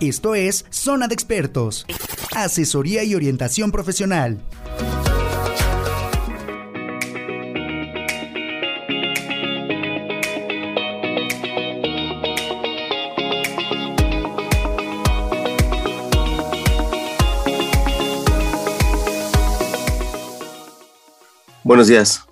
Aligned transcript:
Esto 0.00 0.34
es 0.34 0.64
Zona 0.70 1.06
de 1.06 1.14
Expertos, 1.14 1.86
asesoría 2.34 3.04
y 3.04 3.14
orientación 3.14 3.70
profesional. 3.70 4.40
Buenos 21.62 21.86
días. 21.86 22.26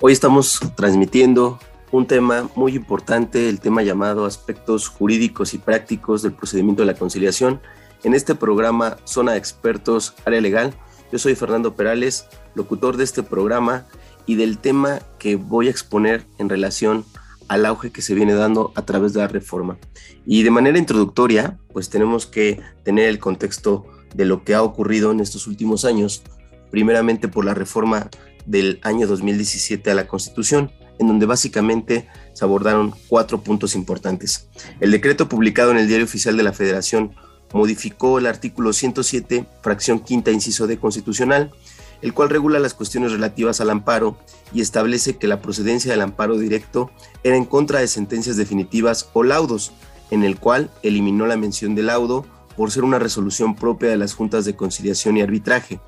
Hoy 0.00 0.12
estamos 0.12 0.60
transmitiendo 0.76 1.58
un 1.92 2.06
tema 2.06 2.48
muy 2.56 2.74
importante, 2.74 3.50
el 3.50 3.60
tema 3.60 3.82
llamado 3.82 4.24
aspectos 4.24 4.88
jurídicos 4.88 5.52
y 5.52 5.58
prácticos 5.58 6.22
del 6.22 6.32
procedimiento 6.32 6.82
de 6.82 6.86
la 6.86 6.98
conciliación. 6.98 7.60
En 8.02 8.14
este 8.14 8.34
programa 8.34 8.96
Zona 9.04 9.32
de 9.32 9.38
Expertos 9.38 10.14
Área 10.24 10.40
Legal, 10.40 10.74
yo 11.12 11.18
soy 11.18 11.34
Fernando 11.34 11.76
Perales, 11.76 12.26
locutor 12.54 12.96
de 12.96 13.04
este 13.04 13.22
programa 13.22 13.86
y 14.24 14.36
del 14.36 14.56
tema 14.56 15.00
que 15.18 15.36
voy 15.36 15.68
a 15.68 15.70
exponer 15.70 16.24
en 16.38 16.48
relación 16.48 17.04
al 17.48 17.66
auge 17.66 17.92
que 17.92 18.00
se 18.00 18.14
viene 18.14 18.32
dando 18.32 18.72
a 18.74 18.86
través 18.86 19.12
de 19.12 19.20
la 19.20 19.28
reforma. 19.28 19.76
Y 20.24 20.44
de 20.44 20.50
manera 20.50 20.78
introductoria, 20.78 21.58
pues 21.74 21.90
tenemos 21.90 22.24
que 22.24 22.58
tener 22.84 23.10
el 23.10 23.18
contexto 23.18 23.84
de 24.14 24.24
lo 24.24 24.44
que 24.44 24.54
ha 24.54 24.62
ocurrido 24.62 25.12
en 25.12 25.20
estos 25.20 25.46
últimos 25.46 25.84
años, 25.84 26.22
primeramente 26.70 27.28
por 27.28 27.44
la 27.44 27.52
reforma 27.52 28.08
del 28.46 28.80
año 28.82 29.06
2017 29.06 29.90
a 29.90 29.94
la 29.94 30.06
Constitución, 30.06 30.72
en 30.98 31.08
donde 31.08 31.26
básicamente 31.26 32.08
se 32.32 32.44
abordaron 32.44 32.94
cuatro 33.08 33.42
puntos 33.42 33.74
importantes. 33.74 34.48
El 34.80 34.90
decreto 34.90 35.28
publicado 35.28 35.70
en 35.70 35.78
el 35.78 35.88
Diario 35.88 36.04
Oficial 36.06 36.36
de 36.36 36.42
la 36.42 36.52
Federación 36.52 37.14
modificó 37.52 38.18
el 38.18 38.26
artículo 38.26 38.72
107, 38.72 39.46
fracción 39.62 40.00
quinta, 40.00 40.30
inciso 40.30 40.66
D 40.66 40.78
constitucional, 40.78 41.52
el 42.00 42.14
cual 42.14 42.30
regula 42.30 42.58
las 42.58 42.74
cuestiones 42.74 43.12
relativas 43.12 43.60
al 43.60 43.70
amparo 43.70 44.18
y 44.52 44.60
establece 44.60 45.16
que 45.16 45.28
la 45.28 45.40
procedencia 45.40 45.90
del 45.90 46.00
amparo 46.00 46.36
directo 46.38 46.90
era 47.22 47.36
en 47.36 47.44
contra 47.44 47.80
de 47.80 47.88
sentencias 47.88 48.36
definitivas 48.36 49.08
o 49.12 49.22
laudos, 49.22 49.72
en 50.10 50.24
el 50.24 50.38
cual 50.38 50.70
eliminó 50.82 51.26
la 51.26 51.36
mención 51.36 51.74
de 51.74 51.82
laudo 51.82 52.26
por 52.56 52.70
ser 52.70 52.84
una 52.84 52.98
resolución 52.98 53.54
propia 53.54 53.90
de 53.90 53.96
las 53.96 54.14
juntas 54.14 54.44
de 54.44 54.56
conciliación 54.56 55.16
y 55.16 55.22
arbitraje. 55.22 55.80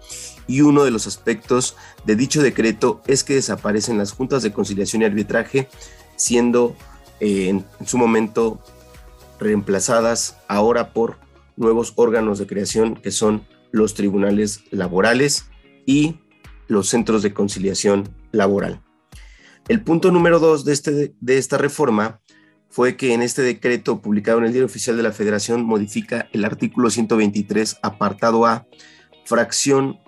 Y 0.46 0.60
uno 0.60 0.84
de 0.84 0.90
los 0.90 1.06
aspectos 1.06 1.76
de 2.04 2.16
dicho 2.16 2.42
decreto 2.42 3.02
es 3.06 3.24
que 3.24 3.34
desaparecen 3.34 3.98
las 3.98 4.12
juntas 4.12 4.42
de 4.42 4.52
conciliación 4.52 5.02
y 5.02 5.04
arbitraje, 5.06 5.68
siendo 6.16 6.74
eh, 7.20 7.48
en, 7.48 7.64
su 7.86 7.98
momento 7.98 8.60
reemplazadas 9.38 10.36
ahora 10.48 10.92
por 10.92 11.18
nuevos 11.56 11.92
órganos 11.96 12.38
de 12.38 12.46
creación 12.46 12.96
que 12.96 13.10
son 13.10 13.46
los 13.72 13.94
tribunales 13.94 14.60
laborales 14.70 15.46
y 15.86 16.16
los 16.66 16.88
centros 16.88 17.22
de 17.22 17.34
conciliación 17.34 18.08
laboral. 18.32 18.80
El 19.68 19.82
punto 19.82 20.10
número 20.10 20.38
dos 20.38 20.64
de, 20.64 20.72
este, 20.72 21.14
de 21.20 21.38
esta 21.38 21.58
reforma 21.58 22.20
fue 22.74 22.96
que 22.96 23.14
en 23.14 23.22
este 23.22 23.42
decreto 23.42 24.00
publicado 24.00 24.38
en 24.38 24.46
el 24.46 24.50
Diario 24.50 24.66
Oficial 24.66 24.96
de 24.96 25.04
la 25.04 25.12
Federación 25.12 25.64
modifica 25.64 26.28
el 26.32 26.44
artículo 26.44 26.90
123, 26.90 27.78
apartado 27.82 28.46
A, 28.46 28.66
fracción 29.24 30.00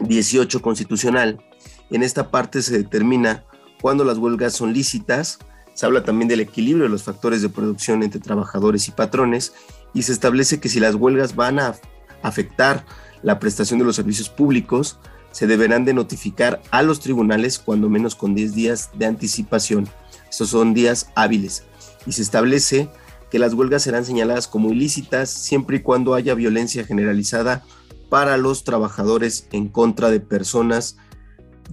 18 0.00 0.62
constitucional. 0.62 1.44
En 1.90 2.02
esta 2.02 2.30
parte 2.30 2.62
se 2.62 2.78
determina 2.78 3.44
cuándo 3.82 4.06
las 4.06 4.16
huelgas 4.16 4.54
son 4.54 4.72
lícitas, 4.72 5.38
se 5.74 5.84
habla 5.84 6.02
también 6.02 6.28
del 6.28 6.40
equilibrio 6.40 6.84
de 6.84 6.88
los 6.88 7.02
factores 7.02 7.42
de 7.42 7.50
producción 7.50 8.02
entre 8.02 8.22
trabajadores 8.22 8.88
y 8.88 8.92
patrones 8.92 9.52
y 9.92 10.04
se 10.04 10.12
establece 10.12 10.60
que 10.60 10.70
si 10.70 10.80
las 10.80 10.94
huelgas 10.94 11.36
van 11.36 11.58
a 11.58 11.74
afectar 12.22 12.86
la 13.22 13.38
prestación 13.38 13.78
de 13.78 13.84
los 13.84 13.96
servicios 13.96 14.30
públicos, 14.30 14.98
se 15.30 15.46
deberán 15.46 15.84
de 15.84 15.92
notificar 15.92 16.62
a 16.70 16.80
los 16.80 17.00
tribunales 17.00 17.58
cuando 17.58 17.90
menos 17.90 18.16
con 18.16 18.34
10 18.34 18.54
días 18.54 18.90
de 18.94 19.04
anticipación. 19.04 19.90
Estos 20.30 20.48
son 20.48 20.72
días 20.72 21.10
hábiles 21.14 21.64
y 22.06 22.12
se 22.12 22.22
establece 22.22 22.88
que 23.30 23.38
las 23.38 23.54
huelgas 23.54 23.82
serán 23.82 24.04
señaladas 24.04 24.46
como 24.46 24.70
ilícitas 24.70 25.30
siempre 25.30 25.78
y 25.78 25.80
cuando 25.80 26.14
haya 26.14 26.34
violencia 26.34 26.84
generalizada 26.84 27.64
para 28.10 28.36
los 28.36 28.64
trabajadores 28.64 29.48
en 29.52 29.68
contra 29.68 30.10
de 30.10 30.20
personas 30.20 30.96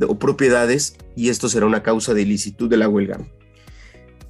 o 0.08 0.18
propiedades 0.18 0.96
y 1.16 1.30
esto 1.30 1.50
será 1.50 1.66
una 1.66 1.84
causa 1.84 2.14
de 2.14 2.22
ilicitud 2.22 2.70
de 2.70 2.78
la 2.78 2.88
huelga. 2.88 3.20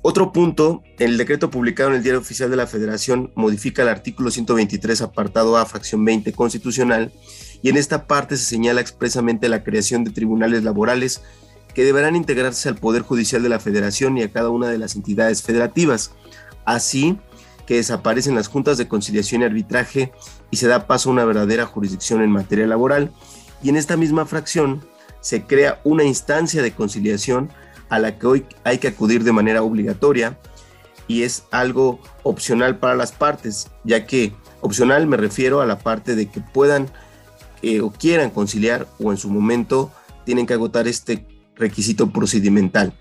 Otro 0.02 0.32
punto, 0.32 0.82
el 0.98 1.18
decreto 1.18 1.52
publicado 1.52 1.90
en 1.90 1.98
el 1.98 2.04
Diario 2.04 2.22
Oficial 2.22 2.50
de 2.50 2.56
la 2.56 2.68
Federación 2.68 3.32
modifica 3.36 3.82
el 3.82 3.90
artículo 3.90 4.32
123 4.32 5.02
apartado 5.02 5.58
A, 5.58 5.66
fracción 5.66 6.06
20 6.06 6.32
constitucional 6.32 7.12
y 7.62 7.70
en 7.70 7.76
esta 7.76 8.08
parte 8.08 8.38
se 8.38 8.46
señala 8.46 8.80
expresamente 8.80 9.50
la 9.50 9.64
creación 9.64 10.06
de 10.06 10.12
tribunales 10.12 10.64
laborales 10.64 11.22
que 11.80 11.86
deberán 11.86 12.18
integrarse 12.18 12.68
al 12.68 12.76
Poder 12.76 13.04
Judicial 13.04 13.42
de 13.42 13.48
la 13.48 13.58
Federación 13.58 14.18
y 14.18 14.24
a 14.24 14.30
cada 14.34 14.50
una 14.50 14.68
de 14.68 14.78
las 14.78 14.98
entidades 14.98 15.42
federativas, 15.42 16.12
así 16.66 17.18
que 17.66 17.76
desaparecen 17.76 18.36
las 18.36 18.50
juntas 18.50 18.78
de 18.78 18.90
conciliación 18.90 19.42
y 19.42 19.46
arbitraje 19.46 20.12
y 20.52 20.58
se 20.58 20.68
da 20.68 20.88
paso 20.88 21.08
a 21.08 21.14
una 21.14 21.24
verdadera 21.24 21.66
jurisdicción 21.66 22.22
en 22.22 22.32
materia 22.32 22.68
laboral. 22.68 23.14
Y 23.64 23.70
en 23.70 23.78
esta 23.78 23.96
misma 23.96 24.26
fracción 24.26 24.86
se 25.22 25.44
crea 25.44 25.80
una 25.86 26.04
instancia 26.04 26.62
de 26.62 26.74
conciliación 26.74 27.50
a 27.88 27.98
la 27.98 28.20
que 28.20 28.28
hoy 28.28 28.46
hay 28.66 28.80
que 28.80 28.90
acudir 28.90 29.24
de 29.24 29.32
manera 29.32 29.64
obligatoria 29.64 30.38
y 31.08 31.24
es 31.24 31.46
algo 31.50 32.02
opcional 32.24 32.78
para 32.78 32.96
las 32.96 33.14
partes, 33.14 33.70
ya 33.86 34.06
que 34.06 34.34
opcional 34.60 35.08
me 35.08 35.16
refiero 35.16 35.62
a 35.62 35.66
la 35.66 35.80
parte 35.80 36.18
de 36.18 36.26
que 36.26 36.42
puedan 36.42 36.90
eh, 37.62 37.80
o 37.80 37.90
quieran 37.90 38.32
conciliar 38.32 38.86
o 39.02 39.12
en 39.12 39.18
su 39.18 39.30
momento 39.30 39.94
tienen 40.26 40.46
que 40.46 40.56
agotar 40.56 40.86
este 40.86 41.39
requisito 41.60 42.12
procedimental, 42.12 42.94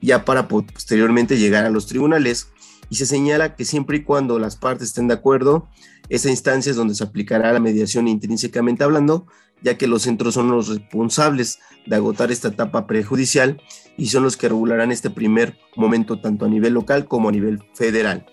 ya 0.00 0.24
para 0.24 0.48
posteriormente 0.48 1.38
llegar 1.38 1.66
a 1.66 1.70
los 1.70 1.86
tribunales. 1.86 2.48
Y 2.88 2.96
se 2.96 3.06
señala 3.06 3.54
que 3.54 3.64
siempre 3.64 3.98
y 3.98 4.02
cuando 4.02 4.38
las 4.38 4.56
partes 4.56 4.88
estén 4.88 5.08
de 5.08 5.14
acuerdo, 5.14 5.68
esa 6.08 6.30
instancia 6.30 6.70
es 6.70 6.76
donde 6.76 6.94
se 6.94 7.04
aplicará 7.04 7.52
la 7.52 7.60
mediación 7.60 8.08
intrínsecamente 8.08 8.82
hablando, 8.82 9.26
ya 9.62 9.76
que 9.76 9.86
los 9.86 10.02
centros 10.02 10.34
son 10.34 10.50
los 10.50 10.68
responsables 10.68 11.58
de 11.86 11.96
agotar 11.96 12.32
esta 12.32 12.48
etapa 12.48 12.86
prejudicial 12.86 13.62
y 13.96 14.06
son 14.08 14.24
los 14.24 14.36
que 14.36 14.48
regularán 14.48 14.90
este 14.90 15.10
primer 15.10 15.58
momento 15.76 16.20
tanto 16.20 16.46
a 16.46 16.48
nivel 16.48 16.72
local 16.74 17.06
como 17.06 17.28
a 17.28 17.32
nivel 17.32 17.62
federal. 17.74 18.26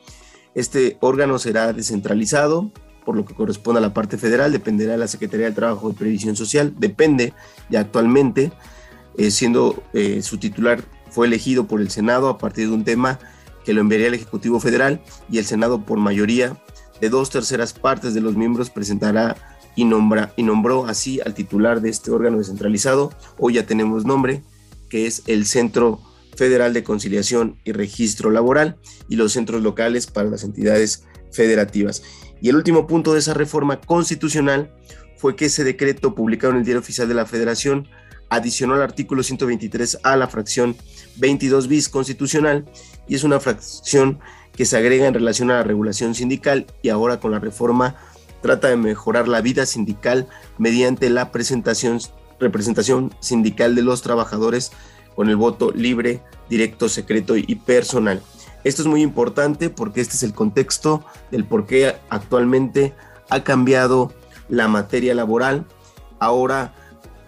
Este 0.55 0.97
órgano 1.01 1.37
será 1.37 1.71
descentralizado, 1.73 2.71
por 3.05 3.15
lo 3.15 3.25
que 3.25 3.35
corresponde 3.35 3.79
a 3.79 3.81
la 3.81 3.93
parte 3.93 4.17
federal, 4.17 4.51
dependerá 4.51 4.93
de 4.93 4.97
la 4.97 5.07
Secretaría 5.07 5.45
del 5.45 5.55
Trabajo 5.55 5.89
y 5.89 5.93
Previsión 5.93 6.35
Social, 6.35 6.73
depende 6.77 7.33
ya 7.69 7.81
actualmente 7.81 8.51
eh, 9.17 9.31
siendo 9.31 9.83
eh, 9.93 10.21
su 10.21 10.37
titular 10.37 10.83
fue 11.09 11.27
elegido 11.27 11.67
por 11.67 11.81
el 11.81 11.89
Senado 11.89 12.29
a 12.29 12.37
partir 12.37 12.67
de 12.67 12.73
un 12.73 12.83
tema 12.83 13.19
que 13.65 13.73
lo 13.73 13.81
enviaría 13.81 14.07
al 14.07 14.13
Ejecutivo 14.13 14.59
Federal 14.59 15.01
y 15.29 15.39
el 15.39 15.45
Senado 15.45 15.85
por 15.85 15.97
mayoría 15.97 16.57
de 17.01 17.09
dos 17.09 17.29
terceras 17.29 17.73
partes 17.73 18.13
de 18.13 18.21
los 18.21 18.35
miembros 18.35 18.69
presentará 18.69 19.35
y, 19.75 19.85
nombra, 19.85 20.33
y 20.35 20.43
nombró 20.43 20.87
así 20.87 21.19
al 21.25 21.33
titular 21.33 21.81
de 21.81 21.89
este 21.89 22.11
órgano 22.11 22.37
descentralizado, 22.37 23.11
hoy 23.37 23.53
ya 23.55 23.65
tenemos 23.65 24.05
nombre, 24.05 24.41
que 24.89 25.05
es 25.05 25.23
el 25.27 25.45
Centro 25.45 26.01
Federal 26.35 26.73
de 26.73 26.83
Conciliación 26.83 27.57
y 27.63 27.71
Registro 27.71 28.31
Laboral 28.31 28.77
y 29.09 29.15
los 29.15 29.33
centros 29.33 29.61
locales 29.61 30.07
para 30.07 30.29
las 30.29 30.43
entidades 30.43 31.03
federativas. 31.31 32.03
Y 32.41 32.49
el 32.49 32.55
último 32.55 32.87
punto 32.87 33.13
de 33.13 33.19
esa 33.19 33.33
reforma 33.33 33.81
constitucional 33.81 34.71
fue 35.17 35.35
que 35.35 35.45
ese 35.45 35.63
decreto 35.63 36.15
publicado 36.15 36.53
en 36.53 36.59
el 36.59 36.65
Diario 36.65 36.79
Oficial 36.79 37.07
de 37.07 37.15
la 37.15 37.25
Federación 37.25 37.87
adicionó 38.29 38.75
al 38.75 38.81
artículo 38.81 39.23
123 39.23 39.99
a 40.03 40.15
la 40.17 40.27
fracción 40.27 40.75
22 41.17 41.67
bis 41.67 41.89
constitucional 41.89 42.65
y 43.07 43.15
es 43.15 43.23
una 43.23 43.39
fracción 43.39 44.19
que 44.53 44.65
se 44.65 44.77
agrega 44.77 45.07
en 45.07 45.13
relación 45.13 45.51
a 45.51 45.55
la 45.55 45.63
regulación 45.63 46.15
sindical 46.15 46.65
y 46.81 46.89
ahora 46.89 47.19
con 47.19 47.31
la 47.31 47.39
reforma 47.39 47.95
trata 48.41 48.69
de 48.69 48.77
mejorar 48.77 49.27
la 49.27 49.41
vida 49.41 49.65
sindical 49.65 50.27
mediante 50.57 51.09
la 51.09 51.31
presentación, 51.31 51.99
representación 52.39 53.13
sindical 53.19 53.75
de 53.75 53.83
los 53.83 54.01
trabajadores 54.01 54.71
con 55.15 55.29
el 55.29 55.35
voto 55.35 55.71
libre, 55.71 56.21
directo, 56.49 56.89
secreto 56.89 57.35
y 57.37 57.55
personal. 57.55 58.21
Esto 58.63 58.81
es 58.81 58.87
muy 58.87 59.01
importante 59.01 59.69
porque 59.69 60.01
este 60.01 60.15
es 60.15 60.23
el 60.23 60.33
contexto 60.33 61.05
del 61.31 61.45
por 61.45 61.65
qué 61.65 61.95
actualmente 62.09 62.93
ha 63.29 63.43
cambiado 63.43 64.13
la 64.49 64.67
materia 64.67 65.15
laboral. 65.15 65.65
Ahora 66.19 66.73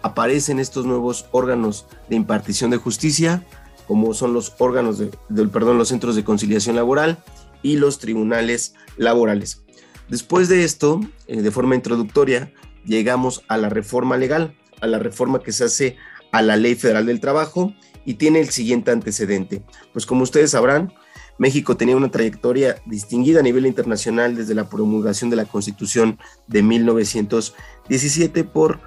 aparecen 0.02 0.58
estos 0.58 0.86
nuevos 0.86 1.26
órganos 1.32 1.86
de 2.08 2.16
impartición 2.16 2.70
de 2.70 2.76
justicia, 2.76 3.44
como 3.86 4.14
son 4.14 4.32
los 4.32 4.54
órganos 4.58 4.98
de, 4.98 5.10
del 5.28 5.50
perdón, 5.50 5.78
los 5.78 5.88
centros 5.88 6.16
de 6.16 6.24
conciliación 6.24 6.76
laboral 6.76 7.22
y 7.62 7.76
los 7.76 7.98
tribunales 7.98 8.74
laborales. 8.96 9.62
Después 10.08 10.48
de 10.48 10.64
esto, 10.64 11.00
eh, 11.26 11.42
de 11.42 11.50
forma 11.50 11.74
introductoria, 11.74 12.52
llegamos 12.84 13.44
a 13.48 13.56
la 13.56 13.68
reforma 13.68 14.16
legal, 14.16 14.56
a 14.80 14.86
la 14.86 14.98
reforma 14.98 15.40
que 15.40 15.52
se 15.52 15.64
hace 15.64 15.96
a 16.32 16.42
la 16.42 16.56
Ley 16.56 16.74
Federal 16.74 17.06
del 17.06 17.20
Trabajo 17.20 17.72
y 18.04 18.14
tiene 18.14 18.40
el 18.40 18.50
siguiente 18.50 18.90
antecedente. 18.90 19.62
Pues 19.92 20.06
como 20.06 20.22
ustedes 20.22 20.52
sabrán, 20.52 20.92
México 21.38 21.76
tenía 21.76 21.96
una 21.96 22.10
trayectoria 22.10 22.82
distinguida 22.86 23.40
a 23.40 23.42
nivel 23.42 23.66
internacional 23.66 24.36
desde 24.36 24.54
la 24.54 24.68
promulgación 24.68 25.30
de 25.30 25.36
la 25.36 25.46
Constitución 25.46 26.18
de 26.46 26.62
1917 26.62 28.44
por, 28.44 28.80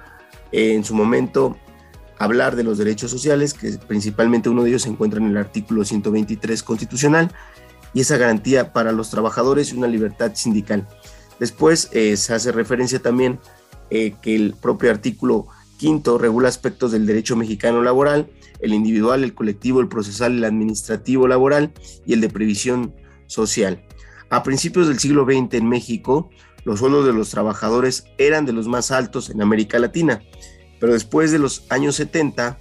en 0.54 0.84
su 0.84 0.94
momento, 0.94 1.56
hablar 2.16 2.54
de 2.54 2.62
los 2.62 2.78
derechos 2.78 3.10
sociales, 3.10 3.54
que 3.54 3.72
principalmente 3.88 4.48
uno 4.48 4.62
de 4.62 4.70
ellos 4.70 4.82
se 4.82 4.88
encuentra 4.88 5.20
en 5.20 5.26
el 5.26 5.36
artículo 5.36 5.84
123 5.84 6.62
constitucional, 6.62 7.32
y 7.92 8.00
esa 8.00 8.16
garantía 8.16 8.72
para 8.72 8.92
los 8.92 9.10
trabajadores 9.10 9.72
y 9.72 9.76
una 9.76 9.88
libertad 9.88 10.32
sindical. 10.34 10.86
Después 11.40 11.88
eh, 11.92 12.16
se 12.16 12.34
hace 12.34 12.52
referencia 12.52 13.00
también 13.00 13.40
eh, 13.90 14.14
que 14.22 14.36
el 14.36 14.54
propio 14.54 14.90
artículo 14.90 15.48
quinto 15.76 16.18
regula 16.18 16.48
aspectos 16.48 16.92
del 16.92 17.06
derecho 17.06 17.34
mexicano 17.34 17.82
laboral, 17.82 18.30
el 18.60 18.74
individual, 18.74 19.24
el 19.24 19.34
colectivo, 19.34 19.80
el 19.80 19.88
procesal, 19.88 20.36
el 20.36 20.44
administrativo 20.44 21.26
laboral 21.26 21.72
y 22.06 22.12
el 22.12 22.20
de 22.20 22.28
previsión 22.28 22.94
social. 23.26 23.84
A 24.30 24.44
principios 24.44 24.86
del 24.86 25.00
siglo 25.00 25.24
XX 25.24 25.54
en 25.54 25.68
México, 25.68 26.30
los 26.64 26.78
sueldos 26.80 27.06
de 27.06 27.12
los 27.12 27.30
trabajadores 27.30 28.06
eran 28.18 28.46
de 28.46 28.52
los 28.52 28.66
más 28.66 28.90
altos 28.90 29.30
en 29.30 29.42
América 29.42 29.78
Latina, 29.78 30.22
pero 30.80 30.92
después 30.92 31.30
de 31.30 31.38
los 31.38 31.64
años 31.70 31.96
70, 31.96 32.58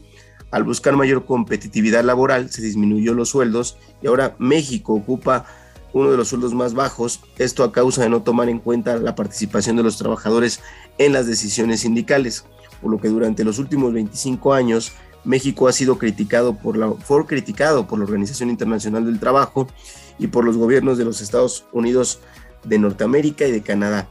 al 0.52 0.64
buscar 0.64 0.96
mayor 0.96 1.26
competitividad 1.26 2.04
laboral, 2.04 2.50
se 2.52 2.62
disminuyó 2.62 3.14
los 3.14 3.30
sueldos 3.30 3.78
y 4.02 4.08
ahora 4.08 4.36
México 4.40 4.94
ocupa 4.94 5.46
uno 5.94 6.12
de 6.12 6.18
los 6.18 6.30
sueldos 6.30 6.54
más 6.54 6.74
bajos, 6.74 7.22
esto 7.38 7.64
a 7.64 7.72
causa 7.72 8.02
de 8.02 8.10
no 8.10 8.24
tomar 8.24 8.50
en 8.50 8.60
cuenta 8.60 8.98
la 8.98 9.16
participación 9.16 9.76
de 9.76 9.84
los 9.84 9.98
trabajadores 9.98 10.60
en 10.98 11.14
las 11.14 11.28
decisiones 11.28 11.82
sindicales, 11.82 12.46
por 12.82 12.92
lo 12.92 13.00
que 13.00 13.10
durante 13.10 13.44
los 13.44 13.60
últimos 13.60 13.94
25 13.94 14.54
años 14.54 14.92
México 15.24 15.68
ha 15.68 15.74
sido 15.74 15.98
criticado 15.98 16.56
por 16.58 16.78
la, 16.78 16.92
fue 16.92 17.26
criticado 17.26 17.88
por 17.88 18.00
la 18.00 18.06
Organización 18.06 18.50
Internacional 18.50 19.06
del 19.06 19.20
Trabajo 19.20 19.68
y 20.20 20.28
por 20.28 20.44
los 20.44 20.58
gobiernos 20.58 20.98
de 20.98 21.06
los 21.06 21.22
Estados 21.22 21.66
Unidos 21.72 22.20
de 22.64 22.80
Norteamérica 22.80 23.46
y 23.46 23.52
de 23.52 23.62
Canadá, 23.62 24.08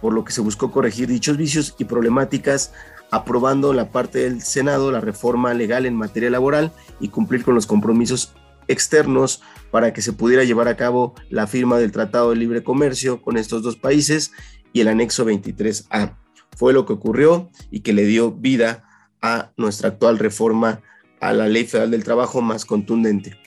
por 0.00 0.12
lo 0.12 0.24
que 0.24 0.32
se 0.32 0.40
buscó 0.40 0.70
corregir 0.70 1.08
dichos 1.08 1.36
vicios 1.36 1.74
y 1.78 1.84
problemáticas 1.84 2.72
aprobando 3.10 3.72
la 3.72 3.90
parte 3.90 4.18
del 4.18 4.42
Senado 4.42 4.90
la 4.90 5.00
reforma 5.00 5.54
legal 5.54 5.86
en 5.86 5.94
materia 5.94 6.30
laboral 6.30 6.72
y 6.98 7.08
cumplir 7.08 7.44
con 7.44 7.54
los 7.54 7.66
compromisos 7.66 8.34
externos 8.66 9.40
para 9.70 9.92
que 9.92 10.02
se 10.02 10.12
pudiera 10.12 10.42
llevar 10.44 10.68
a 10.68 10.76
cabo 10.76 11.14
la 11.30 11.46
firma 11.46 11.78
del 11.78 11.92
Tratado 11.92 12.30
de 12.30 12.36
Libre 12.36 12.64
Comercio 12.64 13.22
con 13.22 13.36
estos 13.36 13.62
dos 13.62 13.76
países 13.76 14.32
y 14.72 14.80
el 14.80 14.88
anexo 14.88 15.24
23A. 15.24 16.16
Fue 16.56 16.72
lo 16.72 16.86
que 16.86 16.92
ocurrió 16.92 17.50
y 17.70 17.80
que 17.80 17.92
le 17.92 18.04
dio 18.04 18.32
vida 18.32 18.84
a 19.22 19.52
nuestra 19.56 19.90
actual 19.90 20.18
reforma 20.18 20.82
a 21.20 21.32
la 21.32 21.48
Ley 21.48 21.64
Federal 21.64 21.90
del 21.90 22.04
Trabajo 22.04 22.42
más 22.42 22.64
contundente. 22.64 23.38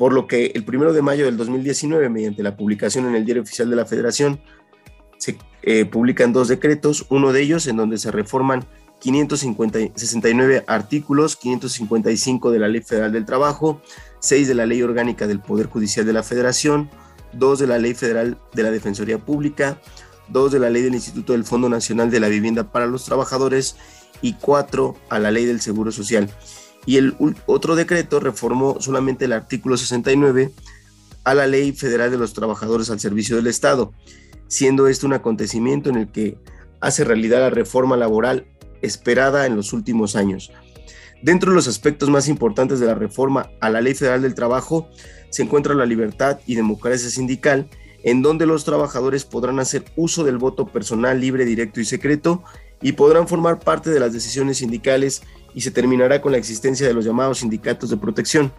Por 0.00 0.14
lo 0.14 0.26
que 0.26 0.52
el 0.54 0.64
primero 0.64 0.94
de 0.94 1.02
mayo 1.02 1.26
del 1.26 1.36
2019, 1.36 2.08
mediante 2.08 2.42
la 2.42 2.56
publicación 2.56 3.04
en 3.04 3.14
el 3.16 3.26
Diario 3.26 3.42
Oficial 3.42 3.68
de 3.68 3.76
la 3.76 3.84
Federación, 3.84 4.40
se 5.18 5.36
eh, 5.60 5.84
publican 5.84 6.32
dos 6.32 6.48
decretos, 6.48 7.04
uno 7.10 7.34
de 7.34 7.42
ellos 7.42 7.66
en 7.66 7.76
donde 7.76 7.98
se 7.98 8.10
reforman 8.10 8.64
569 8.98 10.64
artículos, 10.66 11.36
555 11.36 12.50
de 12.50 12.58
la 12.58 12.68
Ley 12.68 12.80
Federal 12.80 13.12
del 13.12 13.26
Trabajo, 13.26 13.82
6 14.20 14.48
de 14.48 14.54
la 14.54 14.64
Ley 14.64 14.80
Orgánica 14.80 15.26
del 15.26 15.40
Poder 15.40 15.66
Judicial 15.66 16.06
de 16.06 16.14
la 16.14 16.22
Federación, 16.22 16.88
2 17.34 17.58
de 17.58 17.66
la 17.66 17.76
Ley 17.76 17.92
Federal 17.92 18.38
de 18.54 18.62
la 18.62 18.70
Defensoría 18.70 19.18
Pública, 19.18 19.82
2 20.28 20.52
de 20.52 20.60
la 20.60 20.70
Ley 20.70 20.80
del 20.80 20.94
Instituto 20.94 21.34
del 21.34 21.44
Fondo 21.44 21.68
Nacional 21.68 22.10
de 22.10 22.20
la 22.20 22.28
Vivienda 22.28 22.72
para 22.72 22.86
los 22.86 23.04
Trabajadores 23.04 23.76
y 24.22 24.32
4 24.32 24.96
a 25.10 25.18
la 25.18 25.30
Ley 25.30 25.44
del 25.44 25.60
Seguro 25.60 25.92
Social. 25.92 26.30
Y 26.90 26.96
el 26.96 27.14
otro 27.46 27.76
decreto 27.76 28.18
reformó 28.18 28.80
solamente 28.80 29.26
el 29.26 29.32
artículo 29.32 29.76
69 29.76 30.50
a 31.22 31.34
la 31.34 31.46
Ley 31.46 31.70
Federal 31.70 32.10
de 32.10 32.18
los 32.18 32.32
Trabajadores 32.32 32.90
al 32.90 32.98
Servicio 32.98 33.36
del 33.36 33.46
Estado, 33.46 33.92
siendo 34.48 34.88
este 34.88 35.06
un 35.06 35.12
acontecimiento 35.12 35.88
en 35.88 35.94
el 35.94 36.08
que 36.10 36.36
hace 36.80 37.04
realidad 37.04 37.42
la 37.42 37.50
reforma 37.50 37.96
laboral 37.96 38.48
esperada 38.82 39.46
en 39.46 39.54
los 39.54 39.72
últimos 39.72 40.16
años. 40.16 40.50
Dentro 41.22 41.52
de 41.52 41.54
los 41.54 41.68
aspectos 41.68 42.10
más 42.10 42.26
importantes 42.26 42.80
de 42.80 42.86
la 42.86 42.96
reforma 42.96 43.50
a 43.60 43.70
la 43.70 43.80
Ley 43.80 43.94
Federal 43.94 44.22
del 44.22 44.34
Trabajo 44.34 44.88
se 45.30 45.44
encuentra 45.44 45.76
la 45.76 45.86
libertad 45.86 46.40
y 46.44 46.56
democracia 46.56 47.08
sindical, 47.08 47.70
en 48.02 48.20
donde 48.20 48.46
los 48.46 48.64
trabajadores 48.64 49.24
podrán 49.24 49.60
hacer 49.60 49.84
uso 49.94 50.24
del 50.24 50.38
voto 50.38 50.66
personal 50.66 51.20
libre, 51.20 51.44
directo 51.44 51.80
y 51.80 51.84
secreto 51.84 52.42
y 52.82 52.92
podrán 52.92 53.28
formar 53.28 53.60
parte 53.60 53.90
de 53.90 54.00
las 54.00 54.12
decisiones 54.12 54.58
sindicales 54.58 55.22
y 55.54 55.60
se 55.62 55.70
terminará 55.70 56.20
con 56.20 56.32
la 56.32 56.38
existencia 56.38 56.86
de 56.86 56.94
los 56.94 57.04
llamados 57.04 57.38
sindicatos 57.38 57.90
de 57.90 57.96
protección. 57.96 58.52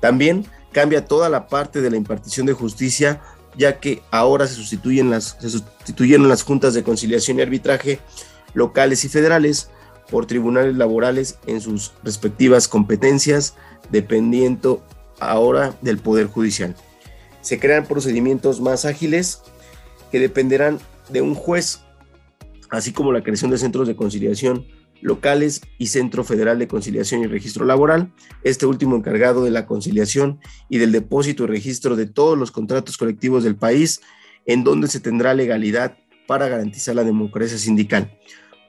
También 0.00 0.46
cambia 0.72 1.06
toda 1.06 1.28
la 1.28 1.46
parte 1.46 1.80
de 1.80 1.90
la 1.90 1.96
impartición 1.96 2.46
de 2.46 2.52
justicia, 2.52 3.22
ya 3.56 3.78
que 3.78 4.02
ahora 4.10 4.46
se 4.46 4.54
sustituyen 4.54 5.10
las, 5.10 5.36
se 5.40 5.48
sustituyeron 5.48 6.28
las 6.28 6.42
juntas 6.42 6.74
de 6.74 6.82
conciliación 6.82 7.38
y 7.38 7.42
arbitraje 7.42 8.00
locales 8.52 9.04
y 9.04 9.08
federales 9.08 9.70
por 10.10 10.26
tribunales 10.26 10.76
laborales 10.76 11.38
en 11.46 11.60
sus 11.60 11.92
respectivas 12.02 12.68
competencias, 12.68 13.54
dependiendo 13.90 14.84
ahora 15.18 15.74
del 15.80 15.98
Poder 15.98 16.26
Judicial. 16.26 16.74
Se 17.40 17.58
crean 17.58 17.86
procedimientos 17.86 18.60
más 18.60 18.84
ágiles 18.84 19.42
que 20.10 20.18
dependerán 20.18 20.78
de 21.08 21.20
un 21.20 21.34
juez, 21.34 21.80
así 22.70 22.92
como 22.92 23.12
la 23.12 23.22
creación 23.22 23.50
de 23.50 23.58
centros 23.58 23.86
de 23.88 23.96
conciliación 23.96 24.66
locales 25.04 25.60
y 25.76 25.88
Centro 25.88 26.24
Federal 26.24 26.58
de 26.58 26.66
Conciliación 26.66 27.20
y 27.20 27.26
Registro 27.26 27.66
Laboral, 27.66 28.10
este 28.42 28.64
último 28.64 28.96
encargado 28.96 29.44
de 29.44 29.50
la 29.50 29.66
conciliación 29.66 30.40
y 30.70 30.78
del 30.78 30.92
depósito 30.92 31.44
y 31.44 31.48
registro 31.48 31.94
de 31.94 32.06
todos 32.06 32.38
los 32.38 32.50
contratos 32.50 32.96
colectivos 32.96 33.44
del 33.44 33.54
país, 33.54 34.00
en 34.46 34.64
donde 34.64 34.88
se 34.88 35.00
tendrá 35.00 35.34
legalidad 35.34 35.98
para 36.26 36.48
garantizar 36.48 36.94
la 36.94 37.04
democracia 37.04 37.58
sindical. 37.58 38.18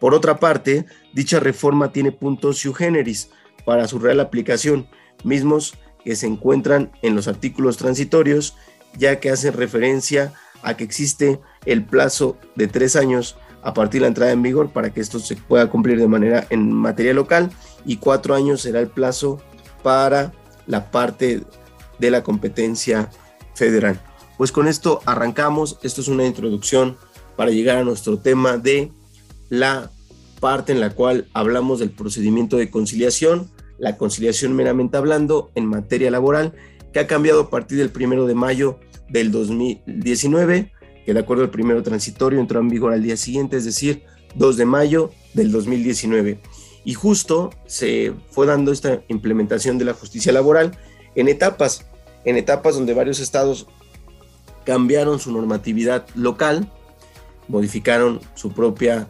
Por 0.02 0.14
otra 0.14 0.38
parte, 0.38 0.86
dicha 1.14 1.40
reforma 1.40 1.94
tiene 1.94 2.12
puntos 2.12 2.58
sui 2.58 2.74
generis 2.74 3.30
para 3.66 3.88
su 3.88 3.98
real 3.98 4.20
aplicación, 4.20 4.90
mismos 5.24 5.76
que 6.04 6.18
se 6.18 6.28
encuentran 6.28 6.92
en 7.02 7.16
los 7.16 7.30
artículos 7.30 7.78
transitorios, 7.78 8.58
ya 8.98 9.22
que 9.22 9.30
hacen 9.30 9.54
referencia 9.54 10.34
a 10.64 10.76
que 10.76 10.84
existe 10.84 11.40
el 11.66 11.86
plazo 11.86 12.38
de 12.56 12.68
tres 12.68 12.98
años 12.98 13.38
a 13.66 13.74
partir 13.74 14.00
de 14.00 14.04
la 14.04 14.08
entrada 14.10 14.32
en 14.32 14.44
vigor 14.44 14.70
para 14.70 14.94
que 14.94 15.02
esto 15.02 15.20
se 15.20 15.36
pueda 15.36 15.70
cumplir 15.70 15.98
de 15.98 16.08
manera 16.08 16.46
en 16.52 16.72
materia 16.72 17.14
local 17.14 17.52
y 17.84 17.98
cuatro 17.98 18.36
años 18.36 18.62
será 18.62 18.80
el 18.80 18.88
plazo 18.88 19.42
para 19.84 20.32
la 20.68 20.92
parte 20.92 21.42
de 22.00 22.12
la 22.12 22.24
competencia 22.24 23.10
federal. 23.56 24.00
Pues 24.38 24.52
con 24.52 24.68
esto 24.68 25.02
arrancamos. 25.06 25.80
Esto 25.82 26.02
es 26.02 26.08
una 26.08 26.26
introducción 26.26 26.98
para 27.36 27.52
llegar 27.52 27.78
a 27.78 27.84
nuestro 27.84 28.20
tema 28.20 28.58
de 28.58 28.92
la 29.50 29.92
parte 30.40 30.72
en 30.72 30.80
la 30.80 30.92
cual 30.92 31.28
hablamos 31.34 31.80
del 31.80 31.90
procedimiento 31.90 32.58
de 32.58 32.70
conciliación, 32.70 33.50
la 33.80 33.98
conciliación 33.98 34.56
meramente 34.56 34.98
hablando 34.98 35.52
en 35.56 35.66
materia 35.66 36.12
laboral, 36.12 36.54
que 36.94 37.00
ha 37.00 37.08
cambiado 37.08 37.42
a 37.42 37.50
partir 37.50 37.80
del 37.80 37.90
primero 37.90 38.28
de 38.28 38.36
mayo 38.36 38.80
del 39.10 39.32
2019, 39.32 40.72
que 41.06 41.14
de 41.14 41.20
acuerdo 41.20 41.44
al 41.44 41.52
primero 41.52 41.84
transitorio 41.84 42.40
entró 42.40 42.60
en 42.60 42.70
vigor 42.70 42.92
al 42.92 43.04
día 43.04 43.16
siguiente, 43.16 43.58
es 43.58 43.66
decir, 43.66 44.04
2 44.36 44.58
de 44.58 44.66
mayo 44.66 45.12
del 45.34 45.52
2019. 45.52 46.40
Y 46.84 46.94
justo 46.94 47.52
se 47.66 48.14
fue 48.32 48.46
dando 48.46 48.72
esta 48.72 49.02
implementación 49.08 49.78
de 49.78 49.86
la 49.86 49.94
justicia 49.94 50.34
laboral 50.34 50.78
en 51.16 51.28
etapas, 51.28 51.86
en 52.26 52.38
etapas 52.38 52.76
donde 52.76 52.94
varios 52.94 53.20
estados 53.20 53.68
cambiaron 54.66 55.20
su 55.20 55.32
normatividad 55.32 56.08
local, 56.16 56.72
modificaron 57.48 58.20
su 58.34 58.52
propia 58.52 59.08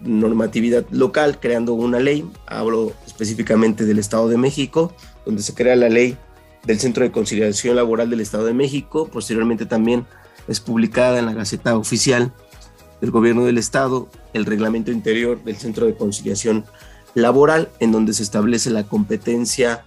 normatividad 0.00 0.84
local, 0.90 1.38
creando 1.40 1.74
una 1.74 2.00
ley. 2.00 2.28
Hablo 2.46 2.92
específicamente 3.06 3.84
del 3.84 3.98
Estado 3.98 4.28
de 4.28 4.36
México, 4.36 4.94
donde 5.26 5.42
se 5.42 5.54
crea 5.54 5.76
la 5.76 5.88
ley 5.88 6.16
del 6.64 6.78
Centro 6.78 7.04
de 7.04 7.12
Conciliación 7.12 7.76
Laboral 7.76 8.10
del 8.10 8.20
Estado 8.20 8.44
de 8.44 8.54
México. 8.54 9.08
Posteriormente 9.12 9.66
también 9.66 10.06
es 10.48 10.60
publicada 10.60 11.18
en 11.18 11.26
la 11.26 11.34
Gaceta 11.34 11.76
Oficial 11.76 12.32
del 13.00 13.10
Gobierno 13.10 13.44
del 13.44 13.58
Estado 13.58 14.08
el 14.32 14.46
reglamento 14.46 14.90
interior 14.90 15.42
del 15.44 15.56
Centro 15.56 15.86
de 15.86 15.96
Conciliación 15.96 16.64
Laboral, 17.14 17.70
en 17.80 17.92
donde 17.92 18.14
se 18.14 18.22
establece 18.22 18.70
la 18.70 18.84
competencia 18.84 19.84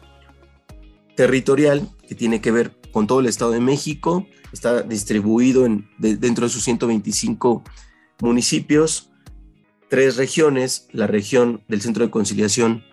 territorial 1.16 1.90
que 2.08 2.16
tiene 2.16 2.42
que 2.42 2.52
ver 2.52 2.72
con 2.92 3.08
todo 3.08 3.20
el 3.20 3.26
Estado 3.26 3.52
de 3.52 3.62
México. 3.62 4.28
Está 4.52 4.84
distribuido 4.84 5.66
en, 5.66 5.90
dentro 5.98 6.46
de 6.46 6.50
sus 6.50 6.64
125 6.64 7.64
municipios 8.20 9.10
tres 9.90 10.18
regiones, 10.18 10.88
la 10.92 11.08
región 11.08 11.64
del 11.68 11.82
Centro 11.82 12.06
de 12.06 12.12
Conciliación 12.12 12.84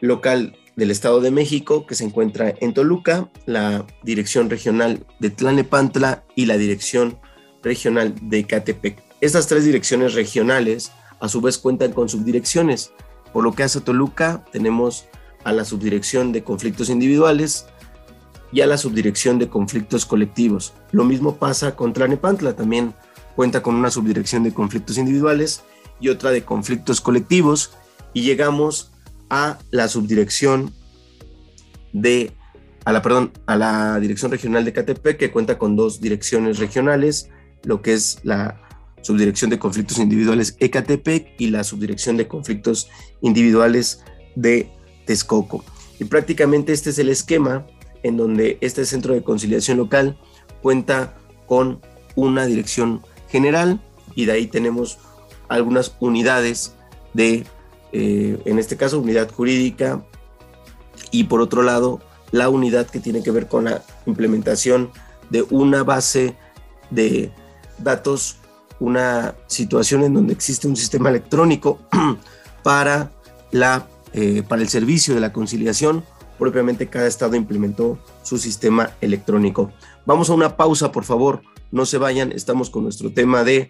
Local 0.00 0.56
del 0.78 0.92
Estado 0.92 1.20
de 1.20 1.32
México, 1.32 1.86
que 1.86 1.96
se 1.96 2.04
encuentra 2.04 2.54
en 2.60 2.72
Toluca, 2.72 3.28
la 3.46 3.84
Dirección 4.04 4.48
Regional 4.48 5.04
de 5.18 5.30
Tlanepantla 5.30 6.24
y 6.36 6.46
la 6.46 6.56
Dirección 6.56 7.18
Regional 7.62 8.14
de 8.22 8.44
Catepec. 8.44 9.02
Estas 9.20 9.48
tres 9.48 9.64
direcciones 9.64 10.14
regionales 10.14 10.92
a 11.18 11.28
su 11.28 11.40
vez 11.40 11.58
cuentan 11.58 11.92
con 11.92 12.08
subdirecciones. 12.08 12.92
Por 13.32 13.42
lo 13.42 13.52
que 13.52 13.64
hace 13.64 13.80
Toluca, 13.80 14.44
tenemos 14.52 15.06
a 15.42 15.52
la 15.52 15.64
subdirección 15.64 16.30
de 16.30 16.44
conflictos 16.44 16.90
individuales, 16.90 17.66
y 18.52 18.60
a 18.60 18.66
la 18.66 18.78
subdirección 18.78 19.38
de 19.38 19.48
conflictos 19.48 20.06
colectivos. 20.06 20.72
Lo 20.92 21.04
mismo 21.04 21.36
pasa 21.36 21.76
con 21.76 21.92
Tlanepantla, 21.92 22.54
también 22.56 22.94
cuenta 23.36 23.62
con 23.62 23.74
una 23.74 23.90
subdirección 23.90 24.42
de 24.42 24.54
conflictos 24.54 24.98
individuales 24.98 25.62
y 26.00 26.08
otra 26.08 26.30
de 26.30 26.44
conflictos 26.44 27.00
colectivos 27.00 27.72
y 28.14 28.22
llegamos 28.22 28.90
a 29.30 29.58
la 29.70 29.88
subdirección 29.88 30.72
de 31.92 32.32
a 32.84 32.92
la 32.92 33.02
perdón, 33.02 33.32
a 33.46 33.56
la 33.56 34.00
Dirección 34.00 34.30
Regional 34.30 34.64
de 34.64 34.72
Catepec 34.72 35.18
que 35.18 35.30
cuenta 35.30 35.58
con 35.58 35.76
dos 35.76 36.00
direcciones 36.00 36.58
regionales, 36.58 37.28
lo 37.64 37.82
que 37.82 37.92
es 37.92 38.20
la 38.22 38.62
Subdirección 39.02 39.50
de 39.50 39.58
Conflictos 39.58 39.98
Individuales 39.98 40.56
Ecatepec 40.58 41.34
y 41.38 41.48
la 41.48 41.64
Subdirección 41.64 42.16
de 42.16 42.26
Conflictos 42.28 42.88
Individuales 43.20 44.02
de 44.36 44.70
Texcoco. 45.04 45.64
Y 46.00 46.04
prácticamente 46.04 46.72
este 46.72 46.90
es 46.90 46.98
el 46.98 47.08
esquema 47.08 47.66
en 48.02 48.16
donde 48.16 48.58
este 48.60 48.84
centro 48.84 49.14
de 49.14 49.22
conciliación 49.22 49.78
local 49.78 50.18
cuenta 50.62 51.16
con 51.46 51.80
una 52.14 52.46
dirección 52.46 53.02
general 53.28 53.80
y 54.14 54.24
de 54.26 54.32
ahí 54.32 54.46
tenemos 54.46 54.98
algunas 55.48 55.96
unidades 56.00 56.74
de, 57.14 57.44
eh, 57.92 58.40
en 58.44 58.58
este 58.58 58.76
caso, 58.76 59.00
unidad 59.00 59.30
jurídica 59.30 60.02
y 61.10 61.24
por 61.24 61.40
otro 61.40 61.62
lado, 61.62 62.00
la 62.30 62.48
unidad 62.48 62.86
que 62.86 63.00
tiene 63.00 63.22
que 63.22 63.30
ver 63.30 63.48
con 63.48 63.64
la 63.64 63.82
implementación 64.06 64.90
de 65.30 65.42
una 65.50 65.82
base 65.82 66.36
de 66.90 67.32
datos, 67.78 68.36
una 68.80 69.34
situación 69.46 70.02
en 70.02 70.14
donde 70.14 70.32
existe 70.32 70.68
un 70.68 70.76
sistema 70.76 71.08
electrónico 71.08 71.78
para, 72.62 73.10
la, 73.50 73.88
eh, 74.12 74.42
para 74.46 74.62
el 74.62 74.68
servicio 74.68 75.14
de 75.14 75.20
la 75.20 75.32
conciliación. 75.32 76.04
Propiamente 76.38 76.86
cada 76.88 77.06
estado 77.06 77.34
implementó 77.34 77.98
su 78.22 78.38
sistema 78.38 78.90
electrónico. 79.00 79.72
Vamos 80.06 80.30
a 80.30 80.34
una 80.34 80.56
pausa, 80.56 80.92
por 80.92 81.04
favor. 81.04 81.42
No 81.72 81.84
se 81.84 81.98
vayan. 81.98 82.32
Estamos 82.32 82.70
con 82.70 82.84
nuestro 82.84 83.12
tema 83.12 83.42
de 83.42 83.68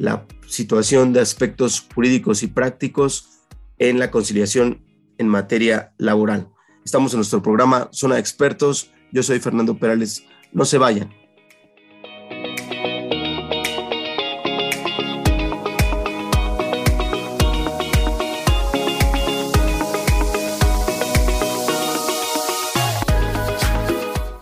la 0.00 0.26
situación 0.46 1.12
de 1.12 1.20
aspectos 1.20 1.86
jurídicos 1.94 2.42
y 2.42 2.46
prácticos 2.46 3.42
en 3.78 3.98
la 3.98 4.10
conciliación 4.10 4.82
en 5.18 5.28
materia 5.28 5.92
laboral. 5.98 6.48
Estamos 6.86 7.12
en 7.12 7.18
nuestro 7.18 7.42
programa 7.42 7.90
Zona 7.92 8.14
de 8.14 8.22
Expertos. 8.22 8.90
Yo 9.12 9.22
soy 9.22 9.40
Fernando 9.40 9.76
Perales. 9.76 10.24
No 10.52 10.64
se 10.64 10.78
vayan. 10.78 11.12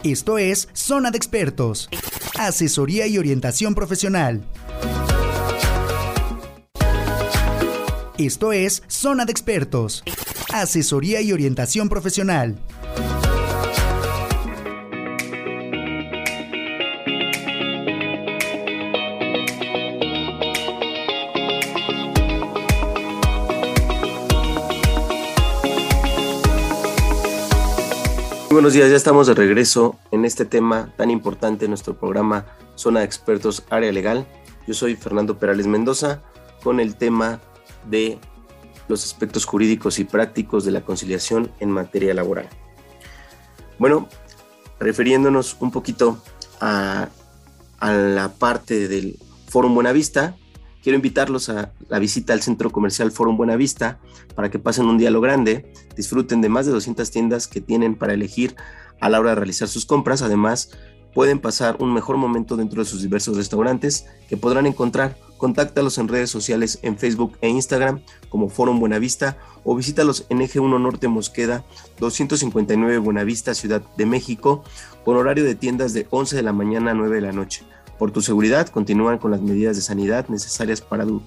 Esto 0.04 0.38
es 0.38 0.68
Zona 0.72 1.10
de 1.10 1.16
Expertos. 1.16 1.88
Asesoría 2.38 3.08
y 3.08 3.18
orientación 3.18 3.74
profesional. 3.74 4.44
Esto 8.18 8.52
es 8.52 8.82
Zona 8.88 9.24
de 9.26 9.30
Expertos. 9.30 10.02
Asesoría 10.52 11.20
y 11.20 11.32
orientación 11.32 11.88
profesional. 11.88 12.58
buenos 28.50 28.72
días, 28.72 28.90
ya 28.90 28.96
estamos 28.96 29.28
de 29.28 29.34
regreso 29.34 29.96
en 30.10 30.24
este 30.24 30.44
tema 30.44 30.92
tan 30.96 31.12
importante 31.12 31.66
en 31.66 31.70
nuestro 31.70 31.94
programa 31.94 32.44
Zona 32.74 32.98
de 32.98 33.06
Expertos 33.06 33.62
Área 33.70 33.92
Legal. 33.92 34.26
Yo 34.66 34.74
soy 34.74 34.96
Fernando 34.96 35.38
Perales 35.38 35.68
Mendoza 35.68 36.22
con 36.64 36.80
el 36.80 36.96
tema 36.96 37.40
de 37.88 38.18
los 38.88 39.04
aspectos 39.04 39.44
jurídicos 39.44 39.98
y 39.98 40.04
prácticos 40.04 40.64
de 40.64 40.72
la 40.72 40.84
conciliación 40.84 41.50
en 41.60 41.70
materia 41.70 42.14
laboral. 42.14 42.48
Bueno, 43.78 44.08
refiriéndonos 44.80 45.56
un 45.60 45.70
poquito 45.70 46.22
a, 46.60 47.08
la 47.80 48.32
parte 48.38 48.88
del 48.88 49.18
Fórum 49.46 49.74
Buenavista, 49.74 50.36
quiero 50.82 50.96
invitarlos 50.96 51.48
a 51.48 51.72
la 51.88 51.98
visita 52.00 52.32
al 52.32 52.42
Centro 52.42 52.70
Comercial 52.70 53.12
Fórum 53.12 53.36
Buenavista 53.36 54.00
para 54.34 54.50
que 54.50 54.58
pasen 54.58 54.86
un 54.86 55.02
lo 55.02 55.20
grande, 55.20 55.72
disfruten 55.96 56.40
de 56.40 56.48
más 56.48 56.66
de 56.66 56.72
200 56.72 57.08
tiendas 57.10 57.46
que 57.46 57.60
tienen 57.60 57.94
para 57.94 58.14
elegir 58.14 58.56
a 59.00 59.08
la 59.08 59.20
hora 59.20 59.30
de 59.30 59.36
realizar 59.36 59.68
sus 59.68 59.86
compras. 59.86 60.22
Además, 60.22 60.70
pueden 61.14 61.38
pasar 61.38 61.76
un 61.78 61.94
mejor 61.94 62.16
momento 62.16 62.56
dentro 62.56 62.82
de 62.82 62.88
sus 62.88 63.02
diversos 63.02 63.36
restaurantes 63.36 64.06
que 64.28 64.36
podrán 64.36 64.66
encontrar 64.66 65.16
Contáctalos 65.38 65.96
en 65.98 66.08
redes 66.08 66.30
sociales 66.30 66.80
en 66.82 66.98
Facebook 66.98 67.38
e 67.40 67.48
Instagram 67.48 68.00
como 68.28 68.50
Forum 68.50 68.80
Buenavista 68.80 69.38
o 69.64 69.76
visítalos 69.76 70.26
en 70.28 70.42
Eje 70.42 70.58
1 70.58 70.78
Norte 70.78 71.08
Mosqueda 71.08 71.64
259 72.00 72.98
Buenavista, 72.98 73.54
Ciudad 73.54 73.82
de 73.96 74.04
México, 74.04 74.64
con 75.04 75.16
horario 75.16 75.44
de 75.44 75.54
tiendas 75.54 75.94
de 75.94 76.06
11 76.10 76.36
de 76.36 76.42
la 76.42 76.52
mañana 76.52 76.90
a 76.90 76.94
9 76.94 77.14
de 77.14 77.22
la 77.22 77.32
noche. 77.32 77.62
Por 77.98 78.10
tu 78.10 78.20
seguridad, 78.20 78.68
continúan 78.68 79.18
con 79.18 79.30
las 79.30 79.40
medidas 79.40 79.76
de 79.76 79.82
sanidad 79.82 80.28
necesarias 80.28 80.80
para 80.80 81.06
tu, 81.06 81.22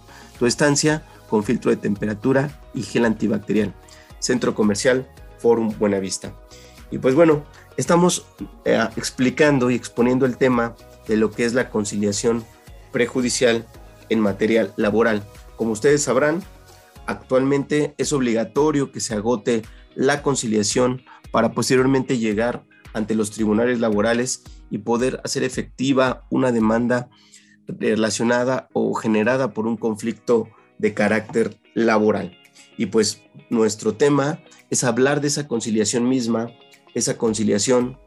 estancia 0.45 1.03
con 1.29 1.43
filtro 1.43 1.71
de 1.71 1.77
temperatura 1.77 2.59
y 2.73 2.83
gel 2.83 3.05
antibacterial. 3.05 3.73
Centro 4.19 4.55
Comercial 4.55 5.07
Forum 5.39 5.73
Buenavista. 5.79 6.33
Y 6.91 6.97
pues 6.97 7.15
bueno, 7.15 7.43
estamos 7.77 8.25
eh, 8.65 8.85
explicando 8.97 9.71
y 9.71 9.75
exponiendo 9.75 10.25
el 10.25 10.37
tema 10.37 10.75
de 11.07 11.17
lo 11.17 11.31
que 11.31 11.45
es 11.45 11.53
la 11.53 11.69
conciliación 11.69 12.43
prejudicial 12.91 13.65
en 14.11 14.19
materia 14.19 14.71
laboral. 14.75 15.23
Como 15.55 15.71
ustedes 15.71 16.03
sabrán, 16.03 16.43
actualmente 17.07 17.95
es 17.97 18.13
obligatorio 18.13 18.91
que 18.91 18.99
se 18.99 19.15
agote 19.15 19.63
la 19.95 20.21
conciliación 20.21 21.01
para 21.31 21.53
posteriormente 21.53 22.17
llegar 22.17 22.63
ante 22.93 23.15
los 23.15 23.31
tribunales 23.31 23.79
laborales 23.79 24.43
y 24.69 24.79
poder 24.79 25.21
hacer 25.23 25.43
efectiva 25.43 26.25
una 26.29 26.51
demanda 26.51 27.09
relacionada 27.67 28.67
o 28.73 28.93
generada 28.93 29.53
por 29.53 29.65
un 29.65 29.77
conflicto 29.77 30.49
de 30.77 30.93
carácter 30.93 31.57
laboral. 31.73 32.37
Y 32.77 32.87
pues 32.87 33.21
nuestro 33.49 33.93
tema 33.93 34.39
es 34.69 34.83
hablar 34.83 35.21
de 35.21 35.27
esa 35.27 35.47
conciliación 35.47 36.07
misma, 36.07 36.51
esa 36.95 37.17
conciliación 37.17 37.97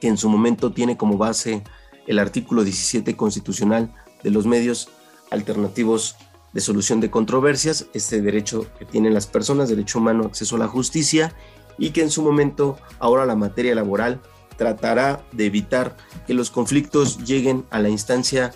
que 0.00 0.08
en 0.08 0.16
su 0.16 0.28
momento 0.30 0.72
tiene 0.72 0.96
como 0.96 1.18
base 1.18 1.62
el 2.06 2.18
artículo 2.18 2.64
17 2.64 3.14
constitucional 3.16 3.92
de 4.22 4.30
los 4.30 4.46
medios 4.46 4.88
alternativos 5.30 6.16
de 6.52 6.60
solución 6.60 7.00
de 7.00 7.10
controversias, 7.10 7.86
este 7.92 8.20
derecho 8.20 8.66
que 8.78 8.84
tienen 8.84 9.14
las 9.14 9.26
personas, 9.26 9.68
derecho 9.68 9.98
humano, 9.98 10.24
acceso 10.24 10.56
a 10.56 10.60
la 10.60 10.68
justicia, 10.68 11.34
y 11.78 11.90
que 11.90 12.02
en 12.02 12.10
su 12.10 12.22
momento 12.22 12.78
ahora 12.98 13.26
la 13.26 13.36
materia 13.36 13.74
laboral 13.74 14.20
tratará 14.56 15.24
de 15.32 15.46
evitar 15.46 15.96
que 16.26 16.34
los 16.34 16.50
conflictos 16.50 17.24
lleguen 17.24 17.64
a 17.70 17.78
la 17.78 17.88
instancia 17.88 18.52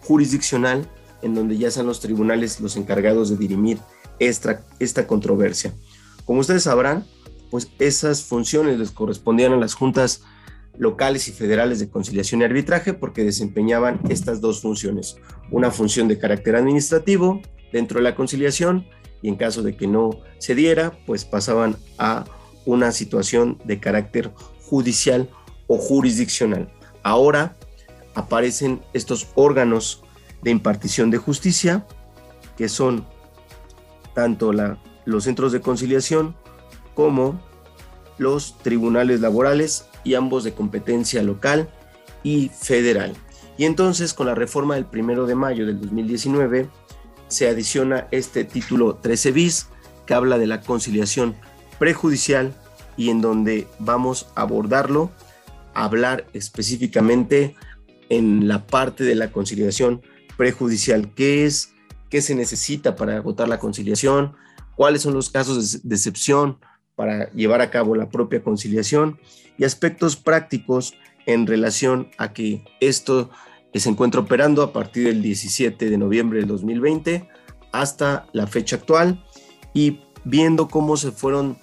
jurisdiccional 0.00 0.90
en 1.22 1.34
donde 1.34 1.56
ya 1.56 1.70
sean 1.70 1.86
los 1.86 2.00
tribunales 2.00 2.60
los 2.60 2.76
encargados 2.76 3.30
de 3.30 3.36
dirimir 3.36 3.78
esta, 4.18 4.64
esta 4.78 5.06
controversia. 5.06 5.72
Como 6.24 6.40
ustedes 6.40 6.64
sabrán, 6.64 7.06
pues 7.50 7.68
esas 7.78 8.24
funciones 8.24 8.78
les 8.78 8.90
correspondían 8.90 9.52
a 9.52 9.56
las 9.56 9.74
juntas 9.74 10.22
locales 10.78 11.28
y 11.28 11.32
federales 11.32 11.78
de 11.78 11.88
conciliación 11.88 12.40
y 12.40 12.44
arbitraje 12.44 12.94
porque 12.94 13.24
desempeñaban 13.24 14.00
estas 14.08 14.40
dos 14.40 14.60
funciones. 14.60 15.16
Una 15.50 15.70
función 15.70 16.08
de 16.08 16.18
carácter 16.18 16.56
administrativo 16.56 17.40
dentro 17.72 17.98
de 17.98 18.04
la 18.04 18.14
conciliación 18.14 18.86
y 19.22 19.28
en 19.28 19.36
caso 19.36 19.62
de 19.62 19.76
que 19.76 19.86
no 19.86 20.20
se 20.38 20.54
diera, 20.54 20.92
pues 21.06 21.24
pasaban 21.24 21.76
a 21.98 22.24
una 22.66 22.92
situación 22.92 23.58
de 23.64 23.80
carácter 23.80 24.30
judicial 24.62 25.30
o 25.66 25.78
jurisdiccional. 25.78 26.72
Ahora 27.02 27.56
aparecen 28.14 28.82
estos 28.92 29.28
órganos 29.34 30.02
de 30.42 30.50
impartición 30.50 31.10
de 31.10 31.18
justicia, 31.18 31.86
que 32.56 32.68
son 32.68 33.06
tanto 34.14 34.52
los 35.04 35.24
centros 35.24 35.52
de 35.52 35.60
conciliación 35.60 36.36
como 36.94 37.40
los 38.18 38.58
tribunales 38.58 39.20
laborales 39.20 39.86
y 40.04 40.14
ambos 40.14 40.44
de 40.44 40.52
competencia 40.52 41.22
local 41.22 41.68
y 42.22 42.50
federal. 42.50 43.14
Y 43.56 43.64
entonces 43.64 44.14
con 44.14 44.26
la 44.26 44.34
reforma 44.34 44.74
del 44.74 44.86
primero 44.86 45.26
de 45.26 45.34
mayo 45.34 45.66
del 45.66 45.80
2019 45.80 46.68
se 47.28 47.48
adiciona 47.48 48.08
este 48.10 48.44
título 48.44 48.96
13 48.96 49.32
bis 49.32 49.68
que 50.06 50.14
habla 50.14 50.38
de 50.38 50.46
la 50.46 50.60
conciliación 50.60 51.34
prejudicial 51.78 52.54
y 52.96 53.10
en 53.10 53.20
donde 53.20 53.66
vamos 53.78 54.28
a 54.34 54.42
abordarlo, 54.42 55.10
hablar 55.74 56.26
específicamente 56.32 57.56
en 58.08 58.48
la 58.48 58.66
parte 58.66 59.04
de 59.04 59.14
la 59.14 59.32
conciliación 59.32 60.02
prejudicial, 60.36 61.12
qué 61.14 61.46
es, 61.46 61.72
qué 62.10 62.20
se 62.20 62.34
necesita 62.34 62.96
para 62.96 63.16
agotar 63.16 63.48
la 63.48 63.58
conciliación, 63.58 64.34
cuáles 64.76 65.02
son 65.02 65.14
los 65.14 65.30
casos 65.30 65.82
de 65.82 65.94
excepción, 65.94 66.58
para 66.96 67.30
llevar 67.32 67.60
a 67.60 67.70
cabo 67.70 67.96
la 67.96 68.08
propia 68.08 68.42
conciliación 68.42 69.18
y 69.58 69.64
aspectos 69.64 70.16
prácticos 70.16 70.94
en 71.26 71.46
relación 71.46 72.10
a 72.18 72.32
que 72.32 72.64
esto 72.80 73.30
se 73.72 73.88
encuentra 73.88 74.20
operando 74.20 74.62
a 74.62 74.72
partir 74.72 75.06
del 75.06 75.22
17 75.22 75.90
de 75.90 75.98
noviembre 75.98 76.38
del 76.38 76.48
2020 76.48 77.28
hasta 77.72 78.26
la 78.32 78.46
fecha 78.46 78.76
actual 78.76 79.24
y 79.72 80.00
viendo 80.24 80.68
cómo 80.68 80.96
se 80.96 81.10
fueron 81.10 81.58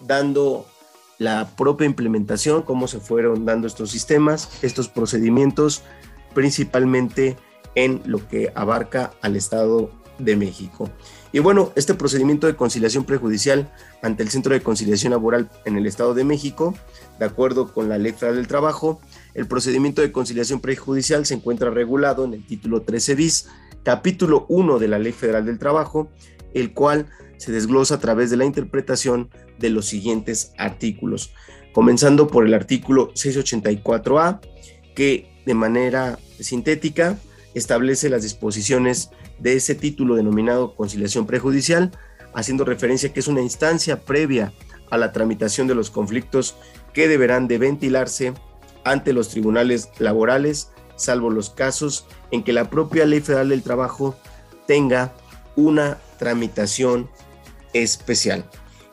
dando 0.00 0.66
la 1.18 1.50
propia 1.56 1.86
implementación, 1.86 2.62
cómo 2.62 2.86
se 2.86 3.00
fueron 3.00 3.44
dando 3.44 3.66
estos 3.66 3.90
sistemas, 3.90 4.62
estos 4.62 4.88
procedimientos, 4.88 5.82
principalmente 6.32 7.36
en 7.74 8.02
lo 8.06 8.26
que 8.28 8.52
abarca 8.54 9.12
al 9.20 9.34
Estado 9.34 9.90
de 10.18 10.36
México. 10.36 10.90
Y 11.32 11.38
bueno, 11.38 11.72
este 11.76 11.94
procedimiento 11.94 12.46
de 12.46 12.56
conciliación 12.56 13.04
prejudicial 13.04 13.72
ante 14.02 14.22
el 14.22 14.30
Centro 14.30 14.54
de 14.54 14.62
Conciliación 14.62 15.12
Laboral 15.12 15.50
en 15.64 15.76
el 15.76 15.86
Estado 15.86 16.14
de 16.14 16.24
México, 16.24 16.74
de 17.18 17.26
acuerdo 17.26 17.72
con 17.72 17.88
la 17.88 17.98
Ley 17.98 18.12
Federal 18.12 18.36
del 18.36 18.46
Trabajo, 18.46 19.00
el 19.34 19.46
procedimiento 19.46 20.02
de 20.02 20.12
conciliación 20.12 20.60
prejudicial 20.60 21.26
se 21.26 21.34
encuentra 21.34 21.70
regulado 21.70 22.24
en 22.24 22.34
el 22.34 22.46
título 22.46 22.82
13 22.82 23.14
bis, 23.14 23.48
capítulo 23.82 24.46
1 24.48 24.78
de 24.78 24.88
la 24.88 24.98
Ley 24.98 25.12
Federal 25.12 25.46
del 25.46 25.58
Trabajo, 25.58 26.10
el 26.54 26.72
cual 26.72 27.06
se 27.36 27.52
desglosa 27.52 27.96
a 27.96 28.00
través 28.00 28.30
de 28.30 28.36
la 28.36 28.44
interpretación 28.44 29.30
de 29.58 29.70
los 29.70 29.86
siguientes 29.86 30.52
artículos, 30.58 31.32
comenzando 31.72 32.26
por 32.28 32.46
el 32.46 32.54
artículo 32.54 33.12
684A, 33.14 34.40
que 34.94 35.42
de 35.46 35.54
manera 35.54 36.18
sintética 36.40 37.18
establece 37.54 38.10
las 38.10 38.22
disposiciones 38.22 39.10
de 39.38 39.54
ese 39.54 39.74
título 39.74 40.16
denominado 40.16 40.74
conciliación 40.74 41.26
prejudicial, 41.26 41.92
haciendo 42.34 42.64
referencia 42.64 43.12
que 43.12 43.20
es 43.20 43.28
una 43.28 43.40
instancia 43.40 44.00
previa 44.00 44.52
a 44.90 44.98
la 44.98 45.12
tramitación 45.12 45.66
de 45.66 45.74
los 45.74 45.90
conflictos 45.90 46.56
que 46.92 47.08
deberán 47.08 47.48
de 47.48 47.58
ventilarse 47.58 48.34
ante 48.84 49.12
los 49.12 49.28
tribunales 49.28 49.90
laborales, 49.98 50.70
salvo 50.96 51.30
los 51.30 51.50
casos 51.50 52.06
en 52.30 52.42
que 52.42 52.52
la 52.52 52.70
propia 52.70 53.06
Ley 53.06 53.20
Federal 53.20 53.50
del 53.50 53.62
Trabajo 53.62 54.16
tenga 54.66 55.14
una 55.56 55.98
tramitación 56.18 57.08
especial. 57.72 58.44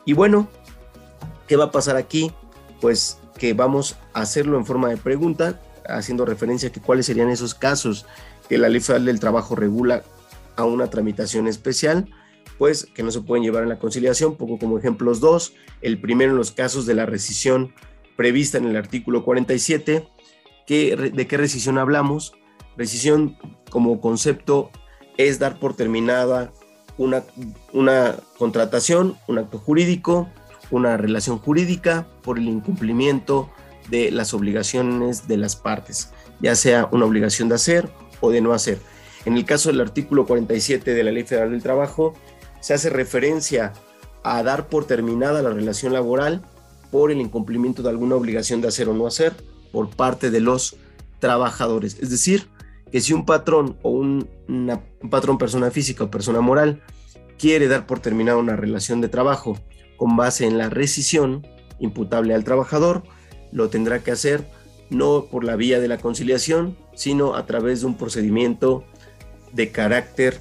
Y 0.05 0.13
bueno, 0.13 0.47
¿qué 1.47 1.55
va 1.55 1.65
a 1.65 1.71
pasar 1.71 1.95
aquí? 1.95 2.31
Pues 2.81 3.17
que 3.37 3.53
vamos 3.53 3.95
a 4.13 4.21
hacerlo 4.21 4.57
en 4.57 4.65
forma 4.65 4.89
de 4.89 4.97
pregunta, 4.97 5.61
haciendo 5.87 6.25
referencia 6.25 6.69
a 6.69 6.71
que 6.71 6.81
cuáles 6.81 7.05
serían 7.05 7.29
esos 7.29 7.53
casos 7.53 8.05
que 8.49 8.57
la 8.57 8.69
Ley 8.69 8.81
Federal 8.81 9.05
del 9.05 9.19
Trabajo 9.19 9.55
regula 9.55 10.03
a 10.55 10.65
una 10.65 10.89
tramitación 10.89 11.47
especial, 11.47 12.09
pues 12.57 12.87
que 12.93 13.03
no 13.03 13.11
se 13.11 13.21
pueden 13.21 13.43
llevar 13.43 13.63
en 13.63 13.69
la 13.69 13.79
conciliación, 13.79 14.35
poco 14.35 14.57
como 14.57 14.77
ejemplos 14.77 15.19
dos. 15.19 15.53
El 15.81 15.99
primero 15.99 16.31
en 16.31 16.37
los 16.37 16.51
casos 16.51 16.85
de 16.85 16.95
la 16.95 17.05
rescisión 17.05 17.73
prevista 18.15 18.57
en 18.57 18.65
el 18.65 18.77
artículo 18.77 19.23
47. 19.23 20.07
que 20.65 20.95
¿De 20.95 21.27
qué 21.27 21.37
rescisión 21.37 21.77
hablamos? 21.77 22.33
Rescisión 22.77 23.37
como 23.69 23.99
concepto 24.01 24.71
es 25.17 25.39
dar 25.39 25.59
por 25.59 25.75
terminada 25.75 26.51
una, 26.97 27.23
una 27.73 28.15
contratación, 28.37 29.17
un 29.27 29.37
acto 29.37 29.59
jurídico, 29.59 30.29
una 30.71 30.97
relación 30.97 31.39
jurídica 31.39 32.07
por 32.21 32.37
el 32.37 32.47
incumplimiento 32.47 33.49
de 33.89 34.11
las 34.11 34.33
obligaciones 34.33 35.27
de 35.27 35.37
las 35.37 35.55
partes, 35.55 36.11
ya 36.41 36.55
sea 36.55 36.89
una 36.91 37.05
obligación 37.05 37.49
de 37.49 37.55
hacer 37.55 37.89
o 38.21 38.31
de 38.31 38.41
no 38.41 38.53
hacer. 38.53 38.79
En 39.25 39.35
el 39.37 39.45
caso 39.45 39.69
del 39.69 39.81
artículo 39.81 40.25
47 40.25 40.93
de 40.93 41.03
la 41.03 41.11
Ley 41.11 41.23
Federal 41.23 41.51
del 41.51 41.63
Trabajo, 41.63 42.13
se 42.61 42.73
hace 42.73 42.89
referencia 42.89 43.73
a 44.23 44.41
dar 44.43 44.69
por 44.69 44.85
terminada 44.85 45.41
la 45.41 45.51
relación 45.51 45.93
laboral 45.93 46.43
por 46.91 47.11
el 47.11 47.19
incumplimiento 47.19 47.83
de 47.83 47.89
alguna 47.89 48.15
obligación 48.15 48.61
de 48.61 48.67
hacer 48.67 48.87
o 48.87 48.93
no 48.93 49.07
hacer 49.07 49.33
por 49.71 49.89
parte 49.89 50.29
de 50.29 50.39
los 50.39 50.77
trabajadores. 51.19 51.97
Es 51.99 52.09
decir, 52.09 52.47
que 52.91 53.01
si 53.01 53.13
un 53.13 53.25
patrón 53.25 53.77
o 53.81 53.89
un, 53.89 54.29
patrón 55.09 55.37
persona 55.37 55.71
física 55.71 56.03
o 56.03 56.11
persona 56.11 56.41
moral 56.41 56.81
quiere 57.37 57.67
dar 57.67 57.85
por 57.85 57.99
terminada 57.99 58.37
una 58.37 58.55
relación 58.55 59.01
de 59.01 59.09
trabajo 59.09 59.57
con 59.97 60.15
base 60.15 60.45
en 60.45 60.57
la 60.57 60.69
rescisión 60.69 61.45
imputable 61.79 62.33
al 62.33 62.43
trabajador, 62.43 63.03
lo 63.51 63.69
tendrá 63.69 63.99
que 63.99 64.11
hacer 64.11 64.47
no 64.89 65.25
por 65.31 65.43
la 65.43 65.55
vía 65.55 65.79
de 65.79 65.87
la 65.87 65.97
conciliación, 65.97 66.77
sino 66.93 67.35
a 67.35 67.45
través 67.45 67.81
de 67.81 67.87
un 67.87 67.97
procedimiento 67.97 68.85
de 69.55 69.71
carácter, 69.71 70.39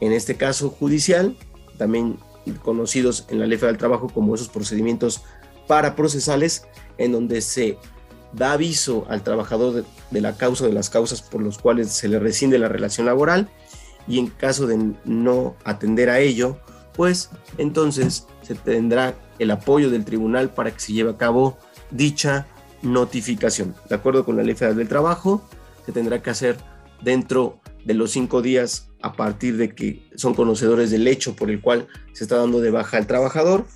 en 0.00 0.12
este 0.12 0.36
caso 0.36 0.70
judicial, 0.70 1.36
también 1.76 2.18
conocidos 2.62 3.26
en 3.28 3.40
la 3.40 3.46
ley 3.46 3.58
federal 3.58 3.74
del 3.74 3.78
trabajo 3.78 4.08
como 4.08 4.34
esos 4.34 4.48
procedimientos 4.48 5.22
para 5.66 5.96
procesales, 5.96 6.66
en 6.98 7.12
donde 7.12 7.40
se 7.40 7.78
da 8.32 8.52
aviso 8.52 9.06
al 9.08 9.22
trabajador 9.22 9.84
de, 10.10 10.20
la 10.20 10.36
causa 10.36 10.66
de 10.66 10.72
las 10.72 10.90
causas 10.90 11.22
por 11.22 11.42
los 11.42 11.58
cuales 11.58 11.90
se 11.90 12.08
le 12.08 12.18
rescinde 12.18 12.58
la 12.58 12.68
relación 12.68 13.06
laboral 13.06 13.48
y 14.06 14.18
en 14.18 14.28
caso 14.28 14.66
de 14.66 14.94
no 15.04 15.56
atender 15.64 16.10
a 16.10 16.20
ello, 16.20 16.58
pues 16.94 17.30
entonces 17.58 18.26
se 18.42 18.54
tendrá 18.54 19.14
el 19.38 19.50
apoyo 19.50 19.90
del 19.90 20.04
tribunal 20.04 20.50
para 20.50 20.72
que 20.72 20.80
se 20.80 20.92
lleve 20.92 21.10
a 21.10 21.16
cabo 21.16 21.56
dicha 21.90 22.46
notificación. 22.82 23.74
De 23.88 23.94
acuerdo 23.94 24.24
con 24.24 24.36
la 24.36 24.42
Ley 24.42 24.54
Federal 24.54 24.76
del 24.76 24.88
Trabajo, 24.88 25.42
se 25.86 25.92
tendrá 25.92 26.22
que 26.22 26.30
hacer 26.30 26.56
dentro 27.02 27.60
de 27.84 27.94
los 27.94 28.10
cinco 28.10 28.42
días 28.42 28.88
a 29.02 29.12
partir 29.12 29.56
de 29.56 29.74
que 29.74 30.08
son 30.14 30.34
conocedores 30.34 30.90
del 30.90 31.06
hecho 31.06 31.36
por 31.36 31.50
el 31.50 31.60
cual 31.60 31.86
se 32.12 32.24
está 32.24 32.36
dando 32.36 32.60
de 32.60 32.70
baja 32.70 32.96
al 32.96 33.06
trabajador 33.06 33.66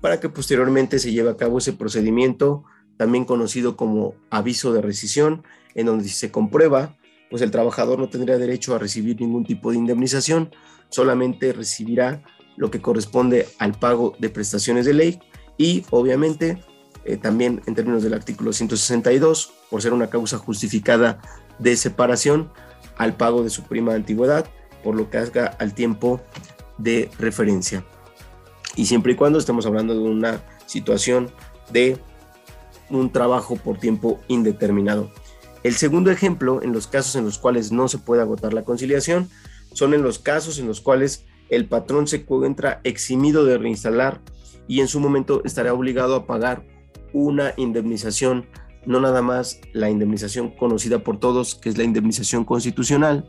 para 0.00 0.20
que 0.20 0.28
posteriormente 0.28 0.98
se 0.98 1.12
lleve 1.12 1.30
a 1.30 1.36
cabo 1.36 1.58
ese 1.58 1.72
procedimiento 1.72 2.64
también 2.96 3.24
conocido 3.24 3.76
como 3.76 4.14
aviso 4.28 4.72
de 4.72 4.82
rescisión, 4.82 5.42
en 5.74 5.86
donde 5.86 6.04
si 6.04 6.10
se 6.10 6.30
comprueba, 6.30 6.98
pues 7.30 7.40
el 7.40 7.50
trabajador 7.50 7.98
no 7.98 8.10
tendría 8.10 8.36
derecho 8.36 8.74
a 8.74 8.78
recibir 8.78 9.18
ningún 9.20 9.44
tipo 9.44 9.70
de 9.70 9.78
indemnización, 9.78 10.50
solamente 10.90 11.52
recibirá 11.52 12.22
lo 12.56 12.70
que 12.70 12.82
corresponde 12.82 13.48
al 13.58 13.72
pago 13.72 14.14
de 14.18 14.28
prestaciones 14.28 14.84
de 14.84 14.92
ley 14.92 15.18
y 15.56 15.84
obviamente 15.90 16.62
eh, 17.04 17.16
también 17.16 17.62
en 17.66 17.74
términos 17.74 18.02
del 18.02 18.12
artículo 18.12 18.52
162, 18.52 19.52
por 19.70 19.80
ser 19.80 19.94
una 19.94 20.10
causa 20.10 20.36
justificada 20.36 21.22
de 21.58 21.76
separación, 21.76 22.52
al 23.00 23.14
pago 23.14 23.42
de 23.42 23.48
su 23.48 23.62
prima 23.62 23.92
de 23.92 23.96
antigüedad, 23.96 24.44
por 24.84 24.94
lo 24.94 25.08
que 25.08 25.16
haga 25.16 25.46
al 25.58 25.72
tiempo 25.72 26.20
de 26.76 27.10
referencia. 27.18 27.82
Y 28.76 28.84
siempre 28.84 29.14
y 29.14 29.16
cuando 29.16 29.38
estemos 29.38 29.64
hablando 29.64 29.94
de 29.94 30.00
una 30.00 30.42
situación 30.66 31.30
de 31.72 31.96
un 32.90 33.10
trabajo 33.10 33.56
por 33.56 33.78
tiempo 33.78 34.20
indeterminado. 34.28 35.10
El 35.62 35.76
segundo 35.76 36.10
ejemplo, 36.10 36.62
en 36.62 36.74
los 36.74 36.86
casos 36.88 37.16
en 37.16 37.24
los 37.24 37.38
cuales 37.38 37.72
no 37.72 37.88
se 37.88 37.96
puede 37.96 38.20
agotar 38.20 38.52
la 38.52 38.64
conciliación, 38.64 39.30
son 39.72 39.94
en 39.94 40.02
los 40.02 40.18
casos 40.18 40.58
en 40.58 40.66
los 40.66 40.82
cuales 40.82 41.24
el 41.48 41.66
patrón 41.66 42.06
se 42.06 42.16
encuentra 42.16 42.82
eximido 42.84 43.46
de 43.46 43.56
reinstalar 43.56 44.20
y 44.68 44.80
en 44.80 44.88
su 44.88 45.00
momento 45.00 45.40
estará 45.46 45.72
obligado 45.72 46.14
a 46.16 46.26
pagar 46.26 46.66
una 47.14 47.54
indemnización, 47.56 48.46
no 48.86 49.00
nada 49.00 49.22
más 49.22 49.60
la 49.72 49.90
indemnización 49.90 50.50
conocida 50.50 51.00
por 51.00 51.18
todos, 51.18 51.54
que 51.54 51.68
es 51.68 51.78
la 51.78 51.84
indemnización 51.84 52.44
constitucional, 52.44 53.28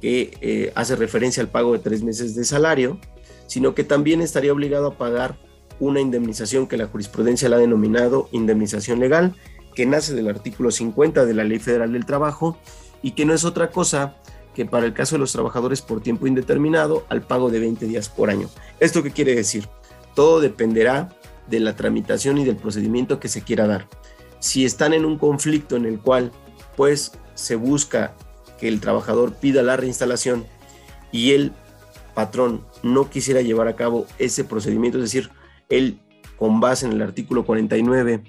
que 0.00 0.36
eh, 0.40 0.72
hace 0.74 0.96
referencia 0.96 1.42
al 1.42 1.48
pago 1.48 1.72
de 1.72 1.78
tres 1.80 2.02
meses 2.02 2.34
de 2.34 2.44
salario, 2.44 2.98
sino 3.46 3.74
que 3.74 3.84
también 3.84 4.20
estaría 4.20 4.52
obligado 4.52 4.88
a 4.88 4.98
pagar 4.98 5.38
una 5.80 6.00
indemnización 6.00 6.66
que 6.66 6.76
la 6.76 6.86
jurisprudencia 6.86 7.48
la 7.48 7.56
ha 7.56 7.60
denominado 7.60 8.28
indemnización 8.32 9.00
legal, 9.00 9.34
que 9.74 9.86
nace 9.86 10.14
del 10.14 10.28
artículo 10.28 10.70
50 10.70 11.24
de 11.24 11.34
la 11.34 11.44
Ley 11.44 11.58
Federal 11.58 11.92
del 11.92 12.06
Trabajo 12.06 12.58
y 13.02 13.12
que 13.12 13.24
no 13.24 13.34
es 13.34 13.44
otra 13.44 13.70
cosa 13.70 14.16
que 14.54 14.66
para 14.66 14.86
el 14.86 14.92
caso 14.92 15.14
de 15.14 15.20
los 15.20 15.32
trabajadores 15.32 15.80
por 15.80 16.02
tiempo 16.02 16.26
indeterminado 16.26 17.04
al 17.08 17.22
pago 17.22 17.50
de 17.50 17.60
20 17.60 17.86
días 17.86 18.08
por 18.08 18.30
año. 18.30 18.48
¿Esto 18.78 19.02
qué 19.02 19.10
quiere 19.10 19.34
decir? 19.34 19.68
Todo 20.14 20.40
dependerá 20.40 21.10
de 21.48 21.60
la 21.60 21.76
tramitación 21.76 22.38
y 22.38 22.44
del 22.44 22.56
procedimiento 22.56 23.20
que 23.20 23.28
se 23.28 23.42
quiera 23.42 23.66
dar. 23.66 23.88
Si 24.40 24.64
están 24.64 24.92
en 24.92 25.04
un 25.04 25.18
conflicto 25.18 25.76
en 25.76 25.86
el 25.86 26.00
cual 26.00 26.32
pues 26.76 27.12
se 27.34 27.56
busca 27.56 28.14
que 28.58 28.68
el 28.68 28.80
trabajador 28.80 29.34
pida 29.34 29.62
la 29.62 29.76
reinstalación 29.76 30.46
y 31.12 31.32
el 31.32 31.52
patrón 32.14 32.64
no 32.82 33.08
quisiera 33.08 33.40
llevar 33.40 33.68
a 33.68 33.76
cabo 33.76 34.06
ese 34.18 34.44
procedimiento, 34.44 34.98
es 34.98 35.04
decir, 35.04 35.30
él 35.68 36.00
con 36.38 36.60
base 36.60 36.86
en 36.86 36.92
el 36.92 37.02
artículo 37.02 37.44
49 37.44 38.22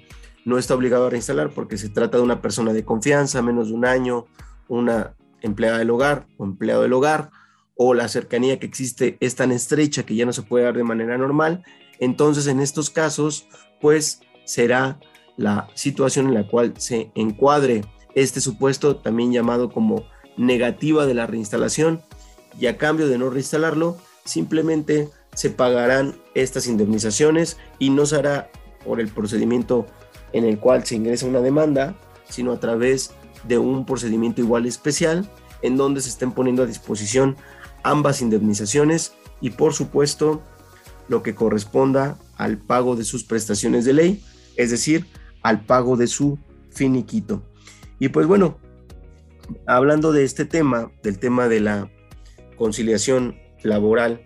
no 0.44 0.58
está 0.58 0.74
obligado 0.74 1.06
a 1.06 1.10
reinstalar 1.10 1.50
porque 1.50 1.76
se 1.76 1.88
trata 1.88 2.18
de 2.18 2.22
una 2.22 2.40
persona 2.40 2.72
de 2.72 2.84
confianza, 2.84 3.42
menos 3.42 3.68
de 3.68 3.74
un 3.74 3.84
año, 3.84 4.26
una 4.68 5.14
empleada 5.40 5.78
del 5.78 5.90
hogar 5.90 6.26
o 6.36 6.44
empleado 6.44 6.82
del 6.82 6.92
hogar, 6.92 7.30
o 7.74 7.94
la 7.94 8.08
cercanía 8.08 8.58
que 8.58 8.66
existe 8.66 9.16
es 9.20 9.34
tan 9.34 9.50
estrecha 9.50 10.04
que 10.04 10.14
ya 10.14 10.26
no 10.26 10.32
se 10.32 10.42
puede 10.42 10.64
dar 10.64 10.76
de 10.76 10.84
manera 10.84 11.16
normal, 11.18 11.64
entonces 11.98 12.46
en 12.46 12.60
estos 12.60 12.90
casos, 12.90 13.48
pues 13.80 14.20
será 14.44 14.98
la 15.42 15.68
situación 15.74 16.28
en 16.28 16.34
la 16.34 16.46
cual 16.46 16.74
se 16.78 17.10
encuadre 17.14 17.84
este 18.14 18.40
supuesto, 18.40 18.96
también 18.96 19.32
llamado 19.32 19.70
como 19.70 20.04
negativa 20.36 21.06
de 21.06 21.14
la 21.14 21.26
reinstalación, 21.26 22.00
y 22.58 22.66
a 22.66 22.76
cambio 22.76 23.08
de 23.08 23.18
no 23.18 23.30
reinstalarlo, 23.30 23.96
simplemente 24.24 25.08
se 25.34 25.50
pagarán 25.50 26.16
estas 26.34 26.66
indemnizaciones 26.66 27.56
y 27.78 27.90
no 27.90 28.06
se 28.06 28.16
hará 28.16 28.50
por 28.84 29.00
el 29.00 29.08
procedimiento 29.08 29.86
en 30.32 30.44
el 30.44 30.58
cual 30.58 30.84
se 30.84 30.96
ingresa 30.96 31.26
una 31.26 31.40
demanda, 31.40 31.96
sino 32.28 32.52
a 32.52 32.60
través 32.60 33.12
de 33.44 33.58
un 33.58 33.84
procedimiento 33.84 34.40
igual 34.40 34.66
especial 34.66 35.28
en 35.62 35.76
donde 35.76 36.00
se 36.00 36.10
estén 36.10 36.32
poniendo 36.32 36.62
a 36.62 36.66
disposición 36.66 37.36
ambas 37.82 38.20
indemnizaciones 38.20 39.14
y 39.40 39.50
por 39.50 39.74
supuesto 39.74 40.42
lo 41.08 41.22
que 41.22 41.34
corresponda 41.34 42.18
al 42.36 42.58
pago 42.58 42.96
de 42.96 43.04
sus 43.04 43.24
prestaciones 43.24 43.84
de 43.84 43.92
ley, 43.92 44.24
es 44.56 44.70
decir, 44.70 45.06
al 45.42 45.64
pago 45.64 45.96
de 45.96 46.06
su 46.06 46.38
finiquito. 46.70 47.42
Y 47.98 48.08
pues 48.08 48.26
bueno, 48.26 48.58
hablando 49.66 50.12
de 50.12 50.24
este 50.24 50.44
tema, 50.44 50.90
del 51.02 51.18
tema 51.18 51.48
de 51.48 51.60
la 51.60 51.90
conciliación 52.56 53.36
laboral, 53.62 54.22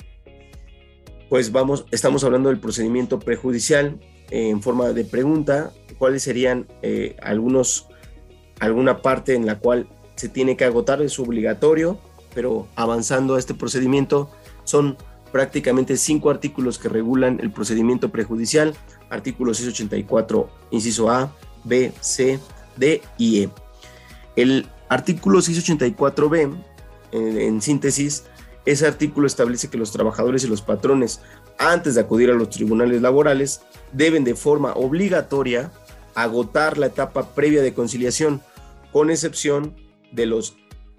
pues 1.29 1.53
vamos, 1.53 1.87
estamos 1.91 2.25
hablando 2.25 2.49
del 2.49 2.61
procedimiento 2.61 3.19
prejudicial 3.19 4.01
en 4.31 4.63
forma 4.63 4.93
de 4.93 5.05
pregunta, 5.05 5.73
cuáles 5.99 6.23
serían 6.23 6.67
eh, 6.83 7.17
algunos, 7.23 7.89
alguna 8.61 9.03
parte 9.03 9.35
en 9.35 9.47
la 9.47 9.59
cual 9.59 9.89
se 10.15 10.29
tiene 10.29 10.57
que 10.57 10.65
agotar, 10.65 11.03
es 11.03 11.19
obligatorio, 11.19 11.99
pero 12.35 12.67
avanzando 12.77 13.35
a 13.35 13.39
este 13.39 13.55
procedimiento 13.55 14.31
son 14.65 14.97
prácticamente 15.33 15.97
cinco 15.97 16.31
artículos 16.31 16.79
que 16.79 16.89
regulan 16.89 17.41
el 17.41 17.51
procedimiento 17.51 18.11
prejudicial, 18.11 18.75
artículos 19.11 19.59
684, 19.59 20.49
inciso 20.71 21.11
A, 21.11 21.33
B, 21.65 21.93
C, 22.01 22.39
D 22.77 23.03
y 23.19 23.43
E. 23.43 23.51
El 24.37 24.67
artículo 24.89 25.41
684b, 25.41 26.57
en, 27.13 27.63
síntesis, 27.63 28.25
ese 28.65 28.87
artículo 28.87 29.27
establece 29.27 29.71
que 29.71 29.79
los 29.79 29.93
trabajadores 29.93 30.45
y 30.45 30.49
los 30.49 30.61
patrones, 30.61 31.21
antes 31.59 31.95
de 31.95 32.01
acudir 32.01 32.31
a 32.31 32.35
los 32.35 32.51
tribunales 32.51 33.01
laborales, 33.01 33.63
deben 33.93 34.25
de 34.25 34.35
forma 34.35 34.73
obligatoria 34.75 35.71
agotar 36.15 36.79
la 36.79 36.87
etapa 36.87 37.35
previa 37.35 37.63
de 37.63 37.75
conciliación, 37.75 38.43
con 38.93 39.11
excepción 39.11 39.77
de 40.13 40.27
los 40.27 40.57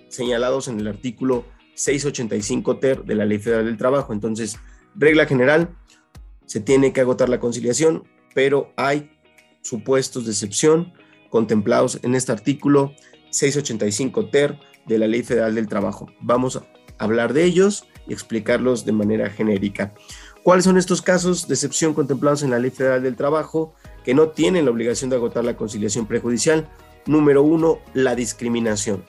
señalados 0.09 0.67
en 0.67 0.79
el 0.79 0.87
artículo 0.87 1.45
685 1.75 2.77
ter 2.77 3.03
de 3.03 3.15
la 3.15 3.25
Ley 3.25 3.39
Federal 3.39 3.65
del 3.65 3.77
Trabajo. 3.77 4.13
Entonces, 4.13 4.57
regla 4.95 5.25
general, 5.25 5.69
se 6.47 6.59
tiene 6.59 6.91
que 6.93 7.01
agotar 7.01 7.29
la 7.29 7.39
conciliación, 7.39 8.03
pero 8.33 8.73
hay 8.75 9.11
supuestos 9.61 10.25
de 10.25 10.31
excepción 10.31 10.93
contemplados 11.29 11.99
en 12.01 12.15
este 12.15 12.31
artículo 12.31 12.93
685 13.29 14.29
ter 14.29 14.57
de 14.87 14.97
la 14.97 15.07
Ley 15.07 15.21
Federal 15.21 15.53
del 15.53 15.67
Trabajo. 15.67 16.07
Vamos 16.21 16.55
a 16.55 16.63
hablar 16.97 17.33
de 17.33 17.43
ellos 17.43 17.85
y 18.07 18.13
explicarlos 18.13 18.85
de 18.85 18.93
manera 18.93 19.29
genérica. 19.29 19.93
¿Cuáles 20.41 20.63
son 20.63 20.77
estos 20.77 21.01
casos 21.01 21.47
de 21.47 21.55
excepción 21.55 21.93
contemplados 21.93 22.41
en 22.41 22.51
la 22.51 22.59
Ley 22.59 22.71
Federal 22.71 23.03
del 23.03 23.17
Trabajo 23.17 23.75
que 24.05 24.13
no 24.13 24.29
tienen 24.29 24.65
la 24.65 24.71
obligación 24.71 25.09
de 25.09 25.17
agotar 25.17 25.43
la 25.43 25.57
conciliación 25.57 26.07
prejudicial? 26.07 26.69
Número 27.05 27.43
uno, 27.43 27.79
la 27.93 28.15
discriminación. 28.15 29.03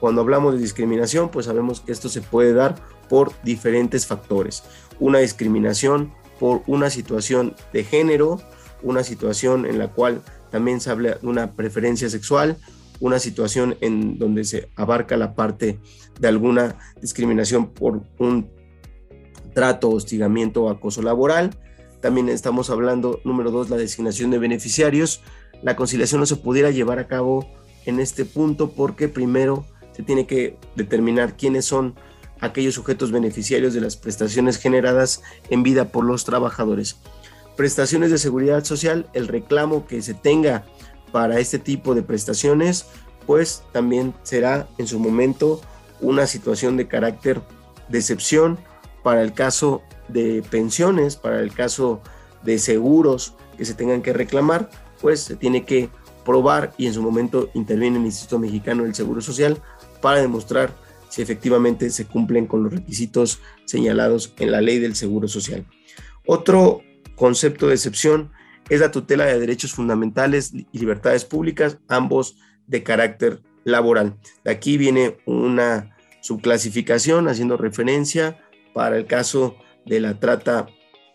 Cuando 0.00 0.20
hablamos 0.20 0.54
de 0.54 0.60
discriminación, 0.60 1.30
pues 1.30 1.46
sabemos 1.46 1.80
que 1.80 1.92
esto 1.92 2.08
se 2.08 2.20
puede 2.22 2.52
dar 2.52 2.74
por 3.08 3.32
diferentes 3.44 4.06
factores. 4.06 4.64
Una 4.98 5.20
discriminación 5.20 6.12
por 6.42 6.64
una 6.66 6.90
situación 6.90 7.54
de 7.72 7.84
género, 7.84 8.42
una 8.82 9.04
situación 9.04 9.64
en 9.64 9.78
la 9.78 9.92
cual 9.92 10.22
también 10.50 10.80
se 10.80 10.90
habla 10.90 11.10
de 11.10 11.24
una 11.24 11.52
preferencia 11.52 12.10
sexual, 12.10 12.56
una 12.98 13.20
situación 13.20 13.76
en 13.80 14.18
donde 14.18 14.42
se 14.42 14.68
abarca 14.74 15.16
la 15.16 15.36
parte 15.36 15.78
de 16.18 16.26
alguna 16.26 16.74
discriminación 17.00 17.68
por 17.68 18.02
un 18.18 18.50
trato, 19.54 19.90
hostigamiento 19.90 20.64
o 20.64 20.70
acoso 20.70 21.00
laboral. 21.00 21.56
También 22.00 22.28
estamos 22.28 22.70
hablando, 22.70 23.20
número 23.22 23.52
dos, 23.52 23.70
la 23.70 23.76
designación 23.76 24.32
de 24.32 24.40
beneficiarios. 24.40 25.22
La 25.62 25.76
conciliación 25.76 26.18
no 26.18 26.26
se 26.26 26.34
pudiera 26.34 26.72
llevar 26.72 26.98
a 26.98 27.06
cabo 27.06 27.46
en 27.86 28.00
este 28.00 28.24
punto 28.24 28.72
porque 28.72 29.06
primero 29.08 29.64
se 29.92 30.02
tiene 30.02 30.26
que 30.26 30.56
determinar 30.74 31.36
quiénes 31.36 31.66
son 31.66 31.94
aquellos 32.42 32.74
sujetos 32.74 33.10
beneficiarios 33.10 33.72
de 33.72 33.80
las 33.80 33.96
prestaciones 33.96 34.58
generadas 34.58 35.22
en 35.48 35.62
vida 35.62 35.88
por 35.88 36.04
los 36.04 36.24
trabajadores. 36.24 36.96
Prestaciones 37.56 38.10
de 38.10 38.18
seguridad 38.18 38.64
social, 38.64 39.06
el 39.14 39.28
reclamo 39.28 39.86
que 39.86 40.02
se 40.02 40.12
tenga 40.12 40.64
para 41.12 41.38
este 41.38 41.58
tipo 41.58 41.94
de 41.94 42.02
prestaciones, 42.02 42.86
pues 43.26 43.62
también 43.72 44.12
será 44.24 44.68
en 44.76 44.86
su 44.86 44.98
momento 44.98 45.60
una 46.00 46.26
situación 46.26 46.76
de 46.76 46.88
carácter 46.88 47.40
de 47.88 47.98
excepción 47.98 48.58
para 49.04 49.22
el 49.22 49.32
caso 49.32 49.82
de 50.08 50.42
pensiones, 50.50 51.16
para 51.16 51.40
el 51.40 51.52
caso 51.52 52.02
de 52.42 52.58
seguros 52.58 53.34
que 53.56 53.64
se 53.64 53.74
tengan 53.74 54.02
que 54.02 54.12
reclamar, 54.12 54.68
pues 55.00 55.20
se 55.20 55.36
tiene 55.36 55.64
que 55.64 55.90
probar 56.24 56.72
y 56.76 56.86
en 56.86 56.94
su 56.94 57.02
momento 57.02 57.50
interviene 57.54 57.98
el 57.98 58.04
Instituto 58.04 58.38
Mexicano 58.40 58.82
del 58.82 58.94
Seguro 58.94 59.20
Social 59.20 59.58
para 60.00 60.20
demostrar 60.20 60.72
si 61.12 61.20
efectivamente 61.20 61.90
se 61.90 62.06
cumplen 62.06 62.46
con 62.46 62.62
los 62.62 62.72
requisitos 62.72 63.42
señalados 63.66 64.32
en 64.38 64.50
la 64.50 64.62
ley 64.62 64.78
del 64.78 64.96
Seguro 64.96 65.28
Social. 65.28 65.66
Otro 66.24 66.80
concepto 67.16 67.68
de 67.68 67.74
excepción 67.74 68.32
es 68.70 68.80
la 68.80 68.90
tutela 68.90 69.26
de 69.26 69.38
derechos 69.38 69.74
fundamentales 69.74 70.54
y 70.54 70.66
libertades 70.72 71.26
públicas, 71.26 71.76
ambos 71.86 72.38
de 72.66 72.82
carácter 72.82 73.42
laboral. 73.64 74.16
De 74.42 74.52
aquí 74.52 74.78
viene 74.78 75.18
una 75.26 75.94
subclasificación 76.22 77.28
haciendo 77.28 77.58
referencia 77.58 78.38
para 78.72 78.96
el 78.96 79.04
caso 79.04 79.56
de 79.84 80.00
la 80.00 80.18
trata 80.18 80.66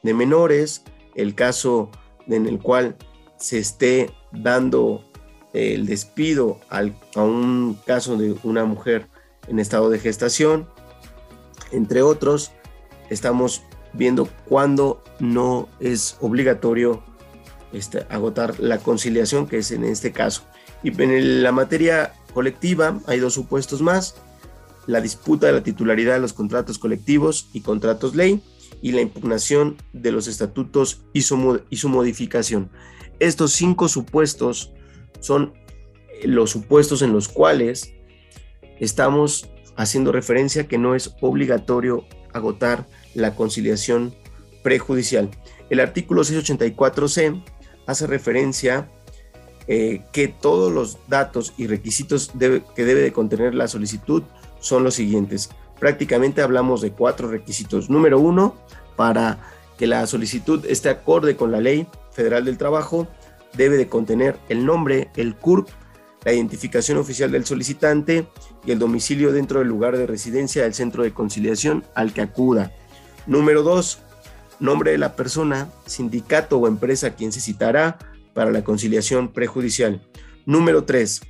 de 0.03 0.13
menores, 0.13 0.83
el 1.15 1.33
caso 1.33 1.89
en 2.27 2.45
el 2.45 2.59
cual 2.59 2.97
se 3.39 3.57
esté 3.57 4.11
dando 4.31 5.09
el 5.53 5.87
despido 5.87 6.59
a 6.69 6.83
un 7.23 7.79
caso 7.87 8.15
de 8.15 8.35
una 8.43 8.63
mujer 8.63 9.07
en 9.47 9.59
estado 9.59 9.89
de 9.89 9.99
gestación, 9.99 10.67
entre 11.71 12.01
otros, 12.01 12.51
estamos 13.09 13.63
viendo 13.93 14.29
cuándo 14.47 15.03
no 15.19 15.67
es 15.79 16.17
obligatorio 16.21 17.03
este, 17.73 18.05
agotar 18.09 18.59
la 18.59 18.79
conciliación, 18.79 19.47
que 19.47 19.57
es 19.59 19.71
en 19.71 19.83
este 19.83 20.11
caso. 20.11 20.43
Y 20.83 21.01
en 21.01 21.43
la 21.43 21.51
materia 21.51 22.13
colectiva 22.33 22.99
hay 23.07 23.19
dos 23.19 23.33
supuestos 23.33 23.81
más, 23.81 24.15
la 24.85 25.01
disputa 25.01 25.47
de 25.47 25.53
la 25.53 25.63
titularidad 25.63 26.13
de 26.13 26.21
los 26.21 26.33
contratos 26.33 26.79
colectivos 26.79 27.49
y 27.53 27.61
contratos 27.61 28.15
ley 28.15 28.41
y 28.81 28.91
la 28.91 29.01
impugnación 29.01 29.77
de 29.91 30.11
los 30.11 30.27
estatutos 30.27 31.01
y 31.13 31.23
su, 31.23 31.61
y 31.69 31.77
su 31.77 31.89
modificación. 31.89 32.69
Estos 33.19 33.51
cinco 33.53 33.89
supuestos 33.89 34.71
son 35.19 35.53
los 36.23 36.51
supuestos 36.51 37.01
en 37.01 37.11
los 37.11 37.27
cuales 37.27 37.93
estamos 38.79 39.49
haciendo 39.75 40.11
referencia 40.11 40.67
que 40.67 40.77
no 40.77 40.95
es 40.95 41.15
obligatorio 41.21 42.05
agotar 42.33 42.85
la 43.13 43.35
conciliación 43.35 44.15
prejudicial. 44.63 45.29
El 45.69 45.79
artículo 45.79 46.23
684c 46.23 47.43
hace 47.85 48.07
referencia 48.07 48.89
eh, 49.67 50.01
que 50.11 50.27
todos 50.27 50.71
los 50.71 50.97
datos 51.07 51.53
y 51.57 51.67
requisitos 51.67 52.31
que 52.75 52.85
debe 52.85 53.01
de 53.01 53.11
contener 53.11 53.53
la 53.53 53.67
solicitud 53.67 54.23
son 54.59 54.83
los 54.83 54.95
siguientes. 54.95 55.49
Prácticamente 55.79 56.41
hablamos 56.41 56.81
de 56.81 56.91
cuatro 56.91 57.29
requisitos. 57.29 57.89
Número 57.89 58.19
uno, 58.19 58.55
para 58.95 59.39
que 59.77 59.87
la 59.87 60.07
solicitud 60.07 60.65
esté 60.65 60.89
acorde 60.89 61.35
con 61.35 61.51
la 61.51 61.61
ley 61.61 61.87
federal 62.11 62.45
del 62.45 62.57
trabajo, 62.57 63.07
debe 63.53 63.77
de 63.77 63.87
contener 63.87 64.37
el 64.49 64.65
nombre, 64.65 65.09
el 65.15 65.35
CURP, 65.35 65.67
la 66.23 66.33
identificación 66.33 66.97
oficial 66.97 67.31
del 67.31 67.45
solicitante 67.45 68.27
y 68.65 68.71
el 68.71 68.79
domicilio 68.79 69.31
dentro 69.31 69.59
del 69.59 69.67
lugar 69.67 69.97
de 69.97 70.07
residencia 70.07 70.63
del 70.63 70.73
centro 70.73 71.03
de 71.03 71.13
conciliación 71.13 71.83
al 71.95 72.13
que 72.13 72.21
acuda. 72.21 72.71
Número 73.25 73.63
2. 73.63 73.99
Nombre 74.59 74.91
de 74.91 74.97
la 74.97 75.15
persona, 75.15 75.69
sindicato 75.85 76.57
o 76.57 76.67
empresa 76.67 77.07
a 77.07 77.15
quien 77.15 77.31
se 77.31 77.41
citará 77.41 77.97
para 78.33 78.51
la 78.51 78.63
conciliación 78.63 79.31
prejudicial. 79.31 80.01
Número 80.45 80.83
3. 80.83 81.21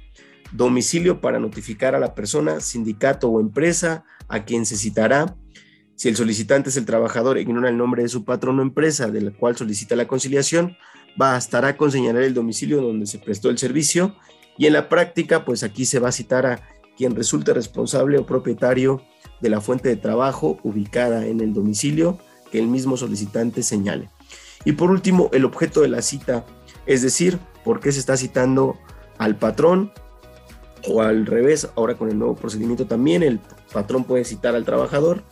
Domicilio 0.52 1.20
para 1.20 1.40
notificar 1.40 1.94
a 1.94 2.00
la 2.00 2.16
persona, 2.16 2.62
sindicato 2.62 3.30
o 3.30 3.42
empresa 3.42 4.06
a 4.30 4.46
quien 4.46 4.66
se 4.66 4.78
citará. 4.78 5.36
Si 5.96 6.08
el 6.08 6.16
solicitante 6.16 6.70
es 6.70 6.78
el 6.78 6.86
trabajador, 6.86 7.38
ignora 7.38 7.70
el 7.70 7.78
nombre 7.78 8.04
de 8.04 8.10
su 8.10 8.24
patrón 8.24 8.60
o 8.60 8.62
empresa 8.62 9.10
de 9.10 9.22
la 9.22 9.32
cual 9.32 9.58
solicita 9.58 9.96
la 9.96 10.08
conciliación, 10.08 10.78
bastará 11.18 11.76
con 11.76 11.92
señalar 11.92 12.24
el 12.24 12.34
domicilio 12.34 12.82
donde 12.82 13.08
se 13.08 13.20
prestó 13.20 13.50
el 13.50 13.58
servicio 13.58 14.16
y 14.58 14.66
en 14.66 14.74
la 14.74 14.90
práctica, 14.90 15.46
pues 15.46 15.64
aquí 15.64 15.86
se 15.86 16.00
va 16.00 16.10
a 16.10 16.12
citar 16.12 16.46
a 16.46 16.62
quien 16.98 17.16
resulte 17.16 17.54
responsable 17.54 18.18
o 18.18 18.26
propietario 18.26 19.02
de 19.40 19.50
la 19.50 19.62
fuente 19.62 19.90
de 19.90 19.96
trabajo 19.98 20.58
ubicada 20.64 21.28
en 21.28 21.42
el 21.42 21.54
domicilio 21.54 22.18
que 22.52 22.60
el 22.60 22.68
mismo 22.68 22.98
solicitante 22.98 23.62
señale. 23.62 24.10
Y 24.66 24.74
por 24.74 24.90
último, 24.90 25.30
el 25.32 25.46
objeto 25.46 25.82
de 25.82 25.90
la 25.90 26.02
cita, 26.02 26.46
es 26.86 27.02
decir, 27.02 27.40
por 27.64 27.80
qué 27.80 27.92
se 27.92 28.00
está 28.00 28.18
citando 28.18 28.78
al 29.18 29.38
patrón 29.38 29.92
o 30.88 31.02
al 31.02 31.26
revés, 31.26 31.70
ahora 31.76 31.96
con 31.96 32.10
el 32.10 32.18
nuevo 32.18 32.36
procedimiento 32.36 32.88
también 32.88 33.22
el 33.24 33.40
patrón 33.72 34.04
puede 34.04 34.26
citar 34.26 34.56
al 34.56 34.66
trabajador 34.66 35.24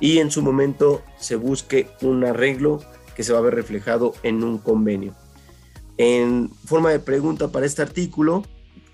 y 0.00 0.18
en 0.18 0.30
su 0.30 0.42
momento 0.42 1.02
se 1.18 1.36
busque 1.36 1.88
un 2.02 2.24
arreglo 2.24 2.80
que 3.14 3.22
se 3.22 3.32
va 3.32 3.38
a 3.38 3.42
ver 3.42 3.54
reflejado 3.54 4.14
en 4.22 4.42
un 4.42 4.58
convenio. 4.58 5.14
En 5.98 6.50
forma 6.64 6.90
de 6.90 7.00
pregunta 7.00 7.48
para 7.48 7.66
este 7.66 7.82
artículo, 7.82 8.44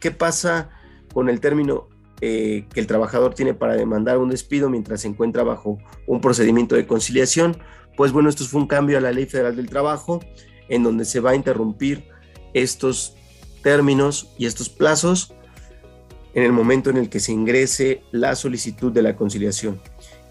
¿qué 0.01 0.11
pasa 0.11 0.71
con 1.13 1.29
el 1.29 1.39
término 1.39 1.89
eh, 2.23 2.67
que 2.73 2.81
el 2.81 2.87
trabajador 2.87 3.35
tiene 3.35 3.53
para 3.53 3.75
demandar 3.75 4.19
un 4.19 4.31
despido 4.31 4.71
mientras 4.71 5.03
se 5.03 5.09
encuentra 5.09 5.43
bajo 5.43 5.79
un 6.07 6.23
procedimiento 6.23 6.75
de 6.75 6.87
conciliación? 6.87 7.59
Pues 7.97 8.11
bueno, 8.11 8.31
esto 8.31 8.45
fue 8.45 8.63
un 8.63 8.67
cambio 8.67 8.97
a 8.97 9.03
la 9.03 9.13
Ley 9.13 9.27
Federal 9.27 9.55
del 9.55 9.69
Trabajo, 9.69 10.21
en 10.69 10.83
donde 10.83 11.05
se 11.05 11.21
va 11.21 11.33
a 11.33 11.35
interrumpir 11.37 12.09
estos 12.55 13.15
términos 13.63 14.31
y 14.39 14.47
estos 14.47 14.71
plazos 14.71 15.35
en 16.33 16.43
el 16.43 16.53
momento 16.53 16.91
en 16.91 16.97
el 16.97 17.11
que 17.11 17.21
se 17.21 17.33
ingrese 17.33 18.03
la 18.13 18.35
solicitud 18.35 18.91
de 18.93 19.03
la 19.03 19.15
conciliación. 19.15 19.81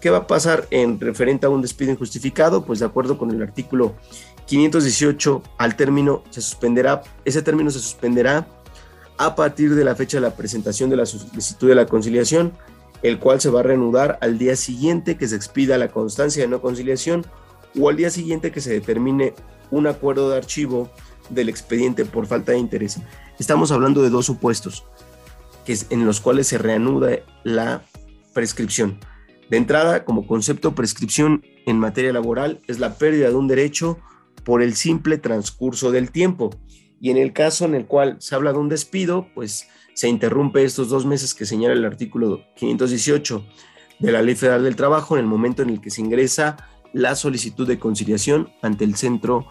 ¿Qué 0.00 0.10
va 0.10 0.18
a 0.18 0.26
pasar 0.26 0.66
en 0.70 1.00
referente 1.00 1.46
a 1.46 1.50
un 1.50 1.62
despido 1.62 1.92
injustificado? 1.92 2.64
Pues 2.64 2.80
de 2.80 2.86
acuerdo 2.86 3.16
con 3.16 3.30
el 3.30 3.40
artículo 3.42 3.94
518, 4.46 5.42
al 5.58 5.76
término 5.76 6.22
se 6.30 6.40
suspenderá, 6.42 7.02
ese 7.24 7.42
término 7.42 7.70
se 7.70 7.78
suspenderá 7.78 8.46
a 9.16 9.34
partir 9.34 9.74
de 9.74 9.84
la 9.84 9.94
fecha 9.94 10.18
de 10.18 10.22
la 10.22 10.34
presentación 10.34 10.90
de 10.90 10.96
la 10.96 11.06
solicitud 11.06 11.68
de 11.68 11.74
la 11.74 11.86
conciliación, 11.86 12.52
el 13.02 13.18
cual 13.18 13.40
se 13.40 13.50
va 13.50 13.60
a 13.60 13.62
reanudar 13.62 14.18
al 14.20 14.38
día 14.38 14.56
siguiente 14.56 15.16
que 15.16 15.28
se 15.28 15.36
expida 15.36 15.78
la 15.78 15.88
constancia 15.88 16.42
de 16.42 16.48
no 16.48 16.60
conciliación 16.60 17.24
o 17.78 17.88
al 17.88 17.96
día 17.96 18.10
siguiente 18.10 18.50
que 18.50 18.60
se 18.60 18.72
determine 18.72 19.34
un 19.70 19.86
acuerdo 19.86 20.30
de 20.30 20.36
archivo 20.36 20.90
del 21.30 21.48
expediente 21.48 22.04
por 22.04 22.26
falta 22.26 22.52
de 22.52 22.58
interés. 22.58 22.98
Estamos 23.38 23.72
hablando 23.72 24.02
de 24.02 24.10
dos 24.10 24.26
supuestos 24.26 24.84
que 25.64 25.76
en 25.90 26.04
los 26.06 26.20
cuales 26.20 26.46
se 26.46 26.58
reanuda 26.58 27.18
la 27.42 27.82
prescripción. 28.32 28.98
De 29.50 29.56
entrada, 29.56 30.04
como 30.04 30.26
concepto, 30.26 30.74
prescripción 30.74 31.44
en 31.66 31.78
materia 31.78 32.12
laboral 32.12 32.60
es 32.66 32.78
la 32.78 32.94
pérdida 32.94 33.28
de 33.28 33.34
un 33.34 33.48
derecho 33.48 33.98
por 34.44 34.62
el 34.62 34.74
simple 34.74 35.18
transcurso 35.18 35.90
del 35.90 36.10
tiempo. 36.10 36.50
Y 37.00 37.10
en 37.10 37.16
el 37.16 37.32
caso 37.32 37.64
en 37.64 37.74
el 37.74 37.86
cual 37.86 38.16
se 38.20 38.34
habla 38.34 38.52
de 38.52 38.58
un 38.58 38.68
despido, 38.68 39.28
pues 39.34 39.68
se 39.94 40.08
interrumpe 40.08 40.64
estos 40.64 40.88
dos 40.88 41.06
meses 41.06 41.34
que 41.34 41.46
señala 41.46 41.74
el 41.74 41.84
artículo 41.84 42.42
518 42.56 43.44
de 44.00 44.12
la 44.12 44.22
Ley 44.22 44.34
Federal 44.34 44.64
del 44.64 44.76
Trabajo 44.76 45.16
en 45.16 45.20
el 45.20 45.26
momento 45.26 45.62
en 45.62 45.70
el 45.70 45.80
que 45.80 45.90
se 45.90 46.00
ingresa 46.00 46.56
la 46.92 47.14
solicitud 47.14 47.66
de 47.66 47.78
conciliación 47.78 48.50
ante 48.62 48.84
el 48.84 48.96
centro 48.96 49.46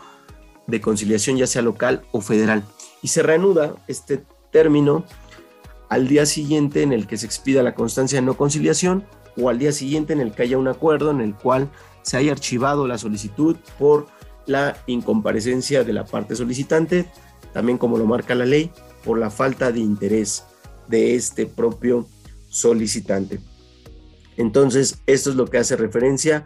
de 0.68 0.82
conciliación, 0.82 1.38
ya 1.38 1.48
sea 1.48 1.62
local 1.62 2.04
o 2.12 2.22
federal. 2.22 2.64
Y 3.02 3.10
se 3.10 3.24
reanuda 3.24 3.76
este 3.88 4.24
término 4.52 5.06
al 5.90 6.08
día 6.08 6.26
siguiente 6.26 6.82
en 6.82 6.94
el 6.94 7.06
que 7.06 7.18
se 7.18 7.26
expida 7.26 7.64
la 7.64 7.76
constancia 7.76 8.20
de 8.20 8.26
no 8.26 8.36
conciliación 8.36 9.06
o 9.38 9.50
al 9.50 9.60
día 9.60 9.72
siguiente 9.72 10.14
en 10.14 10.22
el 10.22 10.32
que 10.32 10.44
haya 10.44 10.58
un 10.58 10.68
acuerdo 10.68 11.12
en 11.12 11.22
el 11.22 11.36
cual 11.36 11.70
se 12.02 12.18
haya 12.18 12.32
archivado 12.32 12.88
la 12.88 12.98
solicitud 12.98 13.58
por 13.78 14.08
la 14.46 14.78
incomparecencia 14.88 15.84
de 15.84 15.94
la 15.94 16.06
parte 16.06 16.36
solicitante, 16.36 17.06
también 17.54 17.78
como 17.78 17.98
lo 17.98 18.06
marca 18.06 18.36
la 18.36 18.46
ley, 18.46 18.72
por 19.04 19.18
la 19.18 19.30
falta 19.30 19.72
de 19.72 19.80
interés 19.80 20.44
de 20.88 21.16
este 21.16 21.46
propio 21.46 22.08
solicitante. 22.50 23.40
Entonces, 24.38 25.00
esto 25.06 25.30
es 25.30 25.36
lo 25.36 25.46
que 25.46 25.58
hace 25.58 25.76
referencia 25.76 26.46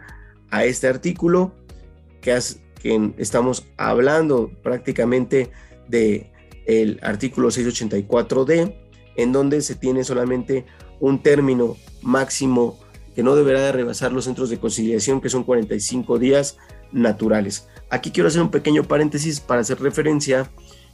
a 0.50 0.64
este 0.64 0.86
artículo 0.86 1.52
que, 2.20 2.38
que 2.80 3.12
estamos 3.18 3.66
hablando 3.76 4.50
prácticamente 4.62 5.50
de 5.88 6.32
el 6.66 7.00
artículo 7.02 7.48
684D, 7.48 8.74
en 9.16 9.32
donde 9.32 9.62
se 9.62 9.74
tiene 9.74 10.04
solamente 10.04 10.66
un 11.00 11.22
término 11.22 11.76
máximo 12.02 12.78
que 13.14 13.22
no 13.22 13.34
deberá 13.34 13.62
de 13.62 13.72
rebasar 13.72 14.12
los 14.12 14.26
centros 14.26 14.50
de 14.50 14.58
conciliación, 14.58 15.20
que 15.20 15.30
son 15.30 15.44
45 15.44 16.18
días 16.18 16.56
naturales. 16.92 17.68
Aquí 17.90 18.10
quiero 18.10 18.28
hacer 18.28 18.42
un 18.42 18.50
pequeño 18.50 18.84
paréntesis 18.84 19.40
para 19.40 19.62
hacer 19.62 19.80
referencia 19.80 20.50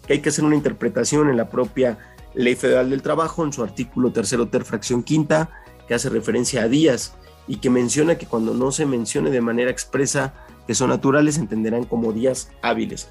que 0.06 0.14
hay 0.14 0.20
que 0.20 0.28
hacer 0.28 0.44
una 0.44 0.54
interpretación 0.54 1.28
en 1.28 1.36
la 1.36 1.48
propia 1.48 1.98
Ley 2.34 2.54
Federal 2.54 2.90
del 2.90 3.02
Trabajo, 3.02 3.44
en 3.44 3.52
su 3.52 3.62
artículo 3.62 4.12
tercero 4.12 4.48
ter 4.48 4.64
fracción 4.64 5.02
quinta, 5.02 5.50
que 5.88 5.94
hace 5.94 6.08
referencia 6.08 6.62
a 6.62 6.68
días 6.68 7.14
y 7.46 7.56
que 7.56 7.70
menciona 7.70 8.16
que 8.16 8.26
cuando 8.26 8.54
no 8.54 8.72
se 8.72 8.86
mencione 8.86 9.30
de 9.30 9.40
manera 9.40 9.70
expresa 9.70 10.34
que 10.66 10.74
son 10.74 10.90
naturales, 10.90 11.36
entenderán 11.36 11.84
como 11.84 12.12
días 12.12 12.50
hábiles. 12.62 13.08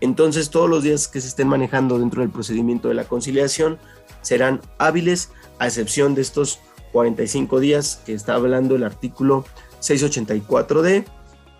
Entonces, 0.00 0.50
todos 0.50 0.68
los 0.68 0.82
días 0.82 1.08
que 1.08 1.20
se 1.20 1.28
estén 1.28 1.48
manejando 1.48 1.98
dentro 1.98 2.22
del 2.22 2.30
procedimiento 2.30 2.88
de 2.88 2.94
la 2.94 3.04
conciliación 3.04 3.78
serán 4.20 4.60
hábiles, 4.78 5.30
a 5.58 5.66
excepción 5.66 6.14
de 6.14 6.22
estos 6.22 6.60
45 6.92 7.60
días 7.60 8.02
que 8.04 8.12
está 8.12 8.34
hablando 8.34 8.76
el 8.76 8.84
artículo 8.84 9.44
684D, 9.80 11.04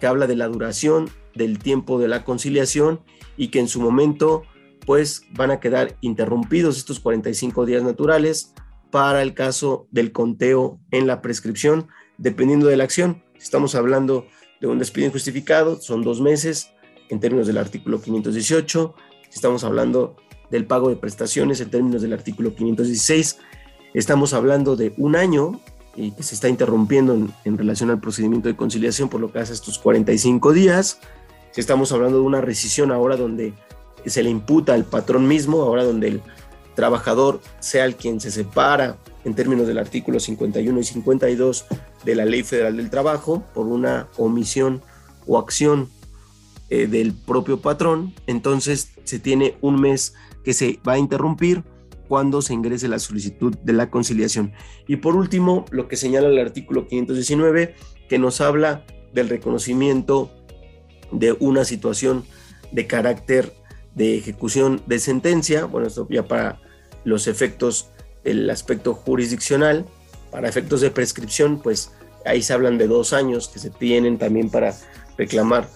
que 0.00 0.06
habla 0.06 0.26
de 0.26 0.36
la 0.36 0.48
duración 0.48 1.10
del 1.34 1.58
tiempo 1.58 1.98
de 1.98 2.08
la 2.08 2.24
conciliación 2.24 3.00
y 3.36 3.48
que 3.48 3.60
en 3.60 3.68
su 3.68 3.80
momento 3.80 4.44
pues 4.86 5.24
van 5.30 5.50
a 5.50 5.60
quedar 5.60 5.96
interrumpidos 6.00 6.76
estos 6.76 7.00
45 7.00 7.66
días 7.66 7.82
naturales 7.82 8.52
para 8.90 9.22
el 9.22 9.34
caso 9.34 9.86
del 9.90 10.12
conteo 10.12 10.78
en 10.90 11.06
la 11.06 11.22
prescripción, 11.22 11.88
dependiendo 12.18 12.66
de 12.66 12.76
la 12.76 12.84
acción. 12.84 13.22
Si 13.38 13.44
estamos 13.44 13.74
hablando 13.74 14.26
de 14.60 14.66
un 14.66 14.78
despido 14.78 15.06
injustificado, 15.06 15.80
son 15.80 16.02
dos 16.02 16.20
meses 16.20 16.70
en 17.08 17.20
términos 17.20 17.46
del 17.46 17.58
artículo 17.58 18.00
518. 18.00 18.94
Si 19.30 19.34
estamos 19.34 19.64
hablando 19.64 20.16
del 20.50 20.66
pago 20.66 20.90
de 20.90 20.96
prestaciones 20.96 21.60
en 21.60 21.70
términos 21.70 22.02
del 22.02 22.12
artículo 22.12 22.54
516, 22.54 23.38
estamos 23.94 24.34
hablando 24.34 24.76
de 24.76 24.92
un 24.98 25.16
año 25.16 25.60
y 25.96 26.12
que 26.12 26.22
se 26.22 26.34
está 26.34 26.48
interrumpiendo 26.48 27.14
en, 27.14 27.32
en, 27.44 27.58
relación 27.58 27.90
al 27.90 28.00
procedimiento 28.00 28.48
de 28.48 28.56
conciliación 28.56 29.08
por 29.08 29.20
lo 29.20 29.32
que 29.32 29.38
hace 29.38 29.52
estos 29.52 29.78
45 29.78 30.52
días. 30.52 31.00
Si 31.52 31.60
estamos 31.60 31.92
hablando 31.92 32.18
de 32.18 32.24
una 32.24 32.40
rescisión 32.40 32.90
ahora 32.90 33.16
donde 33.16 33.52
se 34.06 34.22
le 34.22 34.30
imputa 34.30 34.74
al 34.74 34.84
patrón 34.84 35.28
mismo, 35.28 35.62
ahora 35.62 35.84
donde 35.84 36.08
el 36.08 36.22
trabajador 36.74 37.40
sea 37.60 37.84
el 37.84 37.96
quien 37.96 38.20
se 38.20 38.30
separa 38.30 38.96
en 39.24 39.34
términos 39.34 39.66
del 39.66 39.78
artículo 39.78 40.18
51 40.18 40.80
y 40.80 40.84
52 40.84 41.66
de 42.04 42.14
la 42.14 42.24
Ley 42.24 42.42
Federal 42.42 42.76
del 42.76 42.90
Trabajo 42.90 43.44
por 43.54 43.66
una 43.66 44.08
omisión 44.16 44.82
o 45.26 45.38
acción 45.38 45.88
eh, 46.70 46.86
del 46.86 47.12
propio 47.12 47.60
patrón, 47.60 48.14
entonces 48.26 48.92
se 49.04 49.18
tiene 49.18 49.56
un 49.60 49.80
mes 49.80 50.14
que 50.42 50.54
se 50.54 50.80
va 50.88 50.94
a 50.94 50.98
interrumpir 50.98 51.62
cuando 52.08 52.42
se 52.42 52.54
ingrese 52.54 52.88
la 52.88 52.98
solicitud 52.98 53.56
de 53.62 53.72
la 53.74 53.90
conciliación. 53.90 54.52
Y 54.88 54.96
por 54.96 55.16
último, 55.16 55.66
lo 55.70 55.86
que 55.86 55.96
señala 55.96 56.28
el 56.28 56.38
artículo 56.38 56.88
519, 56.88 57.74
que 58.08 58.18
nos 58.18 58.40
habla 58.40 58.84
del 59.12 59.28
reconocimiento 59.28 60.30
de 61.12 61.36
una 61.38 61.64
situación 61.64 62.24
de 62.72 62.86
carácter 62.86 63.52
de 63.94 64.16
ejecución 64.16 64.82
de 64.86 64.98
sentencia, 64.98 65.66
bueno, 65.66 65.86
esto 65.86 66.06
ya 66.10 66.24
para 66.24 66.58
los 67.04 67.26
efectos 67.26 67.88
del 68.24 68.48
aspecto 68.50 68.94
jurisdiccional, 68.94 69.84
para 70.30 70.48
efectos 70.48 70.80
de 70.80 70.90
prescripción, 70.90 71.60
pues 71.60 71.90
ahí 72.24 72.42
se 72.42 72.52
hablan 72.52 72.78
de 72.78 72.86
dos 72.86 73.12
años 73.12 73.48
que 73.48 73.58
se 73.58 73.70
tienen 73.70 74.18
también 74.18 74.48
para 74.48 74.74
reclamar 75.18 75.68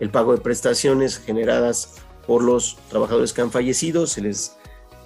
el 0.00 0.10
pago 0.10 0.34
de 0.34 0.40
prestaciones 0.40 1.18
generadas 1.18 1.94
por 2.26 2.42
los 2.42 2.76
trabajadores 2.90 3.32
que 3.32 3.40
han 3.40 3.50
fallecido, 3.50 4.06
se 4.06 4.20
les 4.20 4.56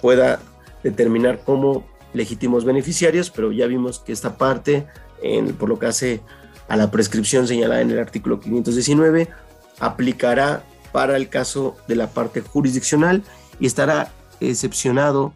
pueda 0.01 0.39
determinar 0.83 1.39
como 1.43 1.85
legítimos 2.13 2.65
beneficiarios, 2.65 3.29
pero 3.29 3.51
ya 3.51 3.67
vimos 3.67 3.99
que 3.99 4.11
esta 4.11 4.37
parte, 4.37 4.87
en, 5.21 5.53
por 5.55 5.69
lo 5.69 5.79
que 5.79 5.87
hace 5.87 6.21
a 6.67 6.75
la 6.75 6.91
prescripción 6.91 7.47
señalada 7.47 7.81
en 7.81 7.91
el 7.91 7.99
artículo 7.99 8.39
519, 8.39 9.29
aplicará 9.79 10.63
para 10.91 11.15
el 11.17 11.29
caso 11.29 11.75
de 11.87 11.95
la 11.95 12.07
parte 12.07 12.41
jurisdiccional 12.41 13.23
y 13.59 13.67
estará 13.67 14.11
excepcionado 14.39 15.33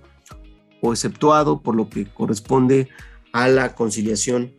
o 0.81 0.93
exceptuado 0.93 1.61
por 1.61 1.75
lo 1.75 1.89
que 1.89 2.05
corresponde 2.05 2.89
a 3.33 3.47
la 3.47 3.75
conciliación 3.75 4.53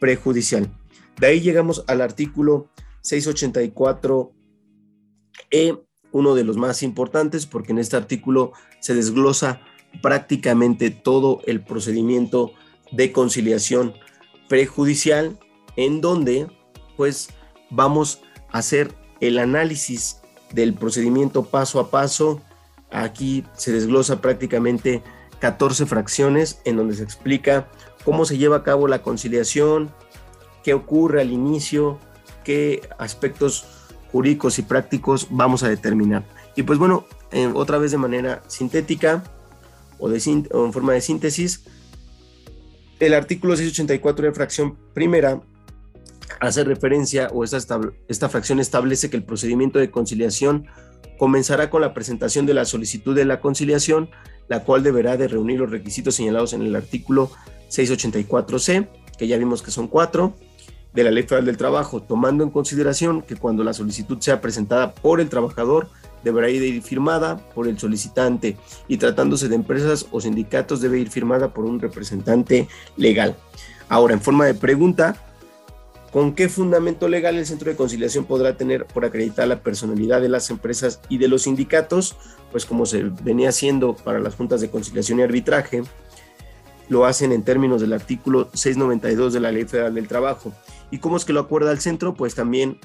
prejudicial. 0.00 0.68
De 1.18 1.28
ahí 1.28 1.40
llegamos 1.40 1.84
al 1.86 2.00
artículo 2.00 2.68
684E, 3.02 4.32
uno 6.12 6.34
de 6.34 6.44
los 6.44 6.56
más 6.56 6.82
importantes, 6.82 7.46
porque 7.46 7.72
en 7.72 7.78
este 7.78 7.96
artículo 7.96 8.52
se 8.80 8.94
desglosa 8.94 9.60
prácticamente 10.02 10.90
todo 10.90 11.40
el 11.46 11.62
procedimiento 11.62 12.52
de 12.92 13.12
conciliación 13.12 13.94
prejudicial, 14.48 15.38
en 15.76 16.00
donde 16.00 16.48
pues 16.96 17.28
vamos 17.70 18.22
a 18.50 18.58
hacer 18.58 18.94
el 19.20 19.38
análisis 19.38 20.20
del 20.52 20.74
procedimiento 20.74 21.44
paso 21.44 21.80
a 21.80 21.90
paso. 21.90 22.40
Aquí 22.90 23.44
se 23.54 23.72
desglosa 23.72 24.20
prácticamente 24.20 25.02
14 25.40 25.86
fracciones 25.86 26.60
en 26.64 26.76
donde 26.76 26.94
se 26.94 27.02
explica 27.02 27.68
cómo 28.04 28.24
se 28.24 28.38
lleva 28.38 28.58
a 28.58 28.62
cabo 28.62 28.88
la 28.88 29.02
conciliación, 29.02 29.90
qué 30.64 30.74
ocurre 30.74 31.20
al 31.20 31.30
inicio, 31.30 31.98
qué 32.44 32.88
aspectos 32.98 33.66
jurídicos 34.10 34.58
y 34.58 34.62
prácticos 34.62 35.28
vamos 35.30 35.62
a 35.62 35.68
determinar. 35.68 36.24
Y 36.56 36.62
pues 36.62 36.78
bueno, 36.78 37.06
otra 37.54 37.78
vez 37.78 37.90
de 37.90 37.98
manera 37.98 38.42
sintética 38.48 39.22
o, 39.98 40.08
de, 40.08 40.22
en 40.24 40.72
forma 40.72 40.92
de 40.94 41.00
síntesis, 41.00 41.64
el 43.00 43.14
artículo 43.14 43.56
684 43.56 44.26
de 44.26 44.32
fracción 44.32 44.76
primera 44.94 45.40
hace 46.40 46.64
referencia 46.64 47.28
o 47.32 47.44
esta, 47.44 47.80
esta 48.08 48.28
fracción 48.28 48.60
establece 48.60 49.10
que 49.10 49.16
el 49.16 49.24
procedimiento 49.24 49.78
de 49.78 49.90
conciliación 49.90 50.66
comenzará 51.18 51.68
con 51.68 51.80
la 51.80 51.94
presentación 51.94 52.46
de 52.46 52.54
la 52.54 52.64
solicitud 52.64 53.14
de 53.14 53.24
la 53.24 53.40
conciliación, 53.40 54.08
la 54.48 54.64
cual 54.64 54.82
deberá 54.82 55.16
de 55.16 55.28
reunir 55.28 55.58
los 55.58 55.70
requisitos 55.70 56.14
señalados 56.14 56.52
en 56.52 56.62
el 56.62 56.74
artículo 56.76 57.30
684C, 57.70 58.88
que 59.18 59.26
ya 59.26 59.36
vimos 59.36 59.62
que 59.62 59.70
son 59.70 59.88
cuatro, 59.88 60.34
de 60.94 61.04
la 61.04 61.10
Ley 61.10 61.24
Federal 61.24 61.44
del 61.44 61.56
Trabajo, 61.56 62.02
tomando 62.02 62.42
en 62.44 62.50
consideración 62.50 63.22
que 63.22 63.36
cuando 63.36 63.62
la 63.62 63.74
solicitud 63.74 64.18
sea 64.20 64.40
presentada 64.40 64.94
por 64.94 65.20
el 65.20 65.28
trabajador, 65.28 65.90
deberá 66.24 66.48
ir 66.48 66.82
firmada 66.82 67.36
por 67.54 67.68
el 67.68 67.78
solicitante 67.78 68.56
y 68.88 68.96
tratándose 68.96 69.48
de 69.48 69.54
empresas 69.54 70.06
o 70.10 70.20
sindicatos 70.20 70.80
debe 70.80 70.98
ir 70.98 71.10
firmada 71.10 71.52
por 71.52 71.64
un 71.64 71.78
representante 71.78 72.68
legal. 72.96 73.36
Ahora, 73.88 74.14
en 74.14 74.20
forma 74.20 74.46
de 74.46 74.54
pregunta, 74.54 75.27
¿con 76.12 76.34
qué 76.34 76.48
fundamento 76.48 77.08
legal 77.08 77.36
el 77.36 77.46
Centro 77.46 77.70
de 77.70 77.76
Conciliación 77.76 78.24
podrá 78.24 78.56
tener 78.56 78.86
por 78.86 79.04
acreditar 79.04 79.48
la 79.48 79.62
personalidad 79.62 80.20
de 80.20 80.28
las 80.28 80.50
empresas 80.50 81.00
y 81.08 81.18
de 81.18 81.28
los 81.28 81.42
sindicatos? 81.42 82.16
Pues 82.50 82.64
como 82.64 82.86
se 82.86 83.04
venía 83.22 83.50
haciendo 83.50 83.94
para 83.94 84.18
las 84.18 84.34
juntas 84.34 84.60
de 84.60 84.70
conciliación 84.70 85.20
y 85.20 85.22
arbitraje, 85.22 85.82
lo 86.88 87.04
hacen 87.04 87.32
en 87.32 87.42
términos 87.42 87.80
del 87.80 87.92
artículo 87.92 88.48
692 88.54 89.32
de 89.32 89.40
la 89.40 89.52
Ley 89.52 89.64
Federal 89.64 89.94
del 89.94 90.08
Trabajo. 90.08 90.52
¿Y 90.90 90.98
cómo 90.98 91.16
es 91.16 91.24
que 91.24 91.34
lo 91.34 91.40
acuerda 91.40 91.70
el 91.70 91.80
centro? 91.80 92.14
Pues 92.14 92.34
también 92.34 92.78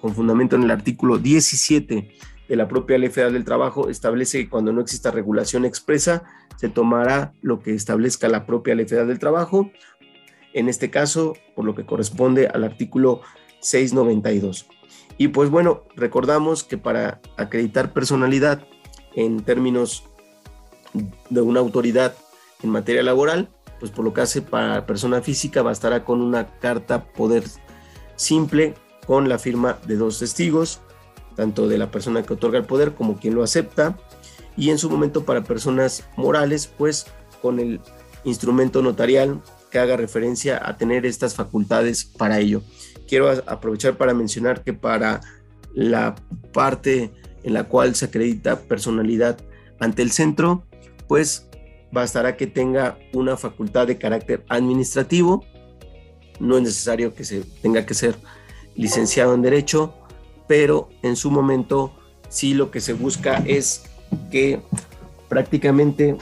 con 0.00 0.14
fundamento 0.14 0.56
en 0.56 0.62
el 0.62 0.70
artículo 0.70 1.18
17 1.18 2.10
de 2.48 2.56
la 2.56 2.66
propia 2.66 2.98
Ley 2.98 3.10
Federal 3.10 3.34
del 3.34 3.44
Trabajo 3.44 3.88
establece 3.88 4.38
que 4.38 4.48
cuando 4.48 4.72
no 4.72 4.80
exista 4.80 5.10
regulación 5.10 5.64
expresa, 5.64 6.24
se 6.56 6.68
tomará 6.68 7.32
lo 7.42 7.60
que 7.60 7.74
establezca 7.74 8.28
la 8.28 8.46
propia 8.46 8.74
Ley 8.74 8.86
Federal 8.86 9.08
del 9.08 9.18
Trabajo, 9.18 9.70
en 10.52 10.68
este 10.68 10.90
caso, 10.90 11.34
por 11.54 11.64
lo 11.64 11.74
que 11.74 11.86
corresponde 11.86 12.48
al 12.48 12.64
artículo 12.64 13.20
692. 13.60 14.66
Y 15.18 15.28
pues 15.28 15.50
bueno, 15.50 15.84
recordamos 15.96 16.64
que 16.64 16.78
para 16.78 17.20
acreditar 17.36 17.92
personalidad 17.92 18.64
en 19.14 19.42
términos 19.42 20.04
de 21.28 21.40
una 21.40 21.60
autoridad 21.60 22.14
en 22.62 22.70
materia 22.70 23.02
laboral, 23.02 23.48
pues 23.78 23.90
por 23.90 24.04
lo 24.04 24.12
que 24.12 24.20
hace 24.20 24.42
para 24.42 24.86
persona 24.86 25.22
física 25.22 25.62
bastará 25.62 26.04
con 26.04 26.20
una 26.20 26.58
carta 26.58 27.04
poder 27.04 27.44
simple 28.16 28.74
con 29.06 29.28
la 29.28 29.38
firma 29.38 29.78
de 29.86 29.96
dos 29.96 30.18
testigos, 30.18 30.80
tanto 31.36 31.68
de 31.68 31.78
la 31.78 31.90
persona 31.90 32.22
que 32.22 32.34
otorga 32.34 32.58
el 32.58 32.66
poder 32.66 32.94
como 32.94 33.18
quien 33.18 33.34
lo 33.34 33.42
acepta, 33.42 33.98
y 34.56 34.70
en 34.70 34.78
su 34.78 34.90
momento 34.90 35.24
para 35.24 35.42
personas 35.42 36.04
morales, 36.16 36.66
pues 36.66 37.06
con 37.40 37.58
el 37.58 37.80
instrumento 38.24 38.82
notarial 38.82 39.40
que 39.70 39.78
haga 39.78 39.96
referencia 39.96 40.60
a 40.62 40.76
tener 40.76 41.06
estas 41.06 41.34
facultades 41.34 42.04
para 42.04 42.38
ello. 42.38 42.62
Quiero 43.08 43.30
aprovechar 43.46 43.96
para 43.96 44.14
mencionar 44.14 44.62
que 44.62 44.72
para 44.72 45.20
la 45.74 46.14
parte 46.52 47.12
en 47.42 47.54
la 47.54 47.64
cual 47.64 47.94
se 47.94 48.06
acredita 48.06 48.60
personalidad 48.60 49.38
ante 49.78 50.02
el 50.02 50.10
centro, 50.10 50.64
pues 51.08 51.46
bastará 51.92 52.36
que 52.36 52.46
tenga 52.46 52.98
una 53.12 53.36
facultad 53.36 53.86
de 53.86 53.98
carácter 53.98 54.44
administrativo, 54.48 55.44
no 56.38 56.56
es 56.56 56.62
necesario 56.62 57.14
que 57.14 57.24
se 57.24 57.42
tenga 57.62 57.84
que 57.84 57.94
ser 57.94 58.16
licenciado 58.74 59.34
en 59.34 59.42
derecho, 59.42 59.94
pero 60.46 60.88
en 61.02 61.16
su 61.16 61.30
momento 61.30 61.92
sí 62.28 62.54
lo 62.54 62.70
que 62.70 62.80
se 62.80 62.92
busca 62.92 63.42
es 63.46 63.82
que 64.30 64.60
prácticamente 65.28 66.16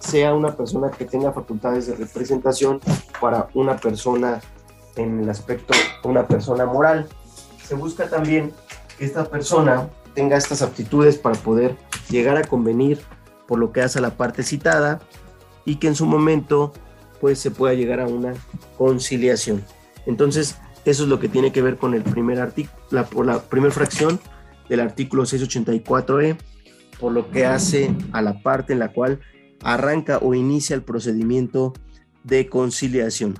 sea 0.00 0.34
una 0.34 0.56
persona 0.56 0.90
que 0.90 1.04
tenga 1.04 1.32
facultades 1.32 1.86
de 1.86 1.96
representación 1.96 2.80
para 3.20 3.48
una 3.54 3.76
persona 3.76 4.40
en 4.96 5.20
el 5.20 5.30
aspecto 5.30 5.74
una 6.04 6.26
persona 6.26 6.66
moral. 6.66 7.08
Se 7.64 7.74
busca 7.74 8.08
también 8.08 8.52
que 8.98 9.04
esta 9.04 9.24
persona 9.24 9.88
tenga 10.14 10.36
estas 10.36 10.62
aptitudes 10.62 11.18
para 11.18 11.36
poder 11.36 11.76
llegar 12.10 12.36
a 12.36 12.44
convenir 12.44 13.00
por 13.46 13.58
lo 13.58 13.72
que 13.72 13.82
hace 13.82 13.98
a 13.98 14.02
la 14.02 14.16
parte 14.16 14.42
citada 14.42 15.00
y 15.64 15.76
que 15.76 15.88
en 15.88 15.94
su 15.94 16.06
momento 16.06 16.72
pues 17.20 17.38
se 17.38 17.50
pueda 17.50 17.74
llegar 17.74 18.00
a 18.00 18.06
una 18.06 18.34
conciliación. 18.76 19.64
Entonces, 20.06 20.56
eso 20.84 21.02
es 21.02 21.08
lo 21.08 21.18
que 21.18 21.28
tiene 21.28 21.52
que 21.52 21.62
ver 21.62 21.76
con 21.76 21.94
el 21.94 22.02
primer 22.02 22.40
artículo, 22.40 23.04
por 23.06 23.26
la 23.26 23.40
primera 23.40 23.72
fracción 23.72 24.20
del 24.68 24.80
artículo 24.80 25.24
684E, 25.24 26.38
por 26.98 27.12
lo 27.12 27.30
que 27.30 27.46
hace 27.46 27.94
a 28.12 28.22
la 28.22 28.40
parte 28.42 28.72
en 28.72 28.78
la 28.78 28.92
cual 28.92 29.20
arranca 29.62 30.18
o 30.18 30.34
inicia 30.34 30.74
el 30.74 30.82
procedimiento 30.82 31.72
de 32.24 32.48
conciliación. 32.48 33.38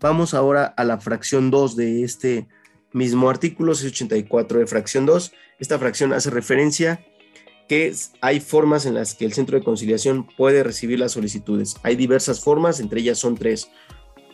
Vamos 0.00 0.34
ahora 0.34 0.64
a 0.64 0.84
la 0.84 0.98
fracción 0.98 1.50
2 1.50 1.76
de 1.76 2.04
este 2.04 2.48
mismo 2.92 3.28
artículo 3.28 3.74
684 3.74 4.60
de 4.60 4.66
fracción 4.66 5.06
2. 5.06 5.32
Esta 5.58 5.78
fracción 5.78 6.12
hace 6.12 6.30
referencia 6.30 7.04
que 7.68 7.94
hay 8.20 8.40
formas 8.40 8.86
en 8.86 8.94
las 8.94 9.14
que 9.14 9.24
el 9.24 9.32
centro 9.32 9.56
de 9.56 9.64
conciliación 9.64 10.26
puede 10.36 10.64
recibir 10.64 10.98
las 10.98 11.12
solicitudes. 11.12 11.76
Hay 11.82 11.94
diversas 11.94 12.40
formas, 12.40 12.80
entre 12.80 13.00
ellas 13.00 13.18
son 13.18 13.36
tres. 13.36 13.70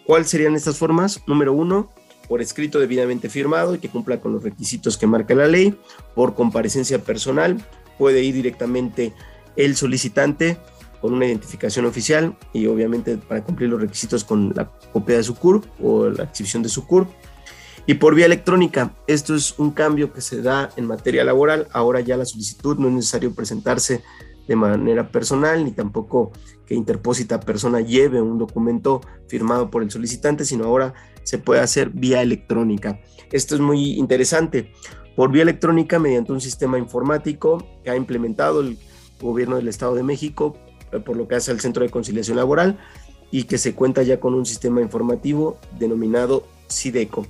¿Cuáles 0.07 0.31
serían 0.31 0.55
estas 0.55 0.79
formas? 0.79 1.23
Número 1.27 1.53
uno, 1.53 1.91
por 2.29 2.41
escrito 2.41 2.79
debidamente 2.79 3.29
firmado 3.29 3.75
y 3.75 3.79
que 3.79 3.89
cumpla 3.89 4.21
con 4.21 4.33
los 4.33 4.43
requisitos 4.43 4.97
que 4.97 5.07
marca 5.07 5.35
la 5.35 5.49
ley. 5.49 5.79
Por 6.15 6.35
comparecencia 6.35 7.01
personal, 7.01 7.63
puede 7.99 8.23
ir 8.23 8.35
directamente 8.35 9.13
el 9.57 9.77
solicitante 9.77 10.59
con 11.01 11.15
una 11.15 11.27
identificación 11.27 11.87
oficial 11.87 12.37
y 12.53 12.67
obviamente 12.67 13.17
para 13.17 13.45
cumplir 13.45 13.71
los 13.71 13.81
requisitos 13.81 14.25
con 14.25 14.53
la 14.55 14.71
copia 14.93 15.17
de 15.17 15.23
su 15.23 15.35
CURP 15.35 15.65
o 15.83 16.09
la 16.09 16.25
exhibición 16.25 16.63
de 16.63 16.69
su 16.69 16.87
CURP 16.87 17.09
y 17.89 17.95
por 17.95 18.17
vía 18.17 18.27
electrónica, 18.27 18.97
esto 19.07 19.37
es 19.37 19.57
un 19.59 19.71
cambio 19.71 20.13
que 20.13 20.21
se 20.21 20.43
da 20.43 20.71
en 20.77 20.87
materia 20.87 21.23
laboral. 21.23 21.69
Ahora 21.73 22.01
ya 22.01 22.17
la 22.17 22.25
solicitud 22.25 22.77
no 22.79 22.89
es 22.89 22.95
necesario 22.95 23.33
presentarse 23.33 24.03
de 24.49 24.57
manera 24.57 25.09
personal 25.11 25.65
ni 25.65 25.71
tampoco 25.71 26.33
que 26.67 26.75
interpósita 26.75 27.39
persona 27.39 27.81
lleve 27.81 28.21
un 28.21 28.39
documento 28.39 29.03
firmado 29.29 29.71
por 29.71 29.85
el 29.85 29.91
solicitante, 29.93 30.45
sino 30.45 30.65
ahora 30.65 30.95
se 31.23 31.39
puede 31.39 31.61
hacer 31.61 31.91
vía 31.91 32.23
electrónica. 32.23 33.01
Esto 33.31 33.55
es 33.55 33.61
muy 33.61 33.93
interesante. 33.93 34.73
Por 35.15 35.31
vía 35.31 35.43
electrónica, 35.43 36.01
mediante 36.01 36.33
un 36.33 36.41
sistema 36.41 36.79
informático 36.79 37.65
que 37.85 37.91
ha 37.91 37.97
implementado 37.97 38.63
el 38.63 38.79
gobierno 39.21 39.57
del 39.57 39.69
Estado 39.69 39.95
de 39.95 40.03
México, 40.03 40.59
por 41.05 41.17
lo 41.17 41.29
que 41.29 41.37
hace 41.37 41.51
al 41.51 41.61
Centro 41.61 41.83
de 41.83 41.91
Conciliación 41.91 42.37
Laboral, 42.37 42.79
y 43.31 43.45
que 43.45 43.59
se 43.59 43.75
cuenta 43.75 44.03
ya 44.03 44.21
con 44.21 44.35
un 44.35 44.47
sistema 44.47 44.81
informativo 44.81 45.59
denominado 45.79 46.47
SIDECO. 46.69 47.27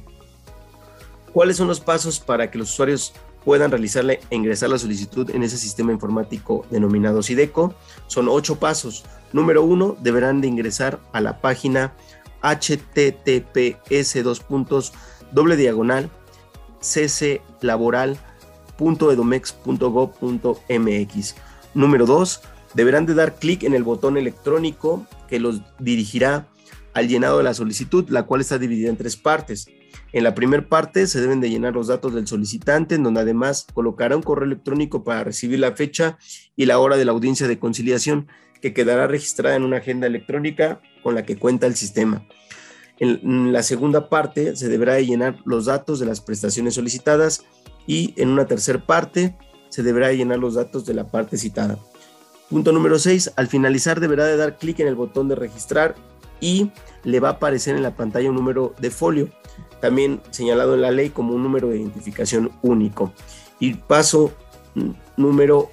¿Cuáles 1.32 1.56
son 1.56 1.68
los 1.68 1.80
pasos 1.80 2.20
para 2.20 2.50
que 2.50 2.58
los 2.58 2.70
usuarios 2.72 3.12
puedan 3.44 3.70
realizarle 3.70 4.20
e 4.30 4.36
ingresar 4.36 4.70
la 4.70 4.78
solicitud 4.78 5.30
en 5.30 5.42
ese 5.42 5.56
sistema 5.56 5.92
informático 5.92 6.66
denominado 6.70 7.22
SIDECO? 7.22 7.74
Son 8.08 8.28
ocho 8.28 8.56
pasos. 8.56 9.04
Número 9.32 9.62
uno, 9.62 9.96
deberán 10.00 10.40
de 10.40 10.48
ingresar 10.48 11.00
a 11.12 11.20
la 11.20 11.40
página 11.40 11.94
https 12.42 14.22
dos 14.22 14.40
puntos 14.40 14.92
doble 15.32 15.56
diagonal. 15.56 16.10
Número 21.74 22.06
dos, 22.06 22.40
deberán 22.76 23.06
de 23.06 23.14
dar 23.14 23.36
clic 23.36 23.64
en 23.64 23.74
el 23.74 23.82
botón 23.82 24.18
electrónico 24.18 25.06
que 25.28 25.40
los 25.40 25.62
dirigirá 25.78 26.46
al 26.92 27.08
llenado 27.08 27.38
de 27.38 27.44
la 27.44 27.54
solicitud, 27.54 28.08
la 28.10 28.24
cual 28.24 28.42
está 28.42 28.58
dividida 28.58 28.90
en 28.90 28.98
tres 28.98 29.16
partes. 29.16 29.66
En 30.12 30.24
la 30.24 30.34
primera 30.34 30.68
parte 30.68 31.06
se 31.06 31.20
deben 31.20 31.40
de 31.40 31.50
llenar 31.50 31.74
los 31.74 31.88
datos 31.88 32.14
del 32.14 32.26
solicitante, 32.26 32.94
en 32.94 33.02
donde 33.02 33.20
además 33.20 33.66
colocará 33.72 34.14
un 34.14 34.22
correo 34.22 34.46
electrónico 34.46 35.04
para 35.04 35.24
recibir 35.24 35.58
la 35.58 35.72
fecha 35.72 36.18
y 36.54 36.66
la 36.66 36.78
hora 36.78 36.96
de 36.96 37.06
la 37.06 37.12
audiencia 37.12 37.48
de 37.48 37.58
conciliación, 37.58 38.28
que 38.60 38.74
quedará 38.74 39.06
registrada 39.06 39.56
en 39.56 39.62
una 39.62 39.78
agenda 39.78 40.06
electrónica 40.06 40.80
con 41.02 41.14
la 41.14 41.24
que 41.24 41.36
cuenta 41.36 41.66
el 41.66 41.76
sistema. 41.76 42.26
En 42.98 43.52
la 43.52 43.62
segunda 43.62 44.08
parte 44.08 44.56
se 44.56 44.68
deberá 44.68 44.94
de 44.94 45.06
llenar 45.06 45.38
los 45.44 45.66
datos 45.66 45.98
de 45.98 46.06
las 46.06 46.20
prestaciones 46.20 46.74
solicitadas 46.74 47.44
y 47.86 48.14
en 48.16 48.30
una 48.30 48.46
tercera 48.46 48.84
parte 48.84 49.34
se 49.68 49.82
deberá 49.82 50.08
de 50.08 50.16
llenar 50.16 50.38
los 50.38 50.54
datos 50.54 50.86
de 50.86 50.94
la 50.94 51.10
parte 51.10 51.36
citada. 51.36 51.78
Punto 52.50 52.72
número 52.72 52.98
6. 52.98 53.32
Al 53.36 53.48
finalizar 53.48 54.00
deberá 54.00 54.24
de 54.26 54.36
dar 54.36 54.56
clic 54.56 54.80
en 54.80 54.88
el 54.88 54.94
botón 54.94 55.28
de 55.28 55.34
registrar 55.34 55.94
y 56.40 56.70
le 57.02 57.20
va 57.20 57.28
a 57.28 57.32
aparecer 57.32 57.76
en 57.76 57.82
la 57.82 57.96
pantalla 57.96 58.30
un 58.30 58.36
número 58.36 58.74
de 58.78 58.90
folio, 58.90 59.28
también 59.80 60.20
señalado 60.30 60.74
en 60.74 60.82
la 60.82 60.90
ley 60.90 61.10
como 61.10 61.34
un 61.34 61.42
número 61.42 61.68
de 61.68 61.78
identificación 61.78 62.52
único. 62.62 63.12
Y 63.58 63.74
paso 63.74 64.32
número 65.16 65.70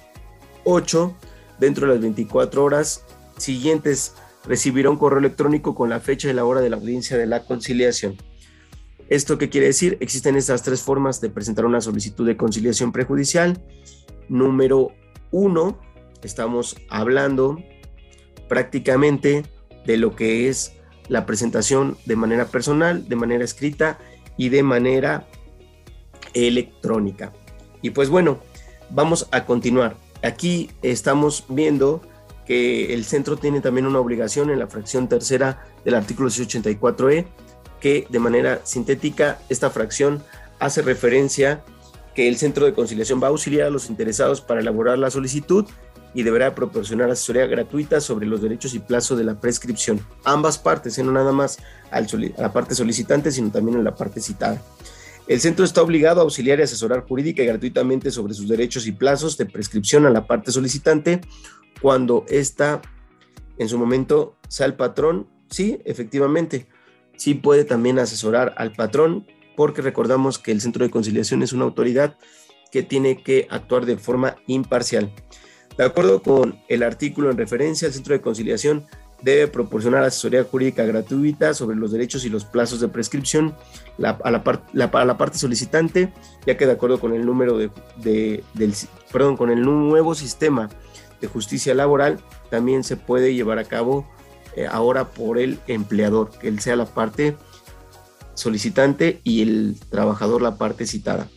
8, 0.64 1.14
dentro 1.58 1.86
de 1.86 1.94
las 1.94 2.02
24 2.02 2.64
horas 2.64 3.04
siguientes 3.36 4.14
recibirá 4.46 4.90
un 4.90 4.96
correo 4.96 5.18
electrónico 5.18 5.74
con 5.74 5.90
la 5.90 6.00
fecha 6.00 6.28
y 6.28 6.32
la 6.32 6.44
hora 6.44 6.60
de 6.60 6.70
la 6.70 6.76
audiencia 6.76 7.16
de 7.16 7.26
la 7.26 7.44
conciliación. 7.44 8.16
¿Esto 9.08 9.36
qué 9.36 9.50
quiere 9.50 9.66
decir? 9.66 9.98
Existen 10.00 10.36
estas 10.36 10.62
tres 10.62 10.82
formas 10.82 11.20
de 11.20 11.28
presentar 11.28 11.66
una 11.66 11.80
solicitud 11.80 12.26
de 12.26 12.36
conciliación 12.36 12.90
prejudicial. 12.90 13.62
Número 14.28 14.92
1, 15.30 15.78
estamos 16.24 16.76
hablando 16.88 17.62
prácticamente 18.48 19.44
de 19.86 19.96
lo 19.96 20.16
que 20.16 20.48
es 20.48 20.72
la 21.08 21.26
presentación 21.26 21.96
de 22.06 22.16
manera 22.16 22.46
personal, 22.46 23.08
de 23.08 23.16
manera 23.16 23.44
escrita 23.44 23.98
y 24.36 24.48
de 24.48 24.62
manera 24.62 25.26
electrónica. 26.32 27.32
Y 27.82 27.90
pues 27.90 28.08
bueno, 28.08 28.38
vamos 28.90 29.28
a 29.30 29.44
continuar. 29.44 29.96
Aquí 30.22 30.70
estamos 30.82 31.44
viendo 31.48 32.00
que 32.46 32.92
el 32.94 33.04
centro 33.04 33.36
tiene 33.36 33.60
también 33.60 33.86
una 33.86 34.00
obligación 34.00 34.50
en 34.50 34.58
la 34.58 34.66
fracción 34.66 35.08
tercera 35.08 35.64
del 35.84 35.94
artículo 35.94 36.28
684E, 36.28 37.26
que 37.80 38.06
de 38.08 38.18
manera 38.18 38.60
sintética 38.64 39.38
esta 39.48 39.70
fracción 39.70 40.22
hace 40.58 40.82
referencia 40.82 41.62
que 42.14 42.28
el 42.28 42.36
centro 42.36 42.64
de 42.64 42.74
conciliación 42.74 43.20
va 43.22 43.26
a 43.26 43.30
auxiliar 43.30 43.66
a 43.66 43.70
los 43.70 43.90
interesados 43.90 44.40
para 44.40 44.60
elaborar 44.60 44.98
la 44.98 45.10
solicitud 45.10 45.66
y 46.14 46.22
deberá 46.22 46.54
proporcionar 46.54 47.10
asesoría 47.10 47.46
gratuita 47.46 48.00
sobre 48.00 48.26
los 48.26 48.40
derechos 48.40 48.74
y 48.74 48.78
plazo 48.78 49.16
de 49.16 49.24
la 49.24 49.40
prescripción. 49.40 50.00
Ambas 50.24 50.58
partes, 50.58 50.96
¿eh? 50.98 51.02
no 51.02 51.12
nada 51.12 51.32
más 51.32 51.58
a 51.90 52.00
la 52.38 52.52
parte 52.52 52.74
solicitante, 52.74 53.30
sino 53.32 53.50
también 53.50 53.78
en 53.78 53.84
la 53.84 53.94
parte 53.94 54.20
citada. 54.20 54.62
El 55.26 55.40
centro 55.40 55.64
está 55.64 55.82
obligado 55.82 56.20
a 56.20 56.24
auxiliar 56.24 56.58
y 56.58 56.62
asesorar 56.62 57.06
jurídica 57.06 57.42
y 57.42 57.46
gratuitamente 57.46 58.10
sobre 58.10 58.34
sus 58.34 58.48
derechos 58.48 58.86
y 58.86 58.92
plazos 58.92 59.36
de 59.38 59.46
prescripción 59.46 60.06
a 60.06 60.10
la 60.10 60.26
parte 60.26 60.52
solicitante 60.52 61.20
cuando 61.80 62.24
ésta 62.28 62.82
en 63.58 63.68
su 63.68 63.78
momento 63.78 64.36
sea 64.48 64.66
el 64.66 64.74
patrón. 64.74 65.28
Sí, 65.48 65.80
efectivamente, 65.84 66.68
sí 67.16 67.34
puede 67.34 67.64
también 67.64 67.98
asesorar 67.98 68.54
al 68.58 68.72
patrón 68.72 69.26
porque 69.56 69.82
recordamos 69.82 70.38
que 70.38 70.52
el 70.52 70.60
centro 70.60 70.84
de 70.84 70.90
conciliación 70.90 71.42
es 71.42 71.52
una 71.52 71.64
autoridad 71.64 72.16
que 72.70 72.82
tiene 72.82 73.22
que 73.22 73.46
actuar 73.50 73.86
de 73.86 73.96
forma 73.96 74.36
imparcial. 74.46 75.12
De 75.76 75.84
acuerdo 75.84 76.22
con 76.22 76.60
el 76.68 76.82
artículo 76.82 77.30
en 77.30 77.36
referencia, 77.36 77.88
el 77.88 77.94
centro 77.94 78.14
de 78.14 78.20
conciliación 78.20 78.86
debe 79.22 79.48
proporcionar 79.48 80.04
asesoría 80.04 80.44
jurídica 80.44 80.84
gratuita 80.84 81.54
sobre 81.54 81.76
los 81.76 81.90
derechos 81.92 82.24
y 82.24 82.28
los 82.28 82.44
plazos 82.44 82.80
de 82.80 82.88
prescripción 82.88 83.54
a, 84.02 84.30
la 84.30 85.16
parte 85.16 85.38
solicitante, 85.38 86.12
ya 86.46 86.56
que 86.56 86.66
de 86.66 86.72
acuerdo 86.72 87.00
con 87.00 87.14
el 87.14 87.24
número 87.24 87.56
de, 87.56 87.70
del, 88.52 88.74
perdón, 89.10 89.36
con 89.36 89.50
el 89.50 89.62
nuevo 89.62 90.14
sistema 90.14 90.68
de 91.20 91.26
justicia 91.26 91.74
laboral, 91.74 92.20
también 92.50 92.84
se 92.84 92.96
puede 92.96 93.34
llevar 93.34 93.58
a 93.58 93.64
cabo 93.64 94.06
eh, 94.56 94.66
ahora 94.70 95.10
por 95.10 95.38
el 95.38 95.58
empleador, 95.66 96.30
que 96.30 96.48
él 96.48 96.60
sea 96.60 96.76
la 96.76 96.86
parte 96.86 97.36
solicitante 98.34 99.20
y 99.24 99.42
el 99.42 99.76
trabajador 99.90 100.42
la 100.42 100.58
parte 100.58 100.86
citada. 100.86 101.28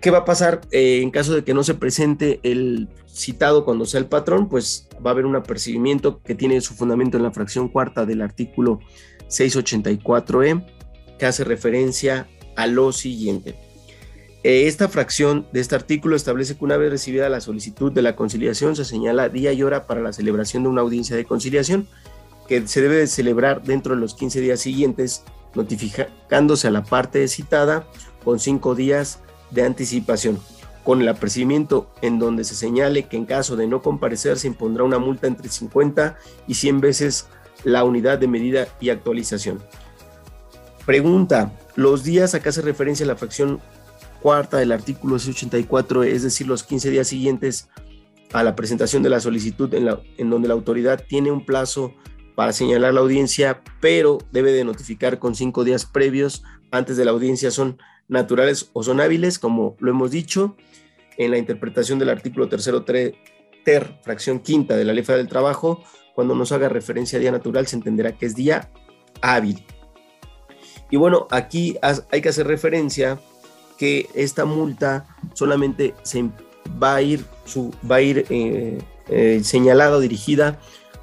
¿Qué 0.00 0.10
va 0.10 0.18
a 0.18 0.24
pasar 0.24 0.62
eh, 0.70 1.00
en 1.02 1.10
caso 1.10 1.34
de 1.34 1.44
que 1.44 1.52
no 1.52 1.62
se 1.62 1.74
presente 1.74 2.40
el 2.42 2.88
citado 3.06 3.66
cuando 3.66 3.84
sea 3.84 4.00
el 4.00 4.06
patrón? 4.06 4.48
Pues 4.48 4.88
va 5.04 5.10
a 5.10 5.12
haber 5.12 5.26
un 5.26 5.36
apercibimiento 5.36 6.22
que 6.22 6.34
tiene 6.34 6.60
su 6.62 6.74
fundamento 6.74 7.18
en 7.18 7.22
la 7.22 7.32
fracción 7.32 7.68
cuarta 7.68 8.06
del 8.06 8.22
artículo 8.22 8.80
684E, 9.28 10.64
que 11.18 11.26
hace 11.26 11.44
referencia 11.44 12.28
a 12.56 12.66
lo 12.66 12.92
siguiente. 12.92 13.56
Eh, 14.42 14.66
esta 14.68 14.88
fracción 14.88 15.46
de 15.52 15.60
este 15.60 15.74
artículo 15.74 16.16
establece 16.16 16.56
que 16.56 16.64
una 16.64 16.78
vez 16.78 16.90
recibida 16.90 17.28
la 17.28 17.42
solicitud 17.42 17.92
de 17.92 18.00
la 18.00 18.16
conciliación 18.16 18.76
se 18.76 18.86
señala 18.86 19.28
día 19.28 19.52
y 19.52 19.62
hora 19.62 19.86
para 19.86 20.00
la 20.00 20.14
celebración 20.14 20.62
de 20.62 20.70
una 20.70 20.80
audiencia 20.80 21.14
de 21.14 21.26
conciliación 21.26 21.88
que 22.48 22.66
se 22.66 22.80
debe 22.80 22.96
de 22.96 23.06
celebrar 23.06 23.62
dentro 23.64 23.94
de 23.94 24.00
los 24.00 24.14
15 24.14 24.40
días 24.40 24.60
siguientes, 24.60 25.24
notificándose 25.54 26.68
a 26.68 26.70
la 26.70 26.84
parte 26.84 27.28
citada 27.28 27.86
con 28.24 28.40
cinco 28.40 28.74
días 28.74 29.20
de 29.50 29.64
anticipación, 29.64 30.38
con 30.84 31.00
el 31.00 31.08
apercibimiento 31.08 31.90
en 32.02 32.18
donde 32.18 32.44
se 32.44 32.54
señale 32.54 33.04
que 33.04 33.16
en 33.16 33.26
caso 33.26 33.56
de 33.56 33.66
no 33.66 33.82
comparecer 33.82 34.38
se 34.38 34.48
impondrá 34.48 34.84
una 34.84 34.98
multa 34.98 35.26
entre 35.26 35.48
50 35.48 36.16
y 36.46 36.54
100 36.54 36.80
veces 36.80 37.26
la 37.64 37.84
unidad 37.84 38.18
de 38.18 38.28
medida 38.28 38.68
y 38.80 38.90
actualización. 38.90 39.62
Pregunta, 40.86 41.52
los 41.76 42.02
días 42.02 42.34
acá 42.34 42.50
hace 42.50 42.62
referencia 42.62 43.04
a 43.04 43.08
la 43.08 43.16
fracción 43.16 43.60
cuarta 44.22 44.58
del 44.58 44.72
artículo 44.72 45.18
684, 45.18 46.04
es 46.04 46.22
decir, 46.22 46.46
los 46.46 46.62
15 46.62 46.90
días 46.90 47.08
siguientes 47.08 47.68
a 48.32 48.42
la 48.42 48.54
presentación 48.54 49.02
de 49.02 49.10
la 49.10 49.20
solicitud 49.20 49.72
en, 49.74 49.86
la, 49.86 50.00
en 50.16 50.30
donde 50.30 50.48
la 50.48 50.54
autoridad 50.54 51.04
tiene 51.06 51.30
un 51.30 51.44
plazo 51.44 51.94
para 52.36 52.52
señalar 52.52 52.94
la 52.94 53.00
audiencia, 53.00 53.62
pero 53.80 54.18
debe 54.32 54.52
de 54.52 54.64
notificar 54.64 55.18
con 55.18 55.34
cinco 55.34 55.64
días 55.64 55.84
previos 55.84 56.42
antes 56.70 56.96
de 56.96 57.04
la 57.04 57.10
audiencia 57.10 57.50
son 57.50 57.78
naturales 58.10 58.70
o 58.72 58.82
son 58.82 59.00
hábiles, 59.00 59.38
como 59.38 59.76
lo 59.78 59.90
hemos 59.90 60.10
dicho, 60.10 60.56
en 61.16 61.30
la 61.30 61.38
interpretación 61.38 61.98
del 61.98 62.10
artículo 62.10 62.48
tercero 62.48 62.84
ter, 62.84 63.14
fracción 64.02 64.40
quinta 64.40 64.76
de 64.76 64.84
la 64.84 64.92
Ley 64.92 65.04
del 65.04 65.28
Trabajo, 65.28 65.82
cuando 66.14 66.34
nos 66.34 66.52
haga 66.52 66.68
referencia 66.68 67.18
a 67.18 67.20
día 67.20 67.30
natural 67.30 67.66
se 67.66 67.76
entenderá 67.76 68.12
que 68.12 68.26
es 68.26 68.34
día 68.34 68.70
hábil. 69.22 69.64
Y 70.90 70.96
bueno, 70.96 71.28
aquí 71.30 71.76
hay 71.82 72.20
que 72.20 72.28
hacer 72.28 72.46
referencia 72.46 73.20
que 73.78 74.08
esta 74.14 74.44
multa 74.44 75.06
solamente 75.34 75.94
se 76.02 76.28
va 76.82 76.96
a 76.96 77.02
ir, 77.02 77.24
va 77.90 77.96
a 77.96 78.02
ir 78.02 78.26
eh, 78.28 78.78
eh, 79.08 79.40
señalada 79.44 79.96
o 79.96 80.00
dirigida 80.00 80.58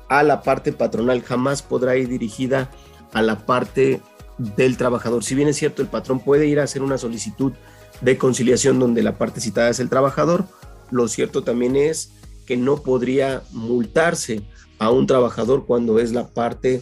a 0.10 0.24
la 0.24 0.42
parte 0.42 0.74
patronal, 0.74 1.22
jamás 1.22 1.62
podrá 1.62 1.96
ir 1.96 2.10
dirigida 2.10 2.70
a 3.14 3.22
la 3.22 3.46
parte 3.46 4.02
del 4.38 4.78
trabajador. 4.78 5.24
Si 5.24 5.36
bien 5.36 5.48
es 5.48 5.58
cierto, 5.58 5.82
el 5.82 5.88
patrón 5.88 6.20
puede 6.20 6.48
ir 6.48 6.60
a 6.60 6.64
hacer 6.64 6.82
una 6.82 6.98
solicitud 6.98 7.54
de 8.02 8.18
conciliación 8.18 8.80
donde 8.80 9.04
la 9.04 9.18
parte 9.18 9.42
citada 9.42 9.70
es 9.70 9.80
el 9.80 9.90
trabajador, 9.90 10.46
lo 10.92 11.08
cierto 11.08 11.44
también 11.44 11.76
es 11.76 12.14
que 12.46 12.58
no 12.58 12.82
podría 12.82 13.44
multarse 13.52 14.44
a 14.80 14.92
un 14.92 15.08
trabajador 15.08 15.66
cuando 15.66 16.00
es 16.00 16.12
la 16.12 16.28
parte 16.28 16.82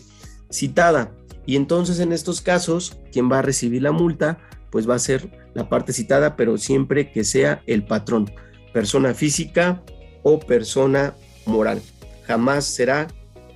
citada. 0.49 1.11
Y 1.45 1.55
entonces 1.55 1.99
en 1.99 2.11
estos 2.11 2.41
casos, 2.41 2.97
quien 3.11 3.31
va 3.31 3.39
a 3.39 3.43
recibir 3.43 3.81
la 3.81 3.91
multa, 3.91 4.39
pues 4.71 4.89
va 4.89 4.95
a 4.95 4.99
ser 4.99 5.49
la 5.53 5.69
parte 5.69 5.93
citada, 5.93 6.35
pero 6.35 6.57
siempre 6.57 7.11
que 7.11 7.23
sea 7.23 7.63
el 7.65 7.85
patrón, 7.85 8.31
persona 8.73 9.13
física 9.13 9.81
o 10.23 10.39
persona 10.39 11.15
moral. 11.45 11.81
Jamás 12.27 12.65
será 12.65 13.07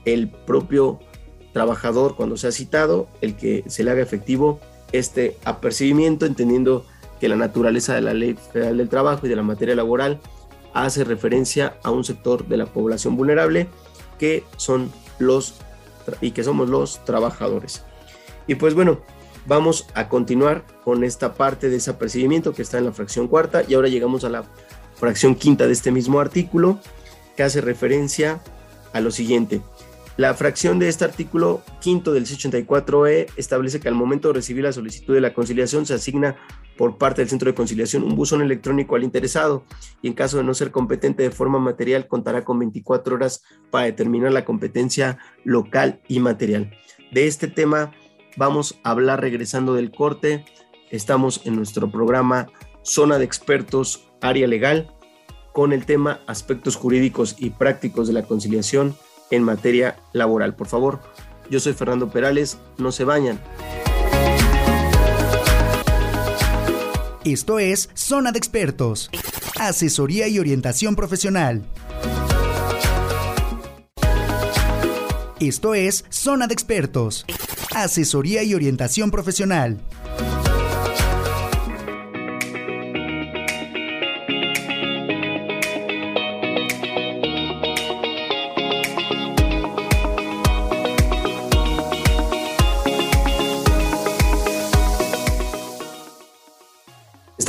el 0.05 0.29
propio 0.29 0.99
trabajador 1.60 2.16
cuando 2.16 2.38
sea 2.38 2.53
citado 2.53 3.10
el 3.20 3.36
que 3.36 3.66
se 3.68 3.84
le 3.84 3.91
haga 3.91 4.01
efectivo 4.01 4.62
este 4.93 5.36
apercibimiento, 5.43 6.26
entendiendo 6.26 6.86
que 7.20 7.28
la 7.28 7.36
naturaleza 7.36 7.93
de 7.93 7.99
la 7.99 8.14
Ley 8.14 8.38
Federal 8.53 8.78
del 8.78 8.88
Trabajo 8.88 9.26
y 9.26 9.30
de 9.30 9.36
la 9.36 9.43
materia 9.43 9.76
laboral 9.76 10.22
hace 10.74 11.03
referencia 11.03 11.76
a 11.84 11.91
un 11.91 12.05
sector 12.05 12.47
de 12.47 12.55
la 12.55 12.66
población 12.66 13.18
vulnerable 13.18 13.68
que 14.18 14.45
son 14.55 14.89
los 15.20 15.55
y 16.22 16.32
que 16.32 16.45
somos 16.45 16.70
los 16.70 17.03
trabajadores. 17.03 17.84
Y 18.47 18.55
pues 18.55 18.74
bueno, 18.74 18.99
vamos 19.45 19.86
a 19.95 20.07
continuar 20.07 20.64
con 20.86 21.03
esta 21.03 21.34
parte 21.34 21.68
de 21.68 21.76
ese 21.76 21.91
apercibimiento 21.91 22.53
que 22.53 22.62
está 22.62 22.78
en 22.78 22.86
la 22.86 22.93
fracción 22.93 23.28
cuarta 23.28 23.64
y 23.68 23.74
ahora 23.74 23.89
llegamos 23.89 24.24
a 24.24 24.30
la 24.30 24.45
fracción 24.95 25.36
quinta 25.36 25.68
de 25.68 25.74
este 25.74 25.91
mismo 25.91 26.22
artículo 26.22 26.80
que 27.36 27.43
hace 27.43 27.60
referencia 27.60 28.39
a 28.93 29.01
lo 29.01 29.12
siguiente. 29.12 29.60
La 30.20 30.34
fracción 30.34 30.80
de 30.80 30.89
este 30.89 31.05
artículo 31.05 31.61
quinto 31.80 32.11
del 32.11 32.26
684E 32.26 33.28
establece 33.38 33.80
que 33.80 33.88
al 33.88 33.95
momento 33.95 34.28
de 34.28 34.34
recibir 34.34 34.65
la 34.65 34.74
solicitud 34.74 35.13
de 35.13 35.22
la 35.22 35.34
conciliación 35.34 35.86
se 35.86 35.93
asigna 35.93 36.36
por 36.78 36.97
parte 36.97 37.22
del 37.22 37.30
centro 37.30 37.49
de 37.49 37.55
conciliación 37.55 38.03
un 38.03 38.17
buzón 38.17 38.41
electrónico 38.41 38.97
al 38.97 39.05
interesado 39.05 39.63
y 40.01 40.09
en 40.09 40.13
caso 40.13 40.36
de 40.36 40.43
no 40.43 40.53
ser 40.53 40.72
competente 40.72 41.24
de 41.24 41.32
forma 41.32 41.57
material 41.57 42.09
contará 42.09 42.43
con 42.43 42.59
24 42.59 43.15
horas 43.15 43.43
para 43.72 43.86
determinar 43.86 44.34
la 44.34 44.43
competencia 44.43 45.20
local 45.45 46.01
y 46.09 46.20
material. 46.20 46.70
De 47.13 47.26
este 47.26 47.47
tema 47.47 47.93
vamos 48.36 48.78
a 48.84 48.89
hablar 48.89 49.22
regresando 49.22 49.74
del 49.74 49.89
corte. 49.89 50.43
Estamos 50.91 51.43
en 51.45 51.55
nuestro 51.55 51.89
programa 51.89 52.47
Zona 52.84 53.20
de 53.20 53.24
Expertos, 53.24 54.11
Área 54.20 54.47
Legal, 54.47 54.93
con 55.53 55.72
el 55.72 55.86
tema 55.86 56.20
Aspectos 56.28 56.76
Jurídicos 56.76 57.38
y 57.39 57.51
Prácticos 57.51 58.07
de 58.09 58.13
la 58.15 58.24
Conciliación 58.24 58.97
en 59.32 59.43
materia 59.43 59.97
laboral. 60.13 60.55
Por 60.55 60.67
favor, 60.67 60.99
yo 61.49 61.59
soy 61.59 61.73
Fernando 61.73 62.09
Perales, 62.09 62.57
no 62.77 62.91
se 62.91 63.03
bañan. 63.03 63.39
Esto 67.25 67.59
es 67.59 67.89
Zona 67.93 68.32
de 68.32 68.38
Expertos, 68.38 69.09
asesoría 69.59 70.27
y 70.27 70.39
orientación 70.39 70.95
profesional. 70.95 71.63
Esto 75.39 75.73
es 75.73 76.05
Zona 76.09 76.47
de 76.47 76.53
Expertos, 76.53 77.25
asesoría 77.75 78.43
y 78.43 78.53
orientación 78.53 79.11
profesional. 79.11 79.80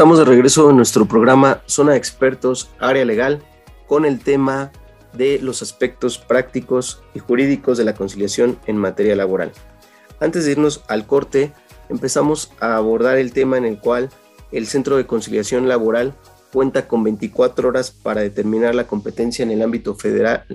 Estamos 0.00 0.18
de 0.18 0.24
regreso 0.24 0.70
en 0.70 0.76
nuestro 0.76 1.04
programa 1.04 1.60
Zona 1.66 1.92
de 1.92 1.98
Expertos, 1.98 2.70
Área 2.78 3.04
Legal, 3.04 3.42
con 3.86 4.06
el 4.06 4.20
tema 4.20 4.72
de 5.12 5.38
los 5.42 5.60
aspectos 5.60 6.16
prácticos 6.16 7.02
y 7.12 7.18
jurídicos 7.18 7.76
de 7.76 7.84
la 7.84 7.94
conciliación 7.94 8.58
en 8.66 8.78
materia 8.78 9.14
laboral. 9.14 9.52
Antes 10.18 10.46
de 10.46 10.52
irnos 10.52 10.84
al 10.88 11.06
corte, 11.06 11.52
empezamos 11.90 12.50
a 12.60 12.76
abordar 12.76 13.18
el 13.18 13.34
tema 13.34 13.58
en 13.58 13.66
el 13.66 13.78
cual 13.78 14.08
el 14.52 14.66
Centro 14.66 14.96
de 14.96 15.06
Conciliación 15.06 15.68
Laboral 15.68 16.14
cuenta 16.50 16.88
con 16.88 17.04
24 17.04 17.68
horas 17.68 17.90
para 17.90 18.22
determinar 18.22 18.74
la 18.74 18.86
competencia 18.86 19.42
en 19.42 19.50
el 19.50 19.60
ámbito 19.60 19.96
federal, 19.96 20.46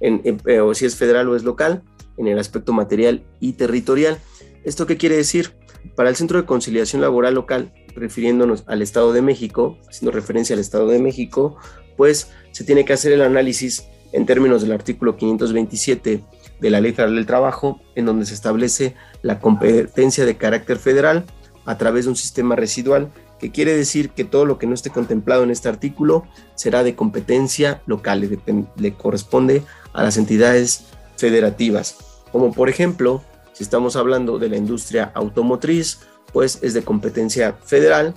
eh, 0.00 0.60
o 0.60 0.72
si 0.72 0.86
es 0.86 0.96
federal 0.96 1.28
o 1.28 1.36
es 1.36 1.44
local, 1.44 1.82
en 2.16 2.26
el 2.26 2.38
aspecto 2.38 2.72
material 2.72 3.22
y 3.38 3.52
territorial. 3.52 4.16
¿Esto 4.64 4.86
qué 4.86 4.96
quiere 4.96 5.16
decir? 5.16 5.52
Para 5.94 6.08
el 6.08 6.16
Centro 6.16 6.40
de 6.40 6.46
Conciliación 6.46 7.02
Laboral 7.02 7.34
Local, 7.34 7.70
refiriéndonos 7.94 8.64
al 8.66 8.82
Estado 8.82 9.12
de 9.12 9.22
México, 9.22 9.78
haciendo 9.88 10.10
referencia 10.12 10.54
al 10.54 10.60
Estado 10.60 10.88
de 10.88 10.98
México, 10.98 11.56
pues 11.96 12.30
se 12.52 12.64
tiene 12.64 12.84
que 12.84 12.92
hacer 12.92 13.12
el 13.12 13.22
análisis 13.22 13.84
en 14.12 14.26
términos 14.26 14.62
del 14.62 14.72
artículo 14.72 15.16
527 15.16 16.24
de 16.60 16.70
la 16.70 16.80
Ley 16.80 16.92
Federal 16.92 17.16
del 17.16 17.26
Trabajo, 17.26 17.80
en 17.94 18.06
donde 18.06 18.26
se 18.26 18.34
establece 18.34 18.94
la 19.22 19.40
competencia 19.40 20.24
de 20.24 20.36
carácter 20.36 20.78
federal 20.78 21.24
a 21.64 21.78
través 21.78 22.04
de 22.04 22.10
un 22.10 22.16
sistema 22.16 22.56
residual, 22.56 23.10
que 23.38 23.50
quiere 23.50 23.76
decir 23.76 24.10
que 24.10 24.24
todo 24.24 24.44
lo 24.44 24.58
que 24.58 24.66
no 24.66 24.74
esté 24.74 24.90
contemplado 24.90 25.42
en 25.42 25.50
este 25.50 25.68
artículo 25.68 26.24
será 26.54 26.84
de 26.84 26.94
competencia 26.94 27.82
local, 27.86 28.20
le, 28.20 28.66
le 28.76 28.94
corresponde 28.94 29.62
a 29.92 30.02
las 30.02 30.16
entidades 30.16 30.84
federativas, 31.16 31.96
como 32.32 32.52
por 32.52 32.68
ejemplo, 32.68 33.22
si 33.52 33.62
estamos 33.62 33.96
hablando 33.96 34.38
de 34.38 34.48
la 34.48 34.56
industria 34.56 35.12
automotriz, 35.14 36.00
pues 36.34 36.58
es 36.60 36.74
de 36.74 36.82
competencia 36.82 37.54
federal 37.64 38.12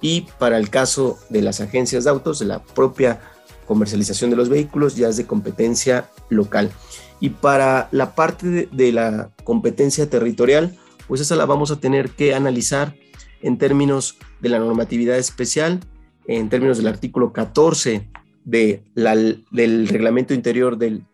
y 0.00 0.22
para 0.38 0.56
el 0.56 0.70
caso 0.70 1.18
de 1.28 1.42
las 1.42 1.60
agencias 1.60 2.04
de 2.04 2.10
autos, 2.10 2.38
de 2.38 2.46
la 2.46 2.62
propia 2.62 3.20
comercialización 3.66 4.30
de 4.30 4.36
los 4.36 4.48
vehículos, 4.48 4.94
ya 4.94 5.08
es 5.08 5.16
de 5.16 5.26
competencia 5.26 6.08
local. 6.30 6.70
Y 7.18 7.30
para 7.30 7.88
la 7.90 8.14
parte 8.14 8.68
de, 8.70 8.92
la 8.92 9.30
competencia 9.42 10.08
territorial, 10.08 10.76
pues 11.08 11.20
esa 11.20 11.34
la 11.34 11.44
vamos 11.44 11.72
a 11.72 11.80
tener 11.80 12.10
que 12.10 12.34
analizar 12.34 12.94
en 13.42 13.58
términos 13.58 14.16
de 14.40 14.48
la 14.48 14.60
normatividad 14.60 15.18
especial, 15.18 15.80
en 16.28 16.48
términos 16.48 16.78
del 16.78 16.86
artículo 16.86 17.32
14 17.32 18.08
de 18.44 18.84
del 18.94 19.88
reglamento 19.88 20.34
interior 20.34 20.78
del 20.78 21.04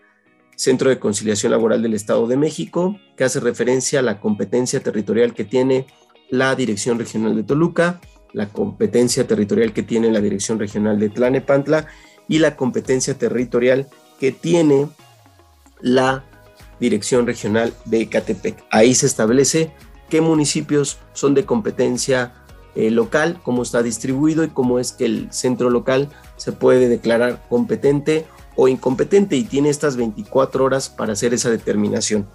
Centro 0.56 0.90
de 0.90 0.98
Conciliación 0.98 1.52
Laboral 1.52 1.82
del 1.82 1.94
Estado 1.94 2.26
de 2.26 2.36
México, 2.36 2.98
que 3.16 3.24
hace 3.24 3.40
referencia 3.40 4.00
a 4.00 4.02
la 4.02 4.20
competencia 4.20 4.80
territorial 4.80 5.32
que 5.32 5.44
tiene 5.44 5.86
la 6.32 6.54
Dirección 6.54 6.98
Regional 6.98 7.36
de 7.36 7.42
Toluca, 7.42 8.00
la 8.32 8.48
competencia 8.48 9.26
territorial 9.26 9.74
que 9.74 9.82
tiene 9.82 10.10
la 10.10 10.22
Dirección 10.22 10.58
Regional 10.58 10.98
de 10.98 11.10
Tlanepantla 11.10 11.86
y 12.26 12.38
la 12.38 12.56
competencia 12.56 13.18
territorial 13.18 13.86
que 14.18 14.32
tiene 14.32 14.88
la 15.82 16.24
Dirección 16.80 17.26
Regional 17.26 17.74
de 17.84 18.00
Ecatepec. 18.00 18.64
Ahí 18.70 18.94
se 18.94 19.04
establece 19.04 19.72
qué 20.08 20.22
municipios 20.22 20.96
son 21.12 21.34
de 21.34 21.44
competencia 21.44 22.32
eh, 22.76 22.90
local, 22.90 23.38
cómo 23.42 23.62
está 23.62 23.82
distribuido 23.82 24.42
y 24.42 24.48
cómo 24.48 24.78
es 24.78 24.92
que 24.92 25.04
el 25.04 25.30
centro 25.34 25.68
local 25.68 26.08
se 26.38 26.52
puede 26.52 26.88
declarar 26.88 27.44
competente 27.50 28.24
o 28.56 28.68
incompetente 28.68 29.36
y 29.36 29.44
tiene 29.44 29.68
estas 29.68 29.96
24 29.96 30.64
horas 30.64 30.88
para 30.88 31.12
hacer 31.12 31.34
esa 31.34 31.50
determinación, 31.50 32.26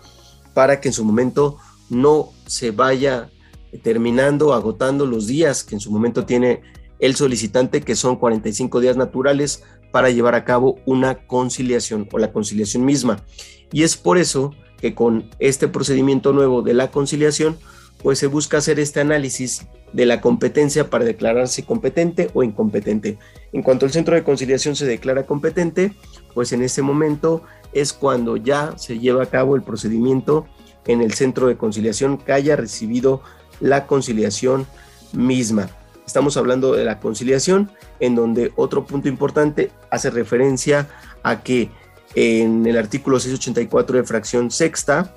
para 0.53 0.79
que 0.81 0.89
en 0.89 0.93
su 0.93 1.03
momento 1.03 1.57
no 1.89 2.29
se 2.45 2.69
vaya 2.69 3.31
terminando, 3.77 4.53
agotando 4.53 5.05
los 5.05 5.27
días 5.27 5.63
que 5.63 5.75
en 5.75 5.81
su 5.81 5.91
momento 5.91 6.25
tiene 6.25 6.61
el 6.99 7.15
solicitante, 7.15 7.81
que 7.81 7.95
son 7.95 8.15
45 8.15 8.79
días 8.79 8.97
naturales 8.97 9.63
para 9.91 10.09
llevar 10.09 10.35
a 10.35 10.45
cabo 10.45 10.79
una 10.85 11.27
conciliación 11.27 12.07
o 12.11 12.17
la 12.17 12.31
conciliación 12.31 12.85
misma. 12.85 13.23
Y 13.71 13.83
es 13.83 13.97
por 13.97 14.17
eso 14.17 14.53
que 14.79 14.93
con 14.93 15.29
este 15.39 15.67
procedimiento 15.67 16.33
nuevo 16.33 16.61
de 16.61 16.73
la 16.73 16.91
conciliación, 16.91 17.57
pues 18.01 18.19
se 18.19 18.27
busca 18.27 18.57
hacer 18.57 18.79
este 18.79 18.99
análisis 18.99 19.65
de 19.93 20.05
la 20.05 20.21
competencia 20.21 20.89
para 20.89 21.05
declararse 21.05 21.63
competente 21.63 22.29
o 22.33 22.43
incompetente. 22.43 23.17
En 23.53 23.63
cuanto 23.63 23.85
el 23.85 23.91
centro 23.91 24.15
de 24.15 24.23
conciliación 24.23 24.75
se 24.75 24.85
declara 24.85 25.25
competente, 25.25 25.93
pues 26.33 26.51
en 26.51 26.61
ese 26.61 26.81
momento 26.81 27.43
es 27.73 27.93
cuando 27.93 28.37
ya 28.37 28.77
se 28.77 28.99
lleva 28.99 29.23
a 29.23 29.27
cabo 29.27 29.55
el 29.55 29.63
procedimiento 29.63 30.45
en 30.85 31.01
el 31.01 31.13
centro 31.13 31.47
de 31.47 31.57
conciliación 31.57 32.17
que 32.17 32.33
haya 32.33 32.55
recibido 32.55 33.21
la 33.59 33.87
conciliación 33.87 34.67
misma. 35.13 35.69
Estamos 36.05 36.37
hablando 36.37 36.73
de 36.73 36.85
la 36.85 36.99
conciliación, 36.99 37.69
en 37.99 38.15
donde 38.15 38.53
otro 38.55 38.85
punto 38.85 39.09
importante 39.09 39.71
hace 39.91 40.09
referencia 40.09 40.87
a 41.23 41.43
que 41.43 41.69
en 42.15 42.65
el 42.65 42.77
artículo 42.77 43.19
684 43.19 43.97
de 43.97 44.03
fracción 44.03 44.49
sexta, 44.49 45.13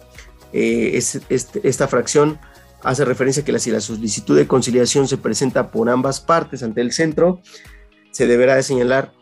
eh, 0.53 0.93
es, 0.95 1.21
esta 1.29 1.87
fracción 1.87 2.39
hace 2.83 3.05
referencia 3.05 3.43
a 3.43 3.45
que 3.45 3.59
si 3.59 3.71
la 3.71 3.81
solicitud 3.81 4.37
de 4.37 4.47
conciliación 4.47 5.07
se 5.07 5.17
presenta 5.17 5.71
por 5.71 5.89
ambas 5.89 6.21
partes 6.21 6.63
ante 6.63 6.81
el 6.81 6.93
centro, 6.93 7.41
se 8.11 8.27
deberá 8.27 8.57
de 8.57 8.63
señalar 8.63 9.13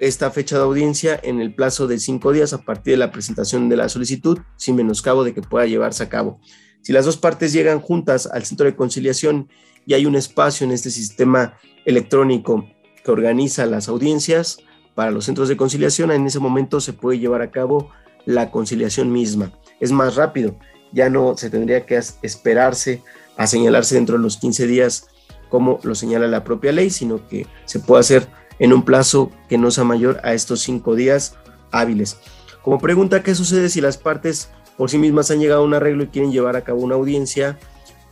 esta 0.00 0.30
fecha 0.30 0.56
de 0.56 0.62
audiencia 0.62 1.18
en 1.22 1.40
el 1.40 1.54
plazo 1.54 1.86
de 1.86 1.98
cinco 1.98 2.32
días 2.32 2.52
a 2.52 2.58
partir 2.58 2.92
de 2.92 2.98
la 2.98 3.10
presentación 3.10 3.68
de 3.68 3.76
la 3.76 3.88
solicitud, 3.88 4.38
sin 4.56 4.76
menoscabo 4.76 5.24
de 5.24 5.34
que 5.34 5.42
pueda 5.42 5.66
llevarse 5.66 6.04
a 6.04 6.08
cabo. 6.08 6.40
Si 6.82 6.92
las 6.92 7.04
dos 7.04 7.16
partes 7.16 7.52
llegan 7.52 7.80
juntas 7.80 8.26
al 8.26 8.44
centro 8.44 8.66
de 8.66 8.76
conciliación 8.76 9.48
y 9.86 9.94
hay 9.94 10.06
un 10.06 10.16
espacio 10.16 10.66
en 10.66 10.72
este 10.72 10.90
sistema 10.90 11.54
electrónico 11.84 12.66
que 13.04 13.10
organiza 13.10 13.66
las 13.66 13.88
audiencias 13.88 14.58
para 14.94 15.10
los 15.10 15.24
centros 15.24 15.48
de 15.48 15.56
conciliación, 15.56 16.10
en 16.10 16.26
ese 16.26 16.38
momento 16.38 16.80
se 16.80 16.92
puede 16.92 17.18
llevar 17.18 17.42
a 17.42 17.50
cabo 17.50 17.90
la 18.26 18.50
conciliación 18.50 19.12
misma. 19.12 19.52
Es 19.80 19.92
más 19.92 20.16
rápido, 20.16 20.58
ya 20.92 21.08
no 21.08 21.36
se 21.36 21.50
tendría 21.50 21.86
que 21.86 22.00
esperarse 22.22 23.02
a 23.36 23.46
señalarse 23.46 23.94
dentro 23.94 24.16
de 24.16 24.22
los 24.22 24.36
15 24.36 24.66
días 24.66 25.08
como 25.48 25.80
lo 25.82 25.94
señala 25.94 26.26
la 26.26 26.44
propia 26.44 26.72
ley, 26.72 26.90
sino 26.90 27.26
que 27.26 27.46
se 27.64 27.80
puede 27.80 28.00
hacer 28.00 28.28
en 28.58 28.72
un 28.72 28.84
plazo 28.84 29.30
que 29.48 29.58
no 29.58 29.70
sea 29.70 29.84
mayor 29.84 30.20
a 30.24 30.34
estos 30.34 30.60
cinco 30.60 30.94
días 30.94 31.36
hábiles. 31.70 32.18
Como 32.62 32.78
pregunta, 32.78 33.22
¿qué 33.22 33.34
sucede 33.34 33.68
si 33.68 33.80
las 33.80 33.96
partes 33.96 34.50
por 34.78 34.88
sí 34.88 34.96
mismas 34.96 35.30
han 35.30 35.40
llegado 35.40 35.60
a 35.60 35.64
un 35.64 35.74
arreglo 35.74 36.04
y 36.04 36.06
quieren 36.06 36.32
llevar 36.32 36.56
a 36.56 36.62
cabo 36.62 36.80
una 36.80 36.94
audiencia 36.94 37.58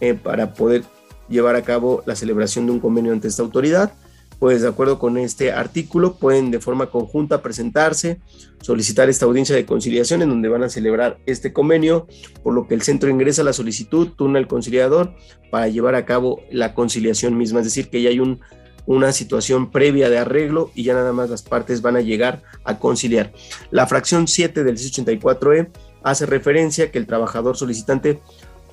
eh, 0.01 0.15
para 0.15 0.53
poder 0.53 0.83
llevar 1.29 1.57
a 1.57 1.63
cabo 1.63 2.03
la 2.07 2.17
celebración 2.17 2.67
de 2.67 2.73
un 2.73 2.81
convenio 2.81 3.13
ante 3.13 3.29
esta 3.29 3.43
autoridad. 3.43 3.93
Pues 4.41 4.61
de 4.61 4.69
acuerdo 4.69 4.99
con 4.99 5.17
este 5.17 5.53
artículo 5.53 6.17
pueden 6.17 6.51
de 6.51 6.61
forma 6.61 6.91
conjunta 6.91 7.41
presentarse, 7.41 8.21
solicitar 8.61 9.09
esta 9.09 9.25
audiencia 9.25 9.57
de 9.57 9.65
conciliación 9.65 10.21
en 10.21 10.29
donde 10.29 10.49
van 10.49 10.65
a 10.65 10.69
celebrar 10.69 11.19
este 11.25 11.55
convenio, 11.55 12.07
por 12.43 12.53
lo 12.53 12.69
que 12.69 12.75
el 12.75 12.83
centro 12.83 13.09
ingresa 13.09 13.43
la 13.45 13.55
solicitud, 13.55 14.09
turna 14.09 14.39
al 14.39 14.47
conciliador 14.47 15.15
para 15.51 15.69
llevar 15.69 15.95
a 15.95 16.05
cabo 16.05 16.43
la 16.51 16.75
conciliación 16.75 17.39
misma, 17.39 17.61
es 17.61 17.67
decir, 17.67 17.89
que 17.89 18.03
ya 18.03 18.11
hay 18.11 18.21
un, 18.21 18.41
una 18.85 19.13
situación 19.13 19.71
previa 19.71 20.11
de 20.11 20.19
arreglo 20.19 20.71
y 20.75 20.83
ya 20.83 20.95
nada 20.95 21.13
más 21.13 21.31
las 21.31 21.43
partes 21.43 21.81
van 21.81 21.97
a 21.97 22.01
llegar 22.01 22.43
a 22.65 22.79
conciliar. 22.79 23.33
La 23.71 23.87
fracción 23.87 24.29
7 24.29 24.65
del 24.65 24.77
684E 24.77 25.71
hace 26.03 26.27
referencia 26.27 26.91
que 26.91 26.99
el 26.99 27.07
trabajador 27.07 27.57
solicitante 27.57 28.21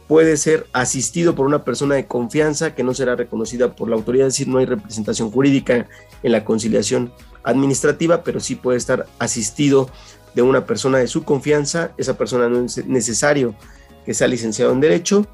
puede 0.08 0.38
ser 0.38 0.68
asistido 0.74 1.34
por 1.36 1.48
una 1.48 1.64
persona 1.64 1.96
de 1.96 2.06
confianza 2.06 2.76
que 2.76 2.84
no 2.84 2.94
será 2.94 3.16
reconocida 3.16 3.76
por 3.76 3.90
la 3.90 3.96
autoridad, 3.96 4.28
es 4.28 4.34
decir, 4.34 4.48
no 4.48 4.60
hay 4.60 4.66
representación 4.66 5.32
jurídica 5.32 5.88
en 6.22 6.32
la 6.32 6.44
conciliación 6.46 7.14
administrativa, 7.44 8.24
pero 8.24 8.40
sí 8.40 8.56
puede 8.56 8.78
estar 8.78 9.06
asistido 9.20 9.90
de 10.36 10.42
una 10.42 10.66
persona 10.66 10.98
de 10.98 11.08
su 11.08 11.24
confianza, 11.24 11.92
esa 11.98 12.18
persona 12.18 12.50
no 12.50 12.66
es 12.66 12.86
necesario 12.86 13.56
que 14.06 14.14
sea 14.14 14.28
licenciado 14.28 14.72
en 14.72 14.82
derecho 14.82 15.26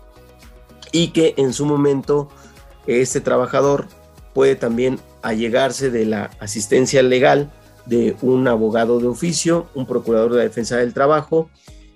y 0.91 1.09
que 1.09 1.33
en 1.37 1.53
su 1.53 1.65
momento 1.65 2.29
este 2.85 3.21
trabajador 3.21 3.87
puede 4.33 4.55
también 4.55 4.99
allegarse 5.21 5.89
de 5.89 6.05
la 6.05 6.29
asistencia 6.39 7.01
legal 7.01 7.51
de 7.85 8.15
un 8.21 8.47
abogado 8.47 8.99
de 8.99 9.07
oficio, 9.07 9.67
un 9.73 9.85
procurador 9.85 10.31
de 10.31 10.37
la 10.37 10.43
defensa 10.43 10.77
del 10.77 10.93
trabajo 10.93 11.49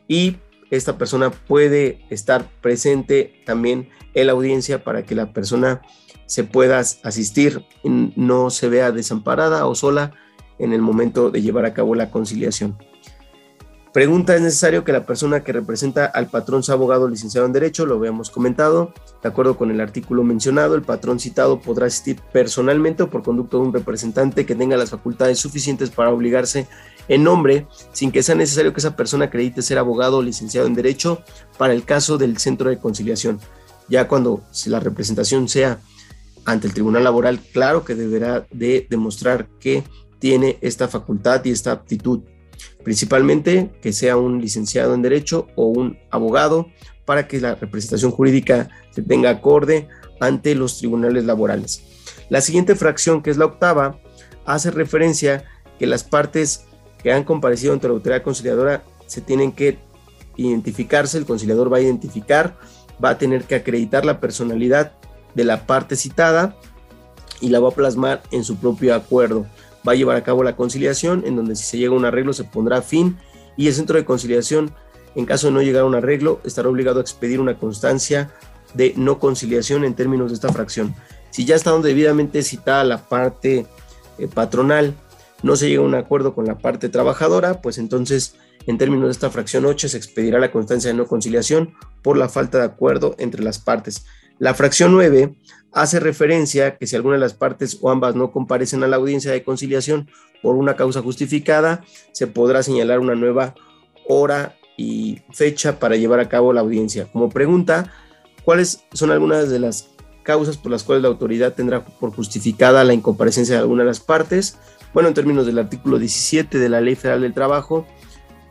y 0.07 0.37
esta 0.71 0.97
persona 0.97 1.29
puede 1.29 2.05
estar 2.09 2.49
presente 2.61 3.41
también 3.45 3.89
en 4.13 4.27
la 4.27 4.33
audiencia 4.33 4.83
para 4.83 5.03
que 5.03 5.15
la 5.15 5.33
persona 5.33 5.81
se 6.25 6.43
pueda 6.43 6.79
asistir 6.79 7.65
no 7.83 8.49
se 8.49 8.69
vea 8.69 8.91
desamparada 8.91 9.67
o 9.67 9.75
sola 9.75 10.13
en 10.59 10.73
el 10.73 10.81
momento 10.81 11.29
de 11.29 11.41
llevar 11.41 11.65
a 11.65 11.73
cabo 11.73 11.95
la 11.95 12.09
conciliación. 12.09 12.77
Pregunta, 13.93 14.35
¿es 14.35 14.41
necesario 14.41 14.83
que 14.83 14.91
la 14.91 15.05
persona 15.05 15.43
que 15.43 15.53
representa 15.53 16.05
al 16.05 16.27
patrón 16.27 16.63
sea 16.63 16.73
abogado 16.73 17.07
licenciado 17.07 17.45
en 17.45 17.53
Derecho? 17.53 17.85
Lo 17.85 17.97
habíamos 17.97 18.31
comentado. 18.31 18.91
De 19.21 19.29
acuerdo 19.29 19.55
con 19.55 19.69
el 19.69 19.79
artículo 19.79 20.23
mencionado, 20.23 20.73
el 20.73 20.81
patrón 20.81 21.19
citado 21.19 21.61
podrá 21.61 21.85
asistir 21.85 22.19
personalmente 22.31 23.03
o 23.03 23.11
por 23.11 23.21
conducto 23.21 23.59
de 23.59 23.67
un 23.67 23.73
representante 23.73 24.47
que 24.47 24.55
tenga 24.55 24.77
las 24.77 24.89
facultades 24.89 25.37
suficientes 25.37 25.91
para 25.91 26.09
obligarse 26.09 26.67
en 27.07 27.23
nombre, 27.23 27.67
sin 27.91 28.11
que 28.11 28.23
sea 28.23 28.35
necesario 28.35 28.73
que 28.73 28.79
esa 28.79 28.95
persona 28.95 29.25
acredite 29.25 29.61
ser 29.61 29.77
abogado 29.77 30.17
o 30.17 30.21
licenciado 30.21 30.67
en 30.67 30.73
Derecho 30.73 31.21
para 31.57 31.73
el 31.73 31.83
caso 31.83 32.17
del 32.17 32.37
centro 32.37 32.69
de 32.69 32.79
conciliación. 32.79 33.39
Ya 33.89 34.07
cuando 34.07 34.43
la 34.65 34.79
representación 34.79 35.49
sea 35.49 35.79
ante 36.45 36.67
el 36.67 36.73
Tribunal 36.73 37.03
Laboral, 37.03 37.39
claro 37.39 37.83
que 37.83 37.95
deberá 37.95 38.47
de 38.51 38.87
demostrar 38.89 39.47
que 39.59 39.83
tiene 40.19 40.57
esta 40.61 40.87
facultad 40.87 41.43
y 41.45 41.51
esta 41.51 41.71
aptitud 41.71 42.21
principalmente 42.83 43.71
que 43.81 43.93
sea 43.93 44.17
un 44.17 44.41
licenciado 44.41 44.93
en 44.93 45.01
Derecho 45.01 45.47
o 45.55 45.67
un 45.67 45.97
abogado 46.11 46.67
para 47.05 47.27
que 47.27 47.41
la 47.41 47.55
representación 47.55 48.11
jurídica 48.11 48.69
se 48.91 49.01
tenga 49.01 49.29
acorde 49.29 49.87
ante 50.19 50.55
los 50.55 50.77
tribunales 50.77 51.25
laborales. 51.25 51.83
La 52.29 52.41
siguiente 52.41 52.75
fracción, 52.75 53.21
que 53.21 53.31
es 53.31 53.37
la 53.37 53.45
octava, 53.45 53.99
hace 54.45 54.71
referencia 54.71 55.45
que 55.79 55.87
las 55.87 56.03
partes 56.03 56.65
que 57.03 57.11
han 57.11 57.23
comparecido 57.23 57.73
ante 57.73 57.87
la 57.87 57.93
autoridad 57.93 58.23
conciliadora 58.23 58.83
se 59.05 59.21
tienen 59.21 59.51
que 59.51 59.77
identificarse, 60.37 61.17
el 61.17 61.25
conciliador 61.25 61.71
va 61.71 61.77
a 61.77 61.81
identificar, 61.81 62.57
va 63.03 63.09
a 63.09 63.17
tener 63.17 63.43
que 63.43 63.55
acreditar 63.55 64.05
la 64.05 64.19
personalidad 64.19 64.93
de 65.35 65.43
la 65.43 65.67
parte 65.67 65.95
citada 65.95 66.55
y 67.41 67.49
la 67.49 67.59
va 67.59 67.69
a 67.69 67.73
plasmar 67.73 68.23
en 68.31 68.43
su 68.43 68.55
propio 68.55 68.95
acuerdo. 68.95 69.45
Va 69.87 69.91
a 69.91 69.95
llevar 69.95 70.15
a 70.15 70.23
cabo 70.23 70.43
la 70.43 70.55
conciliación, 70.55 71.23
en 71.25 71.35
donde 71.35 71.55
si 71.55 71.65
se 71.65 71.77
llega 71.77 71.91
a 71.91 71.97
un 71.97 72.05
arreglo 72.05 72.33
se 72.33 72.45
pondrá 72.45 72.81
fin 72.81 73.17
y 73.57 73.67
el 73.67 73.73
centro 73.73 73.97
de 73.97 74.05
conciliación, 74.05 74.73
en 75.15 75.25
caso 75.25 75.47
de 75.47 75.53
no 75.53 75.61
llegar 75.61 75.83
a 75.83 75.85
un 75.85 75.95
arreglo, 75.95 76.39
estará 76.43 76.69
obligado 76.69 76.99
a 76.99 77.01
expedir 77.01 77.39
una 77.39 77.57
constancia 77.57 78.31
de 78.73 78.93
no 78.95 79.19
conciliación 79.19 79.83
en 79.83 79.93
términos 79.93 80.31
de 80.31 80.35
esta 80.35 80.51
fracción. 80.51 80.95
Si 81.29 81.45
ya 81.45 81.55
está 81.55 81.77
debidamente 81.79 82.41
citada 82.43 82.83
la 82.83 83.09
parte 83.09 83.67
eh, 84.17 84.27
patronal, 84.27 84.95
no 85.43 85.55
se 85.55 85.69
llega 85.69 85.81
a 85.81 85.85
un 85.85 85.95
acuerdo 85.95 86.33
con 86.33 86.45
la 86.45 86.57
parte 86.57 86.89
trabajadora, 86.89 87.61
pues 87.61 87.77
entonces 87.77 88.35
en 88.65 88.77
términos 88.77 89.07
de 89.07 89.11
esta 89.11 89.29
fracción 89.29 89.65
8 89.65 89.89
se 89.89 89.97
expedirá 89.97 90.39
la 90.39 90.51
constancia 90.51 90.89
de 90.89 90.97
no 90.97 91.05
conciliación 91.05 91.73
por 92.01 92.17
la 92.17 92.29
falta 92.29 92.59
de 92.59 92.65
acuerdo 92.65 93.15
entre 93.19 93.43
las 93.43 93.59
partes. 93.59 94.05
La 94.39 94.53
fracción 94.53 94.93
9 94.93 95.35
hace 95.73 95.99
referencia 95.99 96.77
que 96.77 96.87
si 96.87 96.95
alguna 96.95 97.15
de 97.15 97.21
las 97.21 97.33
partes 97.33 97.77
o 97.81 97.91
ambas 97.91 98.15
no 98.15 98.31
comparecen 98.31 98.83
a 98.83 98.87
la 98.87 98.95
audiencia 98.95 99.31
de 99.31 99.43
conciliación 99.43 100.09
por 100.41 100.55
una 100.55 100.75
causa 100.75 101.01
justificada, 101.01 101.83
se 102.13 102.27
podrá 102.27 102.63
señalar 102.63 102.99
una 102.99 103.15
nueva 103.15 103.55
hora 104.07 104.55
y 104.77 105.21
fecha 105.31 105.79
para 105.79 105.95
llevar 105.95 106.19
a 106.19 106.29
cabo 106.29 106.53
la 106.53 106.61
audiencia. 106.61 107.11
Como 107.11 107.29
pregunta, 107.29 107.91
¿cuáles 108.43 108.83
son 108.93 109.11
algunas 109.11 109.49
de 109.49 109.59
las 109.59 109.89
causas 110.23 110.57
por 110.57 110.71
las 110.71 110.83
cuales 110.83 111.03
la 111.03 111.09
autoridad 111.09 111.53
tendrá 111.53 111.85
por 111.85 112.13
justificada 112.13 112.83
la 112.83 112.93
incomparecencia 112.93 113.55
de 113.55 113.61
alguna 113.61 113.83
de 113.83 113.89
las 113.89 113.99
partes? 113.99 114.57
Bueno, 114.93 115.09
en 115.09 115.15
términos 115.15 115.45
del 115.45 115.59
artículo 115.59 115.97
17 115.97 116.59
de 116.59 116.69
la 116.69 116.81
Ley 116.81 116.95
Federal 116.95 117.21
del 117.21 117.33
Trabajo, 117.33 117.85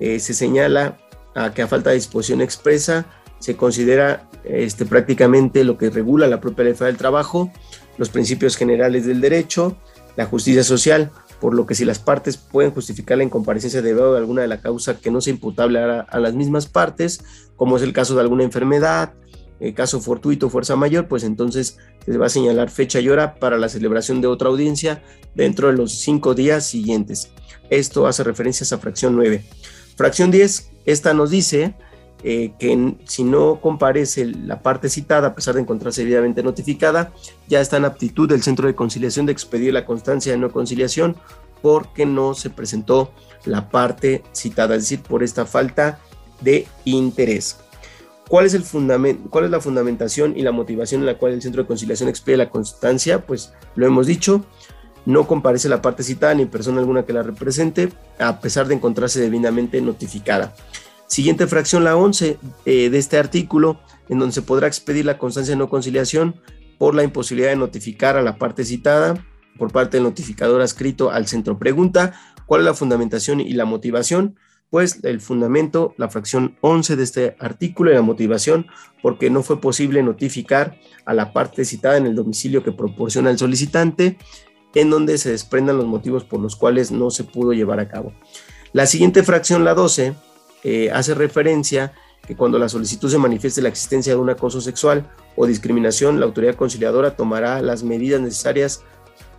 eh, 0.00 0.18
se 0.18 0.34
señala 0.34 0.98
que 1.54 1.62
a 1.62 1.66
falta 1.66 1.90
de 1.90 1.96
disposición 1.96 2.42
expresa 2.42 3.06
se 3.38 3.56
considera 3.56 4.28
este, 4.44 4.84
prácticamente 4.84 5.64
lo 5.64 5.78
que 5.78 5.90
regula 5.90 6.26
la 6.26 6.40
propia 6.40 6.64
Ley 6.64 6.74
Federal 6.74 6.92
del 6.92 6.98
Trabajo, 6.98 7.50
los 7.96 8.08
principios 8.08 8.56
generales 8.56 9.06
del 9.06 9.20
derecho, 9.20 9.76
la 10.16 10.26
justicia 10.26 10.62
social, 10.62 11.10
por 11.40 11.54
lo 11.54 11.66
que 11.66 11.74
si 11.74 11.84
las 11.84 11.98
partes 11.98 12.36
pueden 12.36 12.70
justificar 12.70 13.18
la 13.18 13.24
incomparecencia 13.24 13.82
debido 13.82 14.14
a 14.14 14.18
alguna 14.18 14.42
de 14.42 14.48
la 14.48 14.60
causa 14.60 14.98
que 14.98 15.10
no 15.10 15.20
sea 15.20 15.32
imputable 15.32 15.80
a, 15.80 16.18
las 16.20 16.34
mismas 16.34 16.66
partes, 16.66 17.24
como 17.56 17.76
es 17.76 17.82
el 17.82 17.92
caso 17.92 18.14
de 18.14 18.20
alguna 18.20 18.44
enfermedad, 18.44 19.14
eh, 19.62 19.74
caso 19.74 20.00
fortuito, 20.00 20.50
fuerza 20.50 20.74
mayor, 20.74 21.06
pues 21.06 21.22
entonces 21.22 21.78
se 22.04 22.18
va 22.18 22.26
a 22.26 22.28
señalar 22.28 22.68
fecha 22.68 22.98
y 22.98 23.08
hora 23.08 23.36
para 23.36 23.56
la 23.56 23.68
celebración 23.68 24.20
de 24.20 24.26
otra 24.26 24.48
audiencia 24.48 25.04
dentro 25.36 25.68
de 25.68 25.74
los 25.74 25.92
cinco 25.92 26.34
días 26.34 26.66
siguientes. 26.66 27.30
Esto 27.70 28.08
hace 28.08 28.24
referencia 28.24 28.66
a 28.76 28.80
fracción 28.80 29.14
9. 29.14 29.44
Fracción 29.96 30.32
10, 30.32 30.70
esta 30.84 31.14
nos 31.14 31.30
dice 31.30 31.76
eh, 32.24 32.54
que 32.58 32.96
si 33.04 33.22
no 33.22 33.60
comparece 33.60 34.24
la 34.24 34.62
parte 34.62 34.88
citada, 34.88 35.28
a 35.28 35.34
pesar 35.36 35.54
de 35.54 35.60
encontrarse 35.60 36.02
debidamente 36.02 36.42
notificada, 36.42 37.12
ya 37.46 37.60
está 37.60 37.76
en 37.76 37.84
aptitud 37.84 38.28
del 38.28 38.42
centro 38.42 38.66
de 38.66 38.74
conciliación 38.74 39.26
de 39.26 39.32
expedir 39.32 39.72
la 39.72 39.86
constancia 39.86 40.32
de 40.32 40.38
no 40.38 40.50
conciliación 40.50 41.16
porque 41.62 42.04
no 42.04 42.34
se 42.34 42.50
presentó 42.50 43.12
la 43.44 43.70
parte 43.70 44.24
citada, 44.32 44.74
es 44.74 44.82
decir, 44.82 45.02
por 45.02 45.22
esta 45.22 45.46
falta 45.46 46.00
de 46.40 46.66
interés. 46.84 47.61
¿Cuál 48.32 48.46
es, 48.46 48.54
el 48.54 48.64
¿Cuál 49.28 49.44
es 49.44 49.50
la 49.50 49.60
fundamentación 49.60 50.38
y 50.38 50.40
la 50.40 50.52
motivación 50.52 51.02
en 51.02 51.06
la 51.06 51.18
cual 51.18 51.34
el 51.34 51.42
centro 51.42 51.64
de 51.64 51.66
conciliación 51.68 52.08
expide 52.08 52.38
la 52.38 52.48
constancia? 52.48 53.26
Pues 53.26 53.52
lo 53.76 53.86
hemos 53.86 54.06
dicho, 54.06 54.46
no 55.04 55.26
comparece 55.26 55.68
la 55.68 55.82
parte 55.82 56.02
citada 56.02 56.32
ni 56.32 56.46
persona 56.46 56.78
alguna 56.78 57.04
que 57.04 57.12
la 57.12 57.22
represente, 57.22 57.92
a 58.18 58.40
pesar 58.40 58.68
de 58.68 58.74
encontrarse 58.74 59.20
debidamente 59.20 59.82
notificada. 59.82 60.54
Siguiente 61.06 61.46
fracción, 61.46 61.84
la 61.84 61.94
11 61.94 62.38
eh, 62.64 62.88
de 62.88 62.96
este 62.96 63.18
artículo, 63.18 63.78
en 64.08 64.18
donde 64.18 64.32
se 64.32 64.40
podrá 64.40 64.66
expedir 64.66 65.04
la 65.04 65.18
constancia 65.18 65.52
de 65.52 65.58
no 65.58 65.68
conciliación 65.68 66.40
por 66.78 66.94
la 66.94 67.02
imposibilidad 67.02 67.50
de 67.50 67.56
notificar 67.56 68.16
a 68.16 68.22
la 68.22 68.38
parte 68.38 68.64
citada 68.64 69.26
por 69.58 69.72
parte 69.72 69.98
del 69.98 70.04
notificador 70.04 70.62
adscrito 70.62 71.10
al 71.10 71.26
centro. 71.26 71.58
Pregunta, 71.58 72.14
¿cuál 72.46 72.62
es 72.62 72.64
la 72.64 72.72
fundamentación 72.72 73.42
y 73.42 73.52
la 73.52 73.66
motivación? 73.66 74.36
Pues 74.72 75.00
el 75.02 75.20
fundamento, 75.20 75.92
la 75.98 76.08
fracción 76.08 76.56
11 76.62 76.96
de 76.96 77.02
este 77.02 77.36
artículo 77.38 77.90
y 77.90 77.94
la 77.94 78.00
motivación, 78.00 78.68
porque 79.02 79.28
no 79.28 79.42
fue 79.42 79.60
posible 79.60 80.02
notificar 80.02 80.78
a 81.04 81.12
la 81.12 81.34
parte 81.34 81.66
citada 81.66 81.98
en 81.98 82.06
el 82.06 82.14
domicilio 82.14 82.62
que 82.64 82.72
proporciona 82.72 83.30
el 83.30 83.36
solicitante, 83.36 84.16
en 84.74 84.88
donde 84.88 85.18
se 85.18 85.30
desprendan 85.30 85.76
los 85.76 85.84
motivos 85.84 86.24
por 86.24 86.40
los 86.40 86.56
cuales 86.56 86.90
no 86.90 87.10
se 87.10 87.24
pudo 87.24 87.52
llevar 87.52 87.80
a 87.80 87.88
cabo. 87.88 88.14
La 88.72 88.86
siguiente 88.86 89.22
fracción, 89.22 89.62
la 89.62 89.74
12, 89.74 90.14
eh, 90.64 90.90
hace 90.90 91.12
referencia 91.12 91.92
que 92.26 92.34
cuando 92.34 92.58
la 92.58 92.70
solicitud 92.70 93.10
se 93.10 93.18
manifieste 93.18 93.60
la 93.60 93.68
existencia 93.68 94.14
de 94.14 94.20
un 94.20 94.30
acoso 94.30 94.62
sexual 94.62 95.06
o 95.36 95.44
discriminación, 95.44 96.18
la 96.18 96.24
autoridad 96.24 96.54
conciliadora 96.54 97.14
tomará 97.14 97.60
las 97.60 97.82
medidas 97.82 98.22
necesarias 98.22 98.82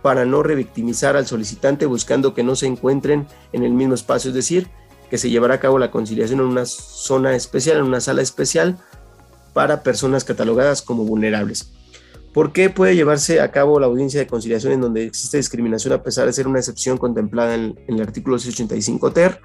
para 0.00 0.26
no 0.26 0.44
revictimizar 0.44 1.16
al 1.16 1.26
solicitante 1.26 1.86
buscando 1.86 2.34
que 2.34 2.44
no 2.44 2.54
se 2.54 2.66
encuentren 2.66 3.26
en 3.52 3.64
el 3.64 3.72
mismo 3.72 3.94
espacio, 3.94 4.28
es 4.28 4.34
decir, 4.36 4.68
que 5.10 5.18
se 5.18 5.30
llevará 5.30 5.54
a 5.54 5.60
cabo 5.60 5.78
la 5.78 5.90
conciliación 5.90 6.40
en 6.40 6.46
una 6.46 6.66
zona 6.66 7.34
especial, 7.34 7.78
en 7.78 7.84
una 7.84 8.00
sala 8.00 8.22
especial 8.22 8.78
para 9.52 9.82
personas 9.82 10.24
catalogadas 10.24 10.82
como 10.82 11.04
vulnerables. 11.04 11.72
¿Por 12.34 12.52
qué 12.52 12.68
puede 12.68 12.96
llevarse 12.96 13.40
a 13.40 13.52
cabo 13.52 13.78
la 13.78 13.86
audiencia 13.86 14.18
de 14.18 14.26
conciliación 14.26 14.72
en 14.72 14.80
donde 14.80 15.04
existe 15.04 15.36
discriminación 15.36 15.94
a 15.94 16.02
pesar 16.02 16.26
de 16.26 16.32
ser 16.32 16.48
una 16.48 16.58
excepción 16.58 16.98
contemplada 16.98 17.54
en, 17.54 17.78
el 17.86 18.02
artículo 18.02 18.38
685 18.38 19.12
TER? 19.12 19.40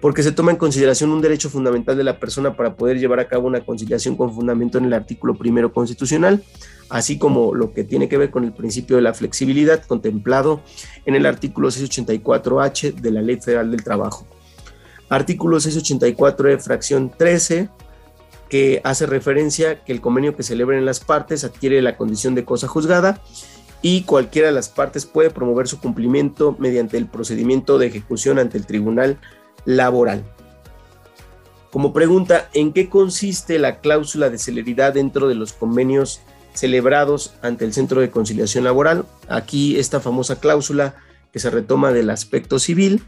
porque 0.00 0.22
se 0.22 0.32
toma 0.32 0.52
en 0.52 0.58
consideración 0.58 1.10
un 1.10 1.20
derecho 1.20 1.50
fundamental 1.50 1.96
de 1.96 2.04
la 2.04 2.20
persona 2.20 2.56
para 2.56 2.76
poder 2.76 3.00
llevar 3.00 3.18
a 3.18 3.26
cabo 3.26 3.48
una 3.48 3.64
conciliación 3.64 4.16
con 4.16 4.32
fundamento 4.32 4.78
en 4.78 4.84
el 4.84 4.92
artículo 4.92 5.34
primero 5.34 5.72
constitucional, 5.72 6.44
así 6.88 7.18
como 7.18 7.52
lo 7.52 7.72
que 7.72 7.82
tiene 7.82 8.08
que 8.08 8.16
ver 8.16 8.30
con 8.30 8.44
el 8.44 8.52
principio 8.52 8.94
de 8.94 9.02
la 9.02 9.12
flexibilidad 9.12 9.82
contemplado 9.84 10.60
en 11.04 11.16
el 11.16 11.26
artículo 11.26 11.68
684H 11.68 12.94
de 12.94 13.10
la 13.10 13.22
Ley 13.22 13.40
Federal 13.40 13.72
del 13.72 13.82
Trabajo. 13.82 14.26
Artículo 15.08 15.58
684 15.58 16.48
de 16.48 16.58
fracción 16.58 17.10
13, 17.16 17.68
que 18.48 18.80
hace 18.84 19.06
referencia 19.06 19.84
que 19.84 19.92
el 19.92 20.00
convenio 20.00 20.36
que 20.36 20.42
celebren 20.42 20.84
las 20.84 21.00
partes 21.00 21.44
adquiere 21.44 21.82
la 21.82 21.96
condición 21.96 22.34
de 22.34 22.44
cosa 22.44 22.68
juzgada 22.68 23.20
y 23.80 24.02
cualquiera 24.02 24.48
de 24.48 24.54
las 24.54 24.68
partes 24.68 25.06
puede 25.06 25.30
promover 25.30 25.68
su 25.68 25.80
cumplimiento 25.80 26.56
mediante 26.58 26.96
el 26.96 27.06
procedimiento 27.06 27.78
de 27.78 27.86
ejecución 27.86 28.38
ante 28.38 28.58
el 28.58 28.66
Tribunal 28.66 29.18
laboral. 29.64 30.24
Como 31.70 31.92
pregunta, 31.92 32.48
¿en 32.54 32.72
qué 32.72 32.88
consiste 32.88 33.58
la 33.58 33.80
cláusula 33.80 34.30
de 34.30 34.38
celeridad 34.38 34.94
dentro 34.94 35.28
de 35.28 35.34
los 35.34 35.52
convenios 35.52 36.20
celebrados 36.54 37.34
ante 37.42 37.64
el 37.64 37.72
Centro 37.72 38.00
de 38.00 38.10
Conciliación 38.10 38.64
Laboral? 38.64 39.04
Aquí 39.28 39.78
esta 39.78 40.00
famosa 40.00 40.40
cláusula 40.40 40.96
que 41.30 41.38
se 41.38 41.50
retoma 41.50 41.92
del 41.92 42.10
aspecto 42.10 42.58
civil 42.58 43.02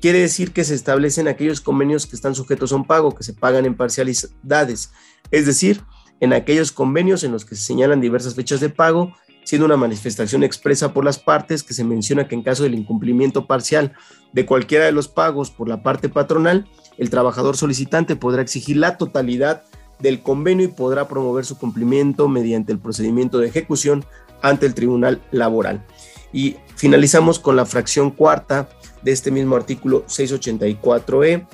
quiere 0.00 0.20
decir 0.20 0.52
que 0.52 0.64
se 0.64 0.74
establecen 0.74 1.28
aquellos 1.28 1.60
convenios 1.60 2.06
que 2.06 2.16
están 2.16 2.34
sujetos 2.34 2.72
a 2.72 2.76
un 2.76 2.86
pago, 2.86 3.14
que 3.14 3.24
se 3.24 3.34
pagan 3.34 3.66
en 3.66 3.76
parcialidades, 3.76 4.92
es 5.30 5.46
decir, 5.46 5.82
en 6.20 6.32
aquellos 6.32 6.72
convenios 6.72 7.24
en 7.24 7.32
los 7.32 7.44
que 7.44 7.56
se 7.56 7.62
señalan 7.62 8.00
diversas 8.00 8.34
fechas 8.34 8.60
de 8.60 8.70
pago 8.70 9.12
siendo 9.46 9.64
una 9.64 9.76
manifestación 9.76 10.42
expresa 10.42 10.92
por 10.92 11.04
las 11.04 11.20
partes 11.20 11.62
que 11.62 11.72
se 11.72 11.84
menciona 11.84 12.26
que 12.26 12.34
en 12.34 12.42
caso 12.42 12.64
del 12.64 12.74
incumplimiento 12.74 13.46
parcial 13.46 13.92
de 14.32 14.44
cualquiera 14.44 14.86
de 14.86 14.92
los 14.92 15.06
pagos 15.06 15.52
por 15.52 15.68
la 15.68 15.84
parte 15.84 16.08
patronal, 16.08 16.66
el 16.98 17.10
trabajador 17.10 17.56
solicitante 17.56 18.16
podrá 18.16 18.42
exigir 18.42 18.76
la 18.76 18.98
totalidad 18.98 19.62
del 20.00 20.20
convenio 20.20 20.66
y 20.66 20.72
podrá 20.72 21.06
promover 21.06 21.44
su 21.44 21.58
cumplimiento 21.58 22.28
mediante 22.28 22.72
el 22.72 22.80
procedimiento 22.80 23.38
de 23.38 23.46
ejecución 23.46 24.04
ante 24.42 24.66
el 24.66 24.74
Tribunal 24.74 25.22
Laboral. 25.30 25.86
Y 26.32 26.56
finalizamos 26.76 27.38
con 27.38 27.56
la 27.56 27.66
fracción 27.66 28.10
cuarta 28.10 28.68
de 29.02 29.12
este 29.12 29.30
mismo 29.30 29.56
artículo 29.56 30.04
684E, 30.06 31.46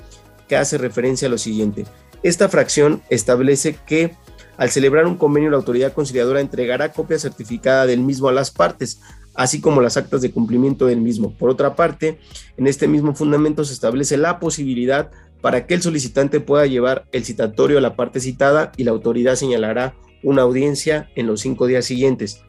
que 0.47 0.55
hace 0.55 0.77
referencia 0.77 1.27
a 1.27 1.31
lo 1.31 1.37
siguiente. 1.37 1.85
Esta 2.23 2.49
fracción 2.49 3.01
establece 3.09 3.75
que 3.85 4.15
al 4.57 4.69
celebrar 4.69 5.07
un 5.07 5.17
convenio, 5.17 5.49
la 5.49 5.57
autoridad 5.57 5.93
conciliadora 5.93 6.39
entregará 6.39 6.93
copia 6.93 7.17
certificada 7.17 7.85
del 7.85 8.01
mismo 8.01 8.27
a 8.27 8.33
las 8.33 8.51
partes, 8.51 9.01
así 9.33 9.61
como 9.61 9.81
las 9.81 9.97
actas 9.97 10.21
de 10.21 10.31
cumplimiento 10.31 10.85
del 10.85 11.01
mismo. 11.01 11.35
Por 11.37 11.49
otra 11.49 11.75
parte, 11.75 12.19
en 12.57 12.67
este 12.67 12.87
mismo 12.87 13.15
fundamento 13.15 13.65
se 13.65 13.73
establece 13.73 14.15
la 14.17 14.39
posibilidad 14.39 15.09
para 15.41 15.65
que 15.65 15.73
el 15.73 15.81
solicitante 15.81 16.39
pueda 16.39 16.67
llevar 16.67 17.05
el 17.11 17.25
citatorio 17.25 17.79
a 17.79 17.81
la 17.81 17.95
parte 17.95 18.19
citada 18.19 18.71
y 18.77 18.83
la 18.83 18.91
autoridad 18.91 19.35
señalará 19.35 19.95
una 20.23 20.43
audiencia 20.43 21.09
en 21.15 21.27
los 21.27 21.41
cinco 21.41 21.65
días 21.67 21.85
siguientes. 21.85 22.43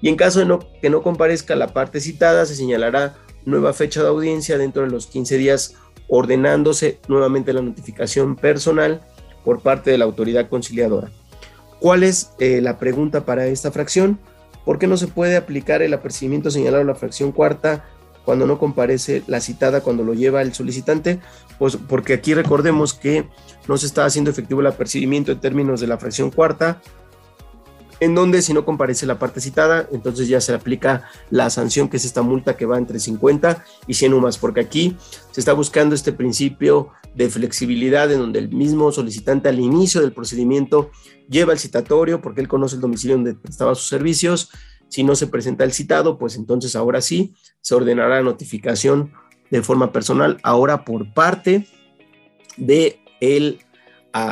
Y 0.00 0.08
en 0.08 0.16
caso 0.16 0.44
de 0.44 0.58
que 0.80 0.90
no 0.90 1.02
comparezca 1.02 1.56
la 1.56 1.68
parte 1.68 2.00
citada, 2.00 2.46
se 2.46 2.54
señalará 2.54 3.16
nueva 3.44 3.72
fecha 3.72 4.02
de 4.02 4.08
audiencia 4.08 4.58
dentro 4.58 4.82
de 4.82 4.90
los 4.90 5.06
15 5.06 5.36
días, 5.38 5.74
ordenándose 6.08 7.00
nuevamente 7.08 7.52
la 7.52 7.62
notificación 7.62 8.36
personal 8.36 9.02
por 9.44 9.60
parte 9.60 9.90
de 9.90 9.98
la 9.98 10.04
autoridad 10.04 10.48
conciliadora. 10.48 11.10
¿Cuál 11.80 12.02
es 12.02 12.32
eh, 12.38 12.60
la 12.60 12.78
pregunta 12.78 13.24
para 13.24 13.46
esta 13.46 13.70
fracción? 13.70 14.18
¿Por 14.64 14.78
qué 14.78 14.86
no 14.86 14.96
se 14.96 15.06
puede 15.06 15.36
aplicar 15.36 15.80
el 15.82 15.94
apercibimiento 15.94 16.50
señalado 16.50 16.80
en 16.80 16.88
la 16.88 16.94
fracción 16.94 17.32
cuarta 17.32 17.84
cuando 18.24 18.46
no 18.46 18.58
comparece 18.58 19.22
la 19.26 19.40
citada 19.40 19.80
cuando 19.80 20.04
lo 20.04 20.12
lleva 20.12 20.42
el 20.42 20.52
solicitante? 20.52 21.20
Pues 21.58 21.76
porque 21.76 22.14
aquí 22.14 22.34
recordemos 22.34 22.94
que 22.94 23.26
no 23.66 23.78
se 23.78 23.86
está 23.86 24.04
haciendo 24.04 24.30
efectivo 24.30 24.60
el 24.60 24.66
apercibimiento 24.66 25.32
en 25.32 25.40
términos 25.40 25.80
de 25.80 25.86
la 25.86 25.98
fracción 25.98 26.30
cuarta, 26.30 26.82
en 28.00 28.14
donde 28.14 28.42
si 28.42 28.52
no 28.52 28.64
comparece 28.64 29.06
la 29.06 29.18
parte 29.18 29.40
citada, 29.40 29.88
entonces 29.92 30.28
ya 30.28 30.40
se 30.40 30.54
aplica 30.54 31.04
la 31.30 31.50
sanción 31.50 31.88
que 31.88 31.96
es 31.96 32.04
esta 32.04 32.22
multa 32.22 32.56
que 32.56 32.66
va 32.66 32.78
entre 32.78 33.00
50 33.00 33.64
y 33.86 33.94
100 33.94 34.14
UMAS, 34.14 34.38
porque 34.38 34.60
aquí 34.60 34.96
se 35.32 35.40
está 35.40 35.52
buscando 35.52 35.94
este 35.94 36.12
principio 36.12 36.90
de 37.14 37.28
flexibilidad 37.28 38.10
en 38.12 38.20
donde 38.20 38.38
el 38.38 38.50
mismo 38.50 38.92
solicitante 38.92 39.48
al 39.48 39.58
inicio 39.58 40.00
del 40.00 40.12
procedimiento 40.12 40.90
lleva 41.28 41.52
el 41.52 41.58
citatorio 41.58 42.20
porque 42.20 42.40
él 42.40 42.48
conoce 42.48 42.76
el 42.76 42.80
domicilio 42.80 43.16
donde 43.16 43.34
prestaba 43.34 43.74
sus 43.74 43.88
servicios. 43.88 44.50
Si 44.88 45.02
no 45.02 45.16
se 45.16 45.26
presenta 45.26 45.64
el 45.64 45.72
citado, 45.72 46.18
pues 46.18 46.36
entonces 46.36 46.76
ahora 46.76 47.00
sí 47.00 47.34
se 47.60 47.74
ordenará 47.74 48.22
notificación 48.22 49.12
de 49.50 49.62
forma 49.62 49.92
personal, 49.92 50.38
ahora 50.42 50.84
por 50.84 51.12
parte 51.14 51.66
de 52.56 53.00
el, 53.20 53.60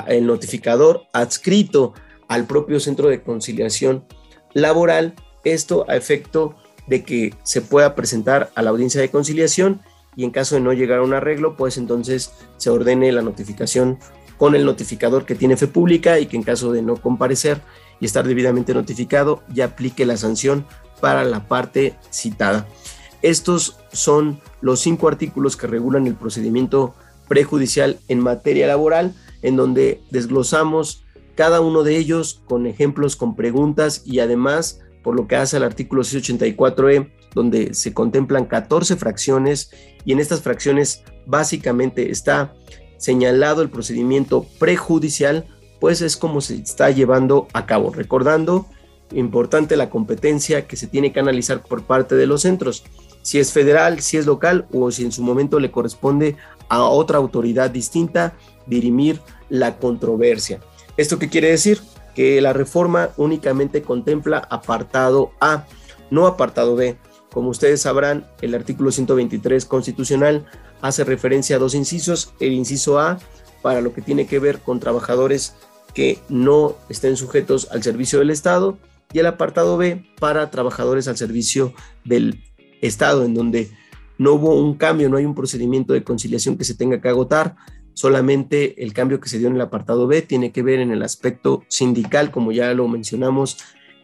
el 0.09 0.27
notificador 0.27 1.03
adscrito 1.13 1.95
al 2.29 2.47
propio 2.47 2.81
centro 2.81 3.09
de 3.09 3.23
conciliación 3.23 4.05
laboral, 4.53 5.15
esto 5.45 5.85
a 5.89 5.97
efecto 5.97 6.57
de 6.87 7.05
que 7.05 7.35
se 7.43 7.63
pueda 7.63 7.95
presentar 7.95 8.51
a 8.55 8.63
la 8.63 8.71
audiencia 8.71 9.01
de 9.01 9.11
conciliación 9.11 9.81
y 10.17 10.25
en 10.25 10.31
caso 10.31 10.55
de 10.55 10.61
no 10.61 10.73
llegar 10.73 11.01
a 11.01 11.03
un 11.03 11.15
arreglo, 11.15 11.57
pues 11.57 11.77
entonces 11.77 12.33
se 12.57 12.71
ordene 12.71 13.13
la 13.13 13.23
notificación 13.23 13.99
con 14.39 14.55
el 14.55 14.65
notificador 14.65 15.25
que 15.25 15.35
tiene 15.35 15.57
fe 15.57 15.67
pública 15.67 16.19
y 16.19 16.27
que 16.27 16.37
en 16.37 16.43
caso 16.43 16.73
de 16.73 16.83
no 16.83 16.97
comparecer 16.97 17.61
y 18.01 18.07
estar 18.07 18.27
debidamente 18.27 18.75
notificado, 18.75 19.43
ya 19.53 19.67
aplique 19.67 20.05
la 20.07 20.17
sanción 20.17 20.67
para 21.01 21.25
la 21.25 21.49
parte 21.49 21.95
citada. 22.11 22.67
Estos 23.23 23.79
son 23.93 24.41
los 24.61 24.81
cinco 24.81 25.09
artículos 25.09 25.57
que 25.57 25.67
regulan 25.67 26.07
el 26.07 26.15
procedimiento 26.15 26.95
prejudicial 27.29 27.99
en 28.09 28.21
materia 28.21 28.67
laboral, 28.67 29.15
en 29.43 29.57
donde 29.57 30.03
desglosamos 30.11 31.05
cada 31.37 31.61
uno 31.61 31.83
de 31.85 31.97
ellos 31.97 32.43
con 32.47 32.67
ejemplos, 32.67 33.15
con 33.15 33.37
preguntas 33.37 34.03
y 34.05 34.19
además 34.19 34.81
por 35.03 35.15
lo 35.15 35.29
que 35.29 35.37
hace 35.37 35.57
al 35.57 35.63
artículo 35.63 36.03
684E, 36.03 37.13
donde 37.33 37.75
se 37.75 37.95
contemplan 37.95 38.47
14 38.47 38.97
fracciones 38.97 39.71
y 40.05 40.13
en 40.13 40.19
estas 40.19 40.41
fracciones 40.41 41.05
básicamente 41.27 42.11
está 42.11 42.55
señalado 42.97 43.63
el 43.63 43.71
procedimiento 43.71 44.47
prejudicial, 44.59 45.47
pues 45.79 46.03
es 46.03 46.17
como 46.17 46.41
se 46.41 46.57
está 46.57 46.91
llevando 46.91 47.47
a 47.53 47.67
cabo. 47.67 47.93
Recordando, 47.93 48.67
importante 49.13 49.77
la 49.77 49.91
competencia 49.91 50.67
que 50.67 50.77
se 50.77 50.89
tiene 50.89 51.13
que 51.13 51.21
analizar 51.21 51.63
por 51.63 51.85
parte 51.85 52.17
de 52.17 52.27
los 52.27 52.43
centros, 52.43 52.83
si 53.23 53.39
es 53.39 53.53
federal, 53.53 54.01
si 54.01 54.17
es 54.17 54.27
local 54.27 54.67
o 54.73 54.91
si 54.91 55.05
en 55.05 55.13
su 55.13 55.23
momento 55.23 55.61
le 55.61 55.71
corresponde 55.71 56.37
a 56.69 56.83
otra 56.83 57.19
autoridad 57.19 57.71
distinta 57.71 58.35
dirimir 58.67 59.21
la 59.51 59.79
controversia. 59.79 60.61
¿Esto 60.97 61.19
qué 61.19 61.29
quiere 61.29 61.51
decir? 61.51 61.81
Que 62.15 62.41
la 62.41 62.53
reforma 62.53 63.11
únicamente 63.17 63.83
contempla 63.83 64.39
apartado 64.39 65.33
A, 65.41 65.67
no 66.11 66.27
apartado 66.27 66.75
B. 66.75 66.97
Como 67.31 67.51
ustedes 67.51 67.83
sabrán, 67.83 68.27
el 68.41 68.55
artículo 68.55 68.91
123 68.91 69.67
constitucional 69.67 70.47
hace 70.81 71.05
referencia 71.05 71.57
a 71.57 71.59
dos 71.59 71.75
incisos. 71.75 72.33
El 72.41 72.53
inciso 72.53 72.99
A 72.99 73.19
para 73.61 73.83
lo 73.83 73.93
que 73.93 74.01
tiene 74.01 74.27
que 74.27 74.39
ver 74.39 74.61
con 74.61 74.81
trabajadores 74.81 75.55
que 75.93 76.19
no 76.29 76.77
estén 76.89 77.17
sujetos 77.17 77.69
al 77.71 77.83
servicio 77.83 78.19
del 78.19 78.31
Estado 78.31 78.79
y 79.13 79.19
el 79.19 79.27
apartado 79.27 79.77
B 79.77 80.05
para 80.19 80.51
trabajadores 80.51 81.09
al 81.09 81.17
servicio 81.17 81.75
del 82.05 82.43
Estado, 82.81 83.25
en 83.25 83.35
donde 83.35 83.71
no 84.19 84.35
hubo 84.35 84.55
un 84.55 84.75
cambio, 84.75 85.09
no 85.09 85.17
hay 85.17 85.25
un 85.25 85.35
procedimiento 85.35 85.93
de 85.93 86.05
conciliación 86.05 86.57
que 86.57 86.65
se 86.65 86.75
tenga 86.75 87.01
que 87.01 87.09
agotar, 87.09 87.57
Solamente 87.97 88.85
el 88.85 88.93
cambio 88.93 89.21
que 89.21 89.31
se 89.31 89.39
dio 89.39 89.49
en 89.49 89.55
el 89.55 89.61
apartado 89.63 90.07
B 90.07 90.21
tiene 90.21 90.53
que 90.53 90.63
ver 90.63 90.81
en 90.81 90.91
el 90.91 91.03
aspecto 91.03 91.65
sindical, 91.69 92.31
como 92.31 92.53
ya 92.53 92.75
lo 92.75 92.87
mencionamos 92.89 93.57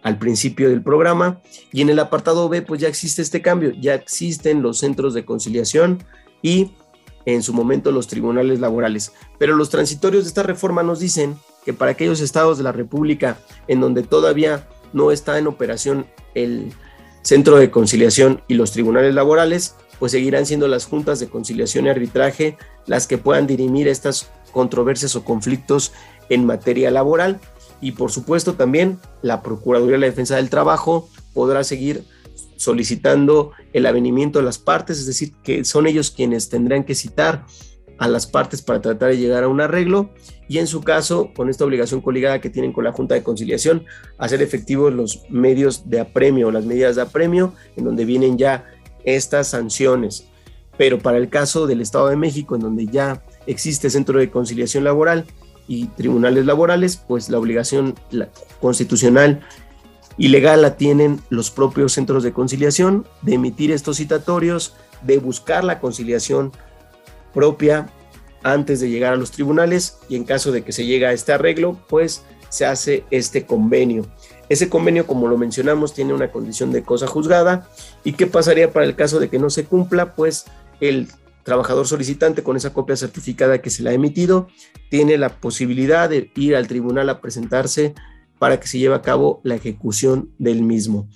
al 0.03 0.19
principio 0.19 0.71
del 0.71 0.83
programa. 0.83 1.43
Y 1.75 1.83
en 1.83 1.91
el 1.91 1.99
apartado 1.99 2.49
B, 2.49 2.63
pues 2.63 2.81
ya 2.81 2.89
existe 2.89 3.21
este 3.21 3.43
cambio, 3.43 3.71
ya 3.79 3.93
existen 3.95 4.63
los 4.63 4.79
centros 4.79 5.13
de 5.13 5.27
conciliación 5.27 6.03
y 6.41 6.73
en 7.27 7.43
su 7.43 7.53
momento 7.53 7.93
los 7.93 8.07
tribunales 8.07 8.61
laborales. 8.61 9.13
Pero 9.39 9.57
los 9.57 9.69
transitorios 9.69 10.25
de 10.25 10.29
esta 10.29 10.43
reforma 10.43 10.83
nos 10.83 10.99
dicen 10.99 11.37
que 11.67 11.75
para 11.75 11.91
aquellos 11.91 12.23
estados 12.23 12.57
de 12.57 12.65
la 12.65 12.73
República 12.73 13.41
en 13.69 13.83
donde 13.83 14.05
todavía 14.05 14.67
no 14.95 15.13
está 15.13 15.37
en 15.37 15.49
operación 15.49 16.07
el 16.35 16.73
centro 17.21 17.59
de 17.59 17.71
conciliación 17.71 18.41
y 18.49 18.55
los 18.55 18.73
tribunales 18.73 19.15
laborales, 19.15 19.77
pues 19.99 20.13
seguirán 20.13 20.47
siendo 20.47 20.67
las 20.67 20.87
juntas 20.87 21.21
de 21.21 21.29
conciliación 21.29 21.85
y 21.85 21.91
arbitraje 21.91 22.57
las 22.87 23.07
que 23.07 23.19
puedan 23.19 23.47
dirimir 23.47 23.89
estas 23.89 24.31
controversias 24.53 25.17
o 25.17 25.25
conflictos 25.25 25.93
en 26.29 26.47
materia 26.47 26.91
laboral. 26.91 27.41
Y 27.81 27.93
por 27.93 28.13
supuesto 28.13 28.55
también 28.55 28.99
la 29.23 29.43
Procuraduría 29.43 29.95
de 29.95 30.01
la 30.01 30.07
Defensa 30.07 30.37
del 30.37 30.51
Trabajo 30.51 31.09
podrá 31.35 31.65
seguir 31.65 32.05
solicitando 32.57 33.51
el 33.73 33.87
avenimiento 33.87 34.39
de 34.39 34.45
las 34.45 34.59
partes, 34.59 34.99
es 34.99 35.07
decir, 35.07 35.33
que 35.43 35.65
son 35.65 35.87
ellos 35.87 36.13
quienes 36.13 36.49
tendrán 36.49 36.85
que 36.85 36.95
citar 36.95 37.45
a 37.99 38.09
las 38.09 38.27
partes 38.27 38.63
para 38.63 38.81
tratar 38.81 39.11
de 39.11 39.19
llegar 39.19 39.45
a 39.45 39.49
un 39.49 39.61
arreglo 39.61 40.11
y 40.49 40.59
en 40.59 40.67
su 40.67 40.83
caso, 40.83 41.31
con 41.35 41.49
esta 41.49 41.65
obligación 41.65 42.01
coligada 42.01 42.41
que 42.41 42.51
tienen 42.51 42.73
con 42.73 42.85
la 42.85 42.93
Junta 42.93 43.15
de 43.15 43.23
Conciliación, 43.23 43.85
hacer 44.19 44.43
efectivos 44.43 44.93
los 44.93 45.23
medios 45.31 45.89
de 45.89 46.01
apremio, 46.01 46.51
las 46.51 46.65
medidas 46.65 46.97
de 46.97 47.03
apremio, 47.03 47.55
en 47.77 47.85
donde 47.85 48.05
vienen 48.05 48.37
ya 48.39 48.67
estas 49.05 49.49
sanciones. 49.49 50.29
Pero 50.77 50.99
para 50.99 51.19
el 51.19 51.29
caso 51.29 51.67
del 51.67 51.81
Estado 51.81 52.09
de 52.09 52.17
México, 52.17 52.55
en 52.55 52.63
donde 52.63 52.87
ya 52.87 53.23
existe 53.47 53.91
centro 53.91 54.19
de 54.19 54.31
conciliación 54.31 54.85
laboral 54.85 55.27
y 55.69 55.87
tribunales 55.87 56.47
laborales, 56.47 56.97
pues 56.97 57.29
la 57.29 57.39
obligación 57.39 57.95
constitucional 58.61 59.41
y 60.17 60.29
legal 60.29 60.63
la 60.63 60.77
tienen 60.77 61.21
los 61.31 61.51
propios 61.51 61.93
centros 61.93 62.23
de 62.23 62.33
conciliación 62.33 63.07
de 63.23 63.35
emitir 63.35 63.71
estos 63.71 63.97
citatorios, 63.99 64.75
de 65.03 65.19
buscar 65.19 65.65
la 65.65 65.81
conciliación 65.81 66.53
propia 67.33 67.89
antes 68.43 68.81
de 68.81 68.91
llegar 68.91 69.13
a 69.13 69.17
los 69.17 69.31
tribunales 69.31 69.99
y 70.09 70.17
en 70.17 70.25
caso 70.25 70.53
de 70.53 70.63
que 70.63 70.73
se 70.73 70.85
llegue 70.85 71.07
a 71.07 71.13
este 71.13 71.33
arreglo, 71.33 71.79
pues 71.89 72.25
se 72.49 72.67
hace 72.67 73.05
este 73.11 73.47
convenio. 73.47 74.07
Ese 74.49 74.69
convenio, 74.69 75.07
como 75.07 75.29
lo 75.29 75.39
mencionamos, 75.39 75.95
tiene 75.95 76.13
una 76.13 76.31
condición 76.31 76.71
de 76.73 76.83
cosa 76.83 77.07
juzgada. 77.07 77.69
¿Y 78.05 78.13
qué 78.13 78.27
pasaría 78.27 78.71
para 78.73 78.85
el 78.85 78.95
caso 78.95 79.19
de 79.19 79.31
que 79.31 79.39
no 79.39 79.49
se 79.49 79.65
cumpla? 79.65 80.15
Pues 80.15 80.45
el 80.83 81.09
trabajador 81.45 81.87
solicitante 81.87 82.43
con 82.43 82.57
esa 82.57 82.73
copia 82.73 82.97
certificada 82.97 83.63
que 83.63 83.71
se 83.71 83.83
le 83.83 83.91
ha 83.91 83.95
emitido 83.95 84.49
tiene 84.91 85.17
la 85.17 85.41
posibilidad 85.41 86.11
de 86.11 86.31
ir 86.37 86.57
al 86.57 86.69
tribunal 86.69 87.09
a 87.09 87.21
presentarse 87.21 87.95
para 88.39 88.59
que 88.59 88.67
se 88.67 88.79
lleve 88.79 88.97
a 88.97 89.03
cabo 89.03 89.41
la 89.45 89.55
ejecución 89.55 90.31
del 90.39 90.63
mismo. 90.63 91.09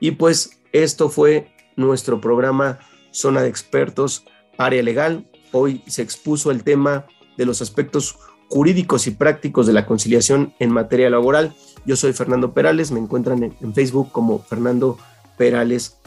Y 0.00 0.12
pues 0.12 0.62
esto 0.72 1.10
fue 1.10 1.52
nuestro 1.76 2.20
programa 2.20 2.78
Zona 3.12 3.42
de 3.42 3.48
Expertos, 3.48 4.24
Área 4.56 4.82
Legal. 4.82 5.30
Hoy 5.52 5.82
se 5.86 6.00
expuso 6.02 6.50
el 6.50 6.64
tema 6.64 7.06
de 7.36 7.44
los 7.44 7.60
aspectos 7.60 8.16
jurídicos 8.48 9.06
y 9.06 9.10
prácticos 9.10 9.66
de 9.66 9.74
la 9.74 9.84
conciliación 9.86 10.54
en 10.58 10.70
materia 10.70 11.10
laboral. 11.10 11.54
Yo 11.84 11.96
soy 11.96 12.12
Fernando 12.14 12.52
Perales, 12.54 12.90
me 12.90 13.00
encuentran 13.00 13.42
en, 13.42 13.74
Facebook 13.74 14.10
como 14.12 14.38
Fernando 14.38 14.98
Perales 15.36 15.98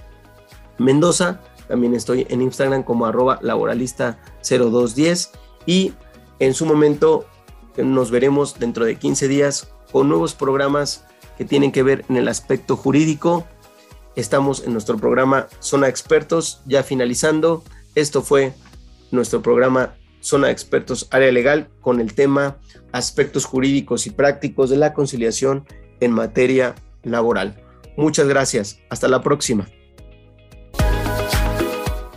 Mendoza. 0.78 1.42
También 1.74 1.96
estoy 1.96 2.28
en 2.30 2.44
Instagram 2.44 2.84
como 2.84 3.08
arroba 3.08 3.42
laboralista0210 3.42 5.32
y 5.66 5.94
en 6.38 6.54
su 6.54 6.68
momento 6.68 7.26
nos 7.78 8.12
veremos 8.12 8.60
dentro 8.60 8.86
de 8.86 8.98
15 8.98 9.28
días 9.28 9.74
con 9.92 10.08
nuevos 10.08 10.36
programas 10.36 11.06
que 11.36 11.46
tienen 11.46 11.72
que 11.72 11.82
ver 11.82 12.06
en 12.10 12.18
el 12.18 12.28
aspecto 12.28 12.78
jurídico. 12.78 13.48
Estamos 14.16 14.64
en 14.64 14.74
nuestro 14.74 14.98
programa 14.98 15.48
Zona 15.62 15.88
Expertos, 15.88 16.62
ya 16.68 16.84
finalizando. 16.84 17.64
Esto 17.96 18.22
fue 18.22 18.54
nuestro 19.10 19.42
programa 19.42 19.96
Zona 20.22 20.52
Expertos 20.52 21.08
Área 21.10 21.32
Legal 21.32 21.70
con 21.82 22.00
el 22.00 22.14
tema 22.14 22.58
aspectos 22.92 23.46
jurídicos 23.46 24.06
y 24.06 24.12
prácticos 24.12 24.70
de 24.70 24.78
la 24.78 24.94
conciliación 24.94 25.66
en 26.02 26.12
materia 26.12 26.76
laboral. 27.02 27.60
Muchas 27.98 28.28
gracias. 28.28 28.78
Hasta 28.92 29.08
la 29.08 29.24
próxima. 29.24 29.68